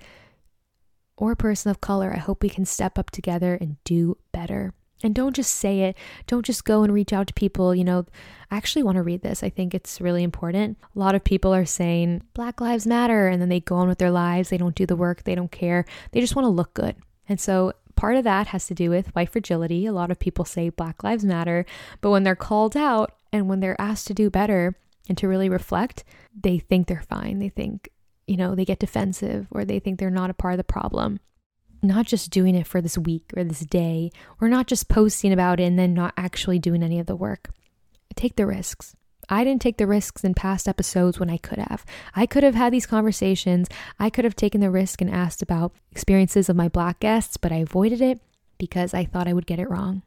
or 1.17 1.33
a 1.33 1.37
person 1.37 1.71
of 1.71 1.81
color. 1.81 2.13
I 2.13 2.19
hope 2.19 2.43
we 2.43 2.49
can 2.49 2.65
step 2.65 2.99
up 2.99 3.11
together 3.11 3.57
and 3.61 3.77
do 3.85 4.19
better. 4.33 4.75
And 5.03 5.15
don't 5.15 5.37
just 5.37 5.55
say 5.55 5.83
it. 5.83 5.97
Don't 6.27 6.45
just 6.45 6.65
go 6.65 6.83
and 6.83 6.93
reach 6.93 7.13
out 7.13 7.29
to 7.29 7.35
people. 7.35 7.75
You 7.75 7.85
know, 7.85 8.07
I 8.51 8.57
actually 8.57 8.83
want 8.83 8.97
to 8.97 9.03
read 9.03 9.23
this. 9.23 9.43
I 9.45 9.51
think 9.51 9.75
it's 9.75 10.01
really 10.01 10.25
important. 10.25 10.77
A 10.95 10.99
lot 10.99 11.15
of 11.15 11.23
people 11.23 11.55
are 11.55 11.65
saying 11.65 12.23
Black 12.35 12.61
Lives 12.61 12.87
Matter, 12.87 13.29
and 13.29 13.41
then 13.41 13.49
they 13.49 13.61
go 13.61 13.77
on 13.77 13.89
with 13.89 13.99
their 13.99 14.11
lives. 14.11 14.49
They 14.49 14.59
don't 14.59 14.75
do 14.75 14.87
the 14.87 14.97
work, 14.97 15.23
they 15.23 15.35
don't 15.35 15.53
care. 15.53 15.85
They 16.13 16.21
just 16.21 16.35
want 16.35 16.47
to 16.47 16.51
look 16.51 16.75
good. 16.75 16.97
And 17.29 17.41
so 17.41 17.75
part 17.95 18.17
of 18.17 18.25
that 18.25 18.49
has 18.49 18.67
to 18.67 18.75
do 18.75 18.91
with 18.91 19.15
white 19.15 19.31
fragility. 19.31 19.87
A 19.87 19.93
lot 19.93 20.11
of 20.11 20.19
people 20.19 20.45
say 20.45 20.69
Black 20.69 21.05
Lives 21.05 21.25
Matter, 21.25 21.65
but 22.01 22.11
when 22.11 22.23
they're 22.23 22.37
called 22.37 22.77
out 22.77 23.13
and 23.33 23.49
when 23.49 23.61
they're 23.61 23.81
asked 23.81 24.07
to 24.09 24.15
do 24.15 24.31
better 24.31 24.77
and 25.09 25.19
to 25.19 25.29
really 25.29 25.49
reflect, 25.49 26.05
they 26.35 26.59
think 26.59 26.87
they're 26.87 27.03
fine. 27.03 27.39
They 27.39 27.49
think, 27.49 27.89
you 28.27 28.37
know, 28.37 28.55
they 28.55 28.65
get 28.65 28.79
defensive 28.79 29.47
or 29.51 29.65
they 29.65 29.79
think 29.79 29.99
they're 29.99 30.11
not 30.11 30.31
a 30.31 30.35
part 30.35 30.55
of 30.55 30.59
the 30.59 30.65
problem. 30.65 31.21
Not 31.83 32.07
just 32.07 32.31
doing 32.31 32.55
it 32.55 32.67
for 32.67 32.81
this 32.81 32.99
week 32.99 33.31
or 33.37 33.45
this 33.45 33.61
day, 33.61 34.11
or 34.41 34.49
not 34.49 34.67
just 34.67 34.89
posting 34.89 35.33
about 35.33 35.61
it 35.61 35.65
and 35.65 35.79
then 35.79 35.95
not 35.95 36.15
actually 36.17 36.59
doing 36.59 36.83
any 36.83 36.99
of 36.99 37.07
the 37.07 37.17
work. 37.17 37.51
Take 38.17 38.37
the 38.37 38.47
risks. 38.47 38.97
I 39.29 39.45
didn't 39.45 39.63
take 39.63 39.77
the 39.77 39.87
risks 39.87 40.25
in 40.25 40.35
past 40.35 40.67
episodes 40.67 41.21
when 41.21 41.29
I 41.29 41.37
could 41.37 41.59
have. 41.59 41.85
I 42.17 42.27
could 42.27 42.43
have 42.43 42.55
had 42.55 42.73
these 42.73 42.87
conversations. 42.87 43.69
I 43.99 44.11
could 44.11 44.25
have 44.25 44.35
taken 44.35 44.61
the 44.61 44.71
risk 44.71 45.01
and 45.01 45.11
asked 45.11 45.43
about 45.43 45.73
experiences 45.93 46.49
of 46.49 46.57
my 46.57 46.69
black 46.69 46.99
guests, 47.01 47.37
but 47.37 47.53
I 47.53 47.57
avoided 47.57 48.01
it 48.01 48.21
because 48.57 48.95
I 48.95 49.05
thought 49.05 49.29
I 49.29 49.35
would 49.35 49.47
get 49.47 49.59
it 49.61 49.69
wrong. 49.69 50.03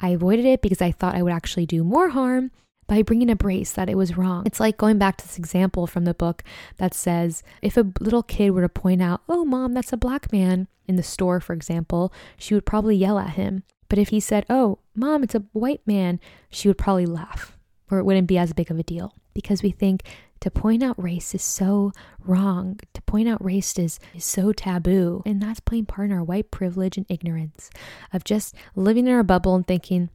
I 0.00 0.10
avoided 0.10 0.44
it 0.44 0.62
because 0.62 0.82
I 0.82 0.92
thought 0.92 1.14
I 1.14 1.22
would 1.22 1.32
actually 1.32 1.66
do 1.66 1.82
more 1.82 2.10
harm 2.10 2.50
by 2.88 3.02
bringing 3.02 3.30
a 3.30 3.36
brace 3.36 3.70
that 3.72 3.88
it 3.88 3.96
was 3.96 4.16
wrong. 4.16 4.42
It's 4.46 4.58
like 4.58 4.76
going 4.76 4.98
back 4.98 5.18
to 5.18 5.26
this 5.26 5.38
example 5.38 5.86
from 5.86 6.04
the 6.04 6.14
book 6.14 6.42
that 6.78 6.94
says 6.94 7.44
if 7.62 7.76
a 7.76 7.92
little 8.00 8.24
kid 8.24 8.50
were 8.50 8.62
to 8.62 8.68
point 8.68 9.00
out, 9.00 9.20
oh, 9.28 9.44
mom, 9.44 9.74
that's 9.74 9.92
a 9.92 9.96
black 9.96 10.32
man 10.32 10.66
in 10.88 10.96
the 10.96 11.02
store, 11.02 11.38
for 11.38 11.52
example, 11.52 12.12
she 12.36 12.54
would 12.54 12.66
probably 12.66 12.96
yell 12.96 13.18
at 13.18 13.34
him. 13.34 13.62
But 13.88 13.98
if 13.98 14.08
he 14.08 14.18
said, 14.18 14.44
oh, 14.50 14.78
mom, 14.94 15.22
it's 15.22 15.34
a 15.34 15.44
white 15.52 15.82
man, 15.86 16.18
she 16.50 16.66
would 16.66 16.78
probably 16.78 17.06
laugh 17.06 17.56
or 17.90 17.98
it 17.98 18.04
wouldn't 18.04 18.26
be 18.26 18.38
as 18.38 18.52
big 18.52 18.70
of 18.70 18.78
a 18.78 18.82
deal 18.82 19.14
because 19.34 19.62
we 19.62 19.70
think 19.70 20.02
to 20.40 20.50
point 20.50 20.82
out 20.82 21.02
race 21.02 21.34
is 21.34 21.42
so 21.42 21.92
wrong. 22.20 22.78
To 22.94 23.02
point 23.02 23.28
out 23.28 23.44
race 23.44 23.78
is, 23.78 23.98
is 24.14 24.24
so 24.24 24.52
taboo. 24.52 25.22
And 25.26 25.42
that's 25.42 25.60
playing 25.60 25.86
part 25.86 26.10
in 26.10 26.16
our 26.16 26.22
white 26.22 26.50
privilege 26.50 26.96
and 26.96 27.06
ignorance 27.08 27.70
of 28.12 28.24
just 28.24 28.54
living 28.76 29.06
in 29.06 29.14
our 29.14 29.24
bubble 29.24 29.54
and 29.54 29.66
thinking, 29.66 30.10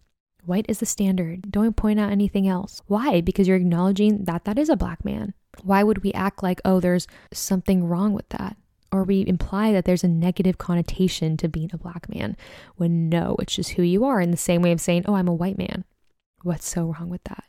white 0.45 0.65
is 0.69 0.79
the 0.79 0.85
standard. 0.85 1.51
Don't 1.51 1.75
point 1.75 1.99
out 1.99 2.11
anything 2.11 2.47
else. 2.47 2.81
Why? 2.87 3.21
Because 3.21 3.47
you're 3.47 3.57
acknowledging 3.57 4.25
that 4.25 4.45
that 4.45 4.59
is 4.59 4.69
a 4.69 4.75
black 4.75 5.03
man. 5.03 5.33
Why 5.61 5.83
would 5.83 6.03
we 6.03 6.13
act 6.13 6.43
like, 6.43 6.61
oh, 6.65 6.79
there's 6.79 7.07
something 7.31 7.85
wrong 7.85 8.13
with 8.13 8.27
that? 8.29 8.57
Or 8.91 9.03
we 9.03 9.25
imply 9.25 9.71
that 9.71 9.85
there's 9.85 10.03
a 10.03 10.07
negative 10.07 10.57
connotation 10.57 11.35
to 11.37 11.47
being 11.47 11.71
a 11.73 11.77
black 11.77 12.07
man 12.13 12.37
when 12.75 13.09
no, 13.09 13.35
it's 13.39 13.55
just 13.55 13.71
who 13.71 13.81
you 13.81 14.05
are 14.05 14.21
in 14.21 14.31
the 14.31 14.37
same 14.37 14.61
way 14.61 14.71
of 14.71 14.81
saying, 14.81 15.05
oh, 15.07 15.15
I'm 15.15 15.27
a 15.27 15.33
white 15.33 15.57
man. 15.57 15.83
What's 16.43 16.67
so 16.67 16.93
wrong 16.93 17.09
with 17.09 17.23
that? 17.23 17.45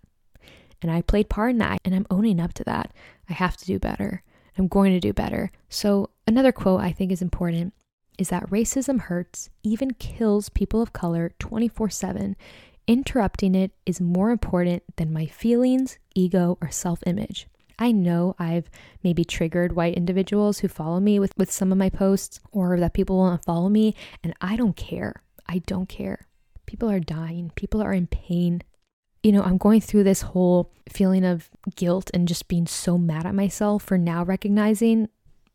And 0.81 0.91
I 0.91 1.03
played 1.03 1.29
part 1.29 1.51
in 1.51 1.59
that 1.59 1.81
and 1.85 1.95
I'm 1.95 2.07
owning 2.11 2.41
up 2.41 2.55
to 2.55 2.65
that. 2.65 2.93
I 3.29 3.33
have 3.35 3.57
to 3.59 3.67
do 3.67 3.79
better. 3.79 4.23
I'm 4.57 4.69
going 4.69 4.93
to 4.93 5.01
do 5.01 5.13
better. 5.13 5.51
So, 5.69 6.11
another 6.27 6.53
quote 6.53 6.81
I 6.81 6.93
think 6.93 7.11
is 7.11 7.23
important 7.23 7.75
is 8.19 8.29
that 8.29 8.49
racism 8.51 9.01
hurts, 9.01 9.51
even 9.63 9.95
kills 9.95 10.49
people 10.49 10.81
of 10.81 10.93
color 10.93 11.33
24 11.39 11.91
7. 11.91 12.37
Interrupting 12.87 13.55
it 13.55 13.73
is 13.87 14.01
more 14.01 14.31
important 14.31 14.83
than 14.97 15.13
my 15.13 15.27
feelings, 15.27 15.99
ego, 16.15 16.59
or 16.61 16.71
self 16.71 17.01
image. 17.07 17.47
I 17.79 17.91
know 17.91 18.37
I've 18.39 18.71
maybe 19.03 19.25
triggered 19.25 19.75
white 19.75 19.95
individuals 19.95 20.61
who 20.61 20.69
follow 20.69 21.01
me 21.01 21.19
with, 21.19 21.37
with 21.37 21.51
some 21.51 21.73
of 21.73 21.79
my 21.79 21.91
posts 21.91 22.41
or 22.53 22.79
that 22.79 22.95
people 22.95 23.17
won't 23.17 23.45
follow 23.45 23.69
me, 23.69 23.95
and 24.23 24.35
I 24.41 24.57
don't 24.57 24.77
care. 24.77 25.23
I 25.49 25.59
don't 25.59 25.89
care. 25.89 26.29
People 26.67 26.91
are 26.91 27.01
dying, 27.01 27.51
people 27.57 27.83
are 27.83 27.93
in 27.93 28.07
pain, 28.07 28.63
you 29.25 29.33
know, 29.33 29.43
I'm 29.43 29.57
going 29.57 29.81
through 29.81 30.05
this 30.05 30.21
whole 30.21 30.71
feeling 30.91 31.25
of 31.25 31.49
guilt 31.77 32.11
and 32.13 32.29
just 32.29 32.47
being 32.47 32.67
so 32.67 32.99
mad 32.99 33.25
at 33.25 33.35
myself 33.35 33.83
for 33.83 33.97
now 33.97 34.23
recognizing 34.23 35.09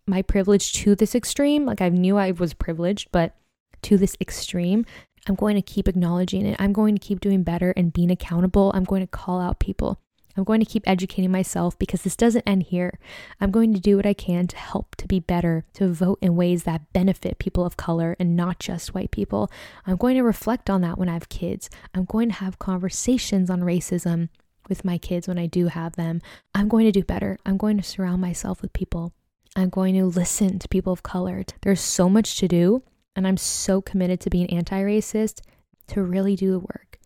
my 0.07 0.23
privilege 0.23 0.73
to 0.73 0.95
this 0.95 1.13
extreme. 1.13 1.67
Like 1.67 1.79
I 1.79 1.89
knew 1.89 2.17
I 2.17 2.31
was 2.31 2.55
privileged, 2.55 3.09
but 3.11 3.35
to 3.83 3.95
this 3.95 4.17
extreme, 4.19 4.87
I'm 5.27 5.35
going 5.35 5.55
to 5.55 5.61
keep 5.61 5.87
acknowledging 5.87 6.45
it. 6.45 6.55
I'm 6.59 6.73
going 6.73 6.95
to 6.95 7.05
keep 7.05 7.19
doing 7.19 7.43
better 7.43 7.73
and 7.75 7.93
being 7.93 8.11
accountable. 8.11 8.71
I'm 8.73 8.83
going 8.83 9.01
to 9.01 9.07
call 9.07 9.39
out 9.39 9.59
people. 9.59 9.99
I'm 10.37 10.43
going 10.45 10.61
to 10.61 10.65
keep 10.65 10.87
educating 10.87 11.31
myself 11.31 11.77
because 11.77 12.03
this 12.03 12.15
doesn't 12.15 12.47
end 12.47 12.63
here. 12.63 12.97
I'm 13.41 13.51
going 13.51 13.73
to 13.73 13.79
do 13.79 13.97
what 13.97 14.05
I 14.05 14.13
can 14.13 14.47
to 14.47 14.57
help 14.57 14.95
to 14.97 15.07
be 15.07 15.19
better, 15.19 15.65
to 15.73 15.91
vote 15.91 16.19
in 16.21 16.37
ways 16.37 16.63
that 16.63 16.93
benefit 16.93 17.39
people 17.39 17.65
of 17.65 17.75
color 17.77 18.15
and 18.19 18.37
not 18.37 18.59
just 18.59 18.93
white 18.93 19.11
people. 19.11 19.51
I'm 19.85 19.97
going 19.97 20.15
to 20.15 20.23
reflect 20.23 20.69
on 20.69 20.81
that 20.81 20.97
when 20.97 21.09
I 21.09 21.13
have 21.13 21.29
kids. 21.29 21.69
I'm 21.93 22.05
going 22.05 22.29
to 22.29 22.35
have 22.35 22.59
conversations 22.59 23.49
on 23.49 23.61
racism 23.61 24.29
with 24.69 24.85
my 24.85 24.97
kids 24.97 25.27
when 25.27 25.39
I 25.39 25.47
do 25.47 25.67
have 25.67 25.95
them. 25.95 26.21
I'm 26.55 26.69
going 26.69 26.85
to 26.85 26.91
do 26.91 27.03
better. 27.03 27.37
I'm 27.45 27.57
going 27.57 27.77
to 27.77 27.83
surround 27.83 28.21
myself 28.21 28.61
with 28.61 28.71
people. 28.71 29.13
I'm 29.55 29.69
going 29.69 29.95
to 29.95 30.05
listen 30.05 30.59
to 30.59 30.69
people 30.69 30.93
of 30.93 31.03
color. 31.03 31.43
There's 31.63 31.81
so 31.81 32.07
much 32.07 32.37
to 32.37 32.47
do, 32.47 32.83
and 33.15 33.27
I'm 33.27 33.37
so 33.37 33.81
committed 33.81 34.19
to 34.21 34.29
being 34.29 34.49
anti 34.49 34.81
racist 34.81 35.41
to 35.87 36.03
really 36.03 36.35
do 36.35 36.51
the 36.51 36.59
work 36.59 36.99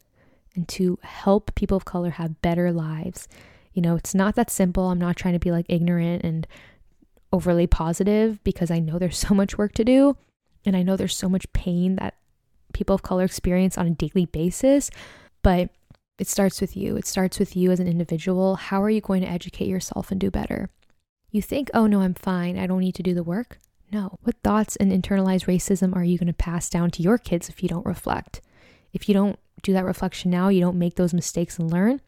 and 0.55 0.67
to 0.69 0.99
help 1.01 1.55
people 1.55 1.77
of 1.77 1.85
color 1.85 2.11
have 2.11 2.41
better 2.41 2.71
lives. 2.71 3.27
You 3.73 3.81
know, 3.81 3.95
it's 3.95 4.13
not 4.13 4.35
that 4.35 4.51
simple. 4.51 4.89
I'm 4.89 4.99
not 4.99 5.15
trying 5.15 5.33
to 5.33 5.39
be 5.39 5.51
like 5.51 5.65
ignorant 5.69 6.23
and 6.23 6.45
overly 7.31 7.65
positive 7.65 8.43
because 8.43 8.69
I 8.69 8.79
know 8.79 8.99
there's 8.99 9.17
so 9.27 9.33
much 9.33 9.57
work 9.57 9.73
to 9.73 9.83
do 9.83 10.17
and 10.65 10.75
I 10.75 10.83
know 10.83 10.95
there's 10.95 11.17
so 11.17 11.29
much 11.29 11.51
pain 11.53 11.95
that 11.97 12.15
people 12.73 12.95
of 12.95 13.03
color 13.03 13.23
experience 13.23 13.77
on 13.77 13.87
a 13.87 13.91
daily 13.91 14.25
basis, 14.25 14.89
but 15.41 15.69
it 16.19 16.27
starts 16.27 16.61
with 16.61 16.77
you. 16.77 16.95
It 16.95 17.05
starts 17.05 17.39
with 17.39 17.55
you 17.55 17.71
as 17.71 17.79
an 17.79 17.87
individual. 17.87 18.55
How 18.55 18.81
are 18.81 18.89
you 18.89 19.01
going 19.01 19.21
to 19.21 19.29
educate 19.29 19.67
yourself 19.67 20.11
and 20.11 20.19
do 20.19 20.31
better? 20.31 20.69
You 21.31 21.41
think, 21.41 21.69
oh 21.73 21.87
no, 21.87 22.01
I'm 22.01 22.13
fine. 22.13 22.57
I 22.57 22.67
don't 22.67 22.79
need 22.79 22.95
to 22.95 23.03
do 23.03 23.13
the 23.13 23.23
work. 23.23 23.59
No. 23.93 24.17
What 24.23 24.41
thoughts 24.43 24.75
and 24.75 24.91
internalized 24.91 25.45
racism 25.45 25.95
are 25.95 26.03
you 26.03 26.17
going 26.17 26.27
to 26.27 26.33
pass 26.33 26.69
down 26.69 26.89
to 26.91 27.03
your 27.03 27.17
kids 27.17 27.47
if 27.47 27.63
you 27.63 27.69
don't 27.69 27.85
reflect? 27.85 28.41
if 28.93 29.09
you 29.09 29.13
don't 29.13 29.37
do 29.63 29.73
that 29.73 29.85
reflection 29.85 30.31
now, 30.31 30.49
you 30.49 30.61
don't 30.61 30.77
make 30.77 30.95
those 30.95 31.13
mistakes 31.13 31.57
and 31.57 31.71
learn, 31.71 31.99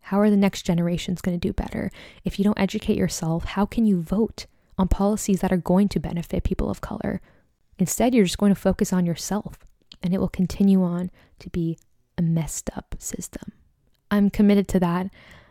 how 0.00 0.20
are 0.20 0.30
the 0.30 0.36
next 0.36 0.62
generations 0.62 1.20
going 1.20 1.38
to 1.38 1.48
do 1.48 1.52
better? 1.52 1.90
If 2.24 2.38
you 2.38 2.44
don't 2.44 2.60
educate 2.60 2.96
yourself, 2.96 3.44
how 3.44 3.66
can 3.66 3.86
you 3.86 4.02
vote 4.02 4.46
on 4.78 4.88
policies 4.88 5.40
that 5.40 5.52
are 5.52 5.56
going 5.56 5.88
to 5.88 6.00
benefit 6.00 6.44
people 6.44 6.70
of 6.70 6.80
color? 6.80 7.20
Instead, 7.78 8.14
you're 8.14 8.24
just 8.24 8.38
going 8.38 8.54
to 8.54 8.60
focus 8.60 8.92
on 8.92 9.06
yourself 9.06 9.58
and 10.02 10.14
it 10.14 10.20
will 10.20 10.28
continue 10.28 10.82
on 10.82 11.10
to 11.40 11.50
be 11.50 11.78
a 12.16 12.22
messed 12.22 12.70
up 12.76 12.94
system. 12.98 13.52
I'm 14.10 14.30
committed 14.30 14.68
to 14.68 14.80
that. 14.80 15.08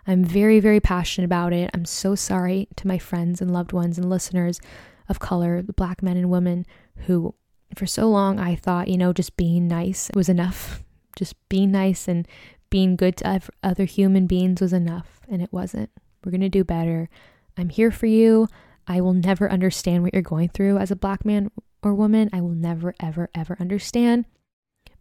I'm 0.08 0.24
very, 0.24 0.60
very 0.60 0.80
passionate 0.80 1.26
about 1.26 1.52
it. 1.52 1.72
I'm 1.74 1.86
so 1.86 2.16
sorry 2.16 2.68
to 2.78 2.88
my 2.88 2.98
friends 2.98 3.42
and 3.42 3.52
loved 3.52 3.74
ones 3.74 3.98
and 3.98 4.10
listeners 4.10 4.62
of 5.08 5.20
color, 5.20 5.62
the 5.62 5.74
black 5.74 6.02
men 6.02 6.18
and 6.18 6.30
women 6.30 6.66
who, 7.06 7.36
for 7.76 7.86
so 7.86 8.10
long, 8.10 8.40
I 8.40 8.56
thought, 8.56 8.88
you 8.88 8.98
know, 8.98 9.14
just 9.14 9.38
being 9.38 9.68
nice 9.68 10.10
was 10.14 10.30
enough. 10.30 10.82
Just 11.18 11.36
being 11.48 11.72
nice 11.72 12.10
and 12.10 12.28
being 12.70 12.98
good 12.98 13.16
to 13.18 13.42
other 13.64 13.86
human 13.86 14.28
beings 14.28 14.60
was 14.60 14.74
enough, 14.74 15.22
and 15.30 15.42
it 15.42 15.54
wasn't. 15.54 15.90
We're 16.26 16.32
going 16.32 16.42
to 16.42 16.50
do 16.50 16.66
better. 16.66 17.10
I'm 17.56 17.70
here 17.70 17.90
for 17.90 18.06
you. 18.06 18.50
I 18.86 19.00
will 19.00 19.14
never 19.14 19.50
understand 19.50 20.04
what 20.04 20.14
you're 20.14 20.22
going 20.22 20.50
through 20.50 20.78
as 20.78 20.92
a 20.92 20.96
black 20.96 21.24
man 21.24 21.52
or 21.82 21.94
woman. 21.94 22.30
I 22.34 22.42
will 22.42 22.50
never, 22.50 22.94
ever, 23.00 23.30
ever 23.34 23.56
understand. 23.62 24.26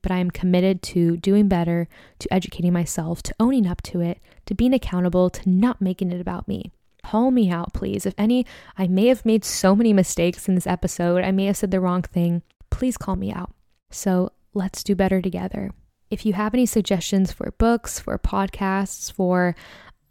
But 0.02 0.12
I 0.12 0.18
am 0.18 0.30
committed 0.30 0.82
to 0.82 1.16
doing 1.16 1.48
better, 1.48 1.88
to 2.20 2.32
educating 2.32 2.72
myself, 2.72 3.22
to 3.24 3.34
owning 3.40 3.66
up 3.66 3.82
to 3.82 4.00
it, 4.00 4.20
to 4.46 4.54
being 4.54 4.74
accountable, 4.74 5.30
to 5.30 5.50
not 5.50 5.80
making 5.80 6.12
it 6.12 6.20
about 6.20 6.46
me. 6.46 6.72
Call 7.04 7.30
me 7.30 7.50
out, 7.50 7.72
please. 7.72 8.06
If 8.06 8.14
any, 8.18 8.46
I 8.76 8.88
may 8.88 9.06
have 9.06 9.24
made 9.24 9.44
so 9.44 9.76
many 9.76 9.92
mistakes 9.92 10.48
in 10.48 10.54
this 10.54 10.66
episode. 10.66 11.22
I 11.22 11.32
may 11.32 11.46
have 11.46 11.56
said 11.56 11.70
the 11.70 11.80
wrong 11.80 12.02
thing. 12.02 12.42
Please 12.70 12.96
call 12.96 13.14
me 13.14 13.32
out. 13.32 13.52
So 13.90 14.32
let's 14.54 14.82
do 14.82 14.94
better 14.94 15.20
together. 15.20 15.70
If 16.10 16.26
you 16.26 16.32
have 16.32 16.54
any 16.54 16.66
suggestions 16.66 17.32
for 17.32 17.52
books, 17.58 18.00
for 18.00 18.18
podcasts, 18.18 19.12
for 19.12 19.54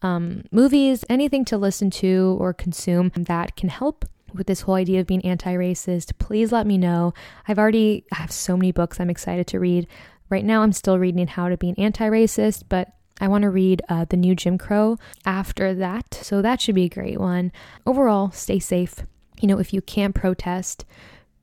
um, 0.01 0.43
movies, 0.51 1.03
anything 1.09 1.45
to 1.45 1.57
listen 1.57 1.89
to 1.91 2.37
or 2.39 2.53
consume 2.53 3.11
that 3.15 3.55
can 3.55 3.69
help 3.69 4.05
with 4.33 4.47
this 4.47 4.61
whole 4.61 4.75
idea 4.75 4.99
of 4.99 5.07
being 5.07 5.25
anti-racist, 5.25 6.17
please 6.19 6.51
let 6.51 6.67
me 6.67 6.77
know. 6.77 7.13
I've 7.47 7.59
already 7.59 8.05
I 8.11 8.17
have 8.17 8.31
so 8.31 8.55
many 8.55 8.71
books 8.71 8.99
I'm 8.99 9.09
excited 9.09 9.47
to 9.47 9.59
read. 9.59 9.87
Right 10.29 10.45
now 10.45 10.61
I'm 10.61 10.73
still 10.73 10.99
reading 10.99 11.27
How 11.27 11.49
to 11.49 11.57
Be 11.57 11.69
an 11.69 11.75
Anti-Racist, 11.77 12.63
but 12.69 12.89
I 13.23 13.27
want 13.27 13.43
to 13.43 13.49
read 13.49 13.81
uh, 13.87 14.05
The 14.05 14.17
New 14.17 14.35
Jim 14.35 14.57
Crow 14.57 14.97
after 15.25 15.73
that. 15.73 16.13
So 16.21 16.41
that 16.41 16.59
should 16.59 16.75
be 16.75 16.85
a 16.85 16.89
great 16.89 17.19
one. 17.19 17.51
Overall, 17.85 18.31
stay 18.31 18.59
safe. 18.59 18.95
You 19.39 19.47
know, 19.47 19.59
if 19.59 19.73
you 19.73 19.81
can't 19.81 20.13
protest, 20.13 20.85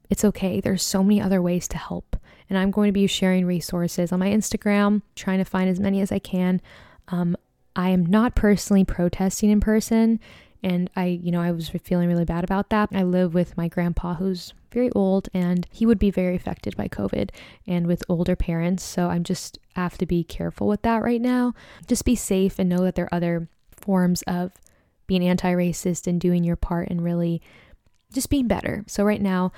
it's 0.09 0.25
okay. 0.25 0.61
There's 0.61 0.83
so 0.83 1.03
many 1.03 1.21
other 1.21 1.41
ways 1.41 1.67
to 1.69 1.79
help 1.79 2.17
and 2.51 2.59
I'm 2.59 2.73
going 2.73 2.89
to 2.89 2.93
be 2.93 3.07
sharing 3.07 3.47
resources 3.47 4.11
on 4.11 4.19
my 4.19 4.29
Instagram, 4.29 5.03
trying 5.15 5.39
to 5.39 5.45
find 5.45 5.71
as 5.71 5.79
many 5.79 6.01
as 6.01 6.11
I 6.11 6.19
can. 6.19 6.61
Um, 7.09 7.37
I 7.77 7.91
am 7.91 8.05
not 8.05 8.35
personally 8.35 8.85
protesting 8.85 9.51
in 9.51 9.61
person, 9.61 10.19
and 10.63 10.91
I, 10.97 11.07
you 11.07 11.31
know, 11.31 11.41
I 11.41 11.53
was 11.53 11.69
feeling 11.69 12.09
really 12.09 12.25
bad 12.25 12.43
about 12.43 12.69
that. 12.71 12.91
I 12.93 13.05
live 13.05 13.33
with 13.33 13.57
my 13.57 13.69
grandpa 13.69 14.15
who's 14.15 14.53
very 14.73 14.91
old 14.93 15.29
and 15.33 15.67
he 15.73 15.87
would 15.87 15.99
be 15.99 16.11
very 16.11 16.37
affected 16.37 16.77
by 16.77 16.87
COVID 16.87 17.31
and 17.67 17.87
with 17.87 18.05
older 18.09 18.37
parents. 18.37 18.85
So 18.85 19.09
I'm 19.09 19.25
just 19.25 19.59
have 19.83 19.99
to 19.99 20.07
be 20.07 20.25
careful 20.25 20.67
with 20.67 20.83
that 20.83 21.03
right 21.03 21.21
now. 21.21 21.55
Just 21.87 22.05
be 22.05 22.15
safe 22.15 22.59
and 22.59 22.69
know 22.69 22.85
that 22.85 22.95
there 22.95 23.07
are 23.07 23.15
other 23.15 23.49
forms 23.73 24.23
of 24.23 24.53
being 25.07 25.27
anti 25.27 25.53
racist 25.53 26.07
and 26.07 26.21
doing 26.21 26.45
your 26.45 26.57
part 26.57 26.89
and 26.89 27.03
really 27.03 27.43
just 28.13 28.31
being 28.31 28.47
better. 28.47 28.85
So 28.87 29.05
right 29.05 29.21
now, 29.21 29.53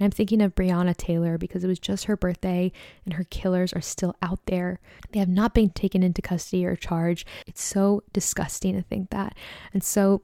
I'm 0.00 0.10
thinking 0.10 0.40
of 0.40 0.54
Breonna 0.54 0.96
Taylor 0.96 1.38
because 1.38 1.64
it 1.64 1.68
was 1.68 1.78
just 1.78 2.04
her 2.04 2.16
birthday 2.16 2.70
and 3.04 3.14
her 3.14 3.24
killers 3.24 3.72
are 3.72 3.80
still 3.80 4.14
out 4.22 4.40
there. 4.46 4.80
They 5.10 5.18
have 5.18 5.28
not 5.28 5.54
been 5.54 5.70
taken 5.70 6.02
into 6.02 6.22
custody 6.22 6.64
or 6.64 6.76
charged. 6.76 7.26
It's 7.46 7.62
so 7.62 8.02
disgusting 8.12 8.76
to 8.76 8.82
think 8.82 9.10
that. 9.10 9.36
And 9.72 9.82
so 9.82 10.22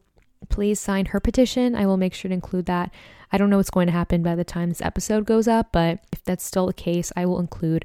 please 0.49 0.78
sign 0.78 1.07
her 1.07 1.20
petition. 1.20 1.74
I 1.74 1.86
will 1.86 1.97
make 1.97 2.14
sure 2.14 2.28
to 2.28 2.34
include 2.34 2.66
that. 2.66 2.92
I 3.32 3.38
don't 3.38 3.51
know 3.51 3.57
what's 3.57 3.70
going 3.70 3.86
to 3.86 3.92
happen 3.92 4.22
by 4.22 4.36
the 4.36 4.45
time 4.45 4.68
this 4.68 4.82
episode 4.82 5.24
goes 5.24 5.49
up, 5.49 5.72
but 5.72 5.99
if 6.12 6.22
that's 6.22 6.45
still 6.45 6.66
the 6.66 6.72
case, 6.72 7.11
I 7.16 7.26
will 7.26 7.40
include 7.40 7.84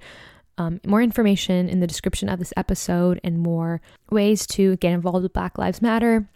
um, 0.59 0.81
more 0.85 1.01
information 1.01 1.69
in 1.69 1.79
the 1.79 1.87
description 1.87 2.27
of 2.29 2.37
this 2.37 2.53
episode 2.57 3.19
and 3.23 3.39
more 3.39 3.81
ways 4.11 4.45
to 4.47 4.75
get 4.77 4.91
involved 4.91 5.23
with 5.23 5.33
Black 5.33 5.57
Lives 5.57 5.81
Matter. 5.81 6.27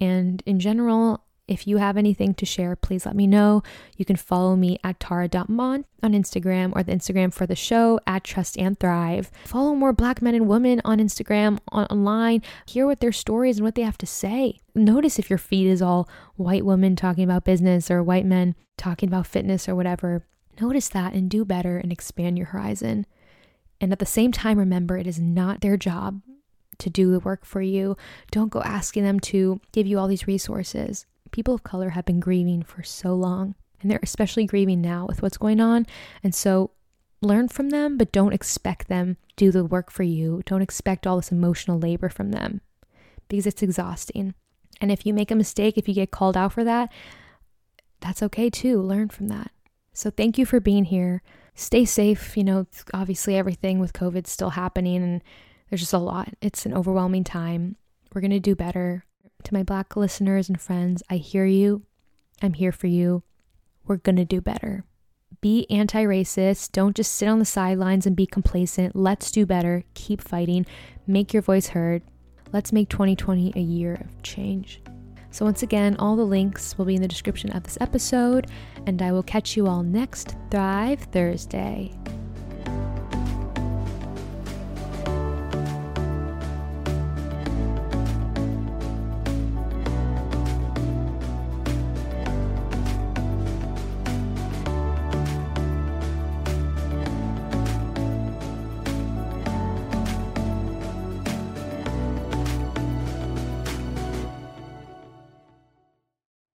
And 0.00 0.42
in 0.44 0.58
general, 0.58 1.22
if 1.46 1.66
you 1.66 1.78
have 1.78 1.96
anything 1.96 2.34
to 2.34 2.46
share, 2.46 2.74
please 2.74 3.06
let 3.06 3.14
me 3.14 3.26
know. 3.26 3.62
You 3.96 4.04
can 4.04 4.16
follow 4.16 4.56
me 4.56 4.78
at 4.82 4.98
tara.mont 4.98 5.86
on 6.02 6.12
Instagram 6.12 6.72
or 6.74 6.82
the 6.82 6.92
Instagram 6.92 7.32
for 7.32 7.46
the 7.46 7.56
show 7.56 8.00
at 8.06 8.24
Trust 8.24 8.58
and 8.58 8.78
Thrive. 8.78 9.30
Follow 9.46 9.74
more 9.74 9.92
black 9.92 10.20
men 10.20 10.34
and 10.34 10.48
women 10.48 10.80
on 10.84 10.98
Instagram, 10.98 11.58
on, 11.70 11.86
online, 11.86 12.42
hear 12.66 12.86
what 12.86 13.00
their 13.00 13.12
stories 13.12 13.58
and 13.58 13.64
what 13.64 13.76
they 13.76 13.82
have 13.82 13.98
to 13.98 14.06
say. 14.06 14.60
Notice 14.74 15.18
if 15.18 15.30
your 15.30 15.38
feed 15.38 15.66
is 15.66 15.82
all 15.82 16.08
white 16.36 16.64
women 16.64 16.96
talking 16.96 17.24
about 17.24 17.44
business 17.44 17.90
or 17.90 18.02
white 18.02 18.26
men 18.26 18.56
talking 18.78 19.08
about 19.08 19.26
fitness 19.26 19.68
or 19.68 19.74
whatever. 19.74 20.24
Notice 20.60 20.88
that 20.88 21.14
and 21.14 21.30
do 21.30 21.44
better 21.44 21.78
and 21.78 21.92
expand 21.92 22.36
your 22.36 22.48
horizon. 22.48 23.06
And 23.80 23.92
at 23.92 23.98
the 23.98 24.06
same 24.06 24.32
time, 24.32 24.58
remember 24.58 24.96
it 24.96 25.06
is 25.06 25.18
not 25.18 25.60
their 25.60 25.76
job 25.76 26.20
to 26.78 26.90
do 26.90 27.10
the 27.10 27.20
work 27.20 27.44
for 27.44 27.62
you. 27.62 27.96
Don't 28.30 28.50
go 28.50 28.62
asking 28.62 29.04
them 29.04 29.20
to 29.20 29.60
give 29.72 29.86
you 29.86 29.98
all 29.98 30.08
these 30.08 30.26
resources 30.26 31.06
people 31.30 31.54
of 31.54 31.62
color 31.62 31.90
have 31.90 32.04
been 32.04 32.20
grieving 32.20 32.62
for 32.62 32.82
so 32.82 33.14
long, 33.14 33.54
and 33.80 33.90
they're 33.90 34.00
especially 34.02 34.46
grieving 34.46 34.80
now 34.80 35.06
with 35.06 35.22
what's 35.22 35.38
going 35.38 35.60
on. 35.60 35.86
And 36.22 36.34
so 36.34 36.70
learn 37.20 37.48
from 37.48 37.70
them, 37.70 37.96
but 37.96 38.12
don't 38.12 38.32
expect 38.32 38.88
them 38.88 39.16
to 39.28 39.34
do 39.36 39.50
the 39.50 39.64
work 39.64 39.90
for 39.90 40.02
you. 40.02 40.42
Don't 40.46 40.62
expect 40.62 41.06
all 41.06 41.16
this 41.16 41.32
emotional 41.32 41.78
labor 41.78 42.08
from 42.08 42.30
them 42.30 42.60
because 43.28 43.46
it's 43.46 43.62
exhausting. 43.62 44.34
And 44.80 44.90
if 44.90 45.04
you 45.04 45.14
make 45.14 45.30
a 45.30 45.36
mistake, 45.36 45.76
if 45.76 45.88
you 45.88 45.94
get 45.94 46.10
called 46.10 46.36
out 46.36 46.52
for 46.52 46.64
that, 46.64 46.90
that's 48.00 48.22
okay 48.22 48.48
too. 48.48 48.80
Learn 48.80 49.08
from 49.08 49.28
that. 49.28 49.50
So 49.92 50.10
thank 50.10 50.38
you 50.38 50.46
for 50.46 50.60
being 50.60 50.84
here. 50.84 51.22
Stay 51.60 51.84
safe. 51.84 52.38
You 52.38 52.44
know, 52.44 52.66
obviously 52.94 53.36
everything 53.36 53.80
with 53.80 53.92
COVID 53.92 54.26
still 54.26 54.50
happening 54.50 55.02
and 55.02 55.22
there's 55.68 55.82
just 55.82 55.92
a 55.92 55.98
lot. 55.98 56.32
It's 56.40 56.64
an 56.64 56.72
overwhelming 56.72 57.22
time. 57.22 57.76
We're 58.14 58.22
going 58.22 58.30
to 58.30 58.40
do 58.40 58.54
better. 58.54 59.04
To 59.44 59.54
my 59.54 59.62
black 59.62 59.94
listeners 59.94 60.48
and 60.48 60.58
friends, 60.58 61.02
I 61.10 61.16
hear 61.16 61.44
you. 61.44 61.82
I'm 62.40 62.54
here 62.54 62.72
for 62.72 62.86
you. 62.86 63.24
We're 63.86 63.98
going 63.98 64.16
to 64.16 64.24
do 64.24 64.40
better. 64.40 64.84
Be 65.42 65.66
anti 65.70 66.02
racist. 66.02 66.72
Don't 66.72 66.96
just 66.96 67.12
sit 67.12 67.28
on 67.28 67.38
the 67.38 67.44
sidelines 67.44 68.06
and 68.06 68.16
be 68.16 68.26
complacent. 68.26 68.96
Let's 68.96 69.30
do 69.30 69.44
better. 69.44 69.84
Keep 69.92 70.22
fighting. 70.22 70.64
Make 71.06 71.34
your 71.34 71.42
voice 71.42 71.68
heard. 71.68 72.02
Let's 72.54 72.72
make 72.72 72.88
2020 72.88 73.52
a 73.54 73.60
year 73.60 73.94
of 73.94 74.22
change. 74.22 74.80
So, 75.30 75.44
once 75.44 75.62
again, 75.62 75.96
all 75.98 76.16
the 76.16 76.24
links 76.24 76.76
will 76.76 76.84
be 76.84 76.96
in 76.96 77.02
the 77.02 77.08
description 77.08 77.52
of 77.52 77.62
this 77.62 77.78
episode, 77.80 78.48
and 78.86 79.00
I 79.00 79.12
will 79.12 79.22
catch 79.22 79.56
you 79.56 79.66
all 79.66 79.82
next 79.82 80.34
Thrive 80.50 81.00
Thursday. 81.12 81.92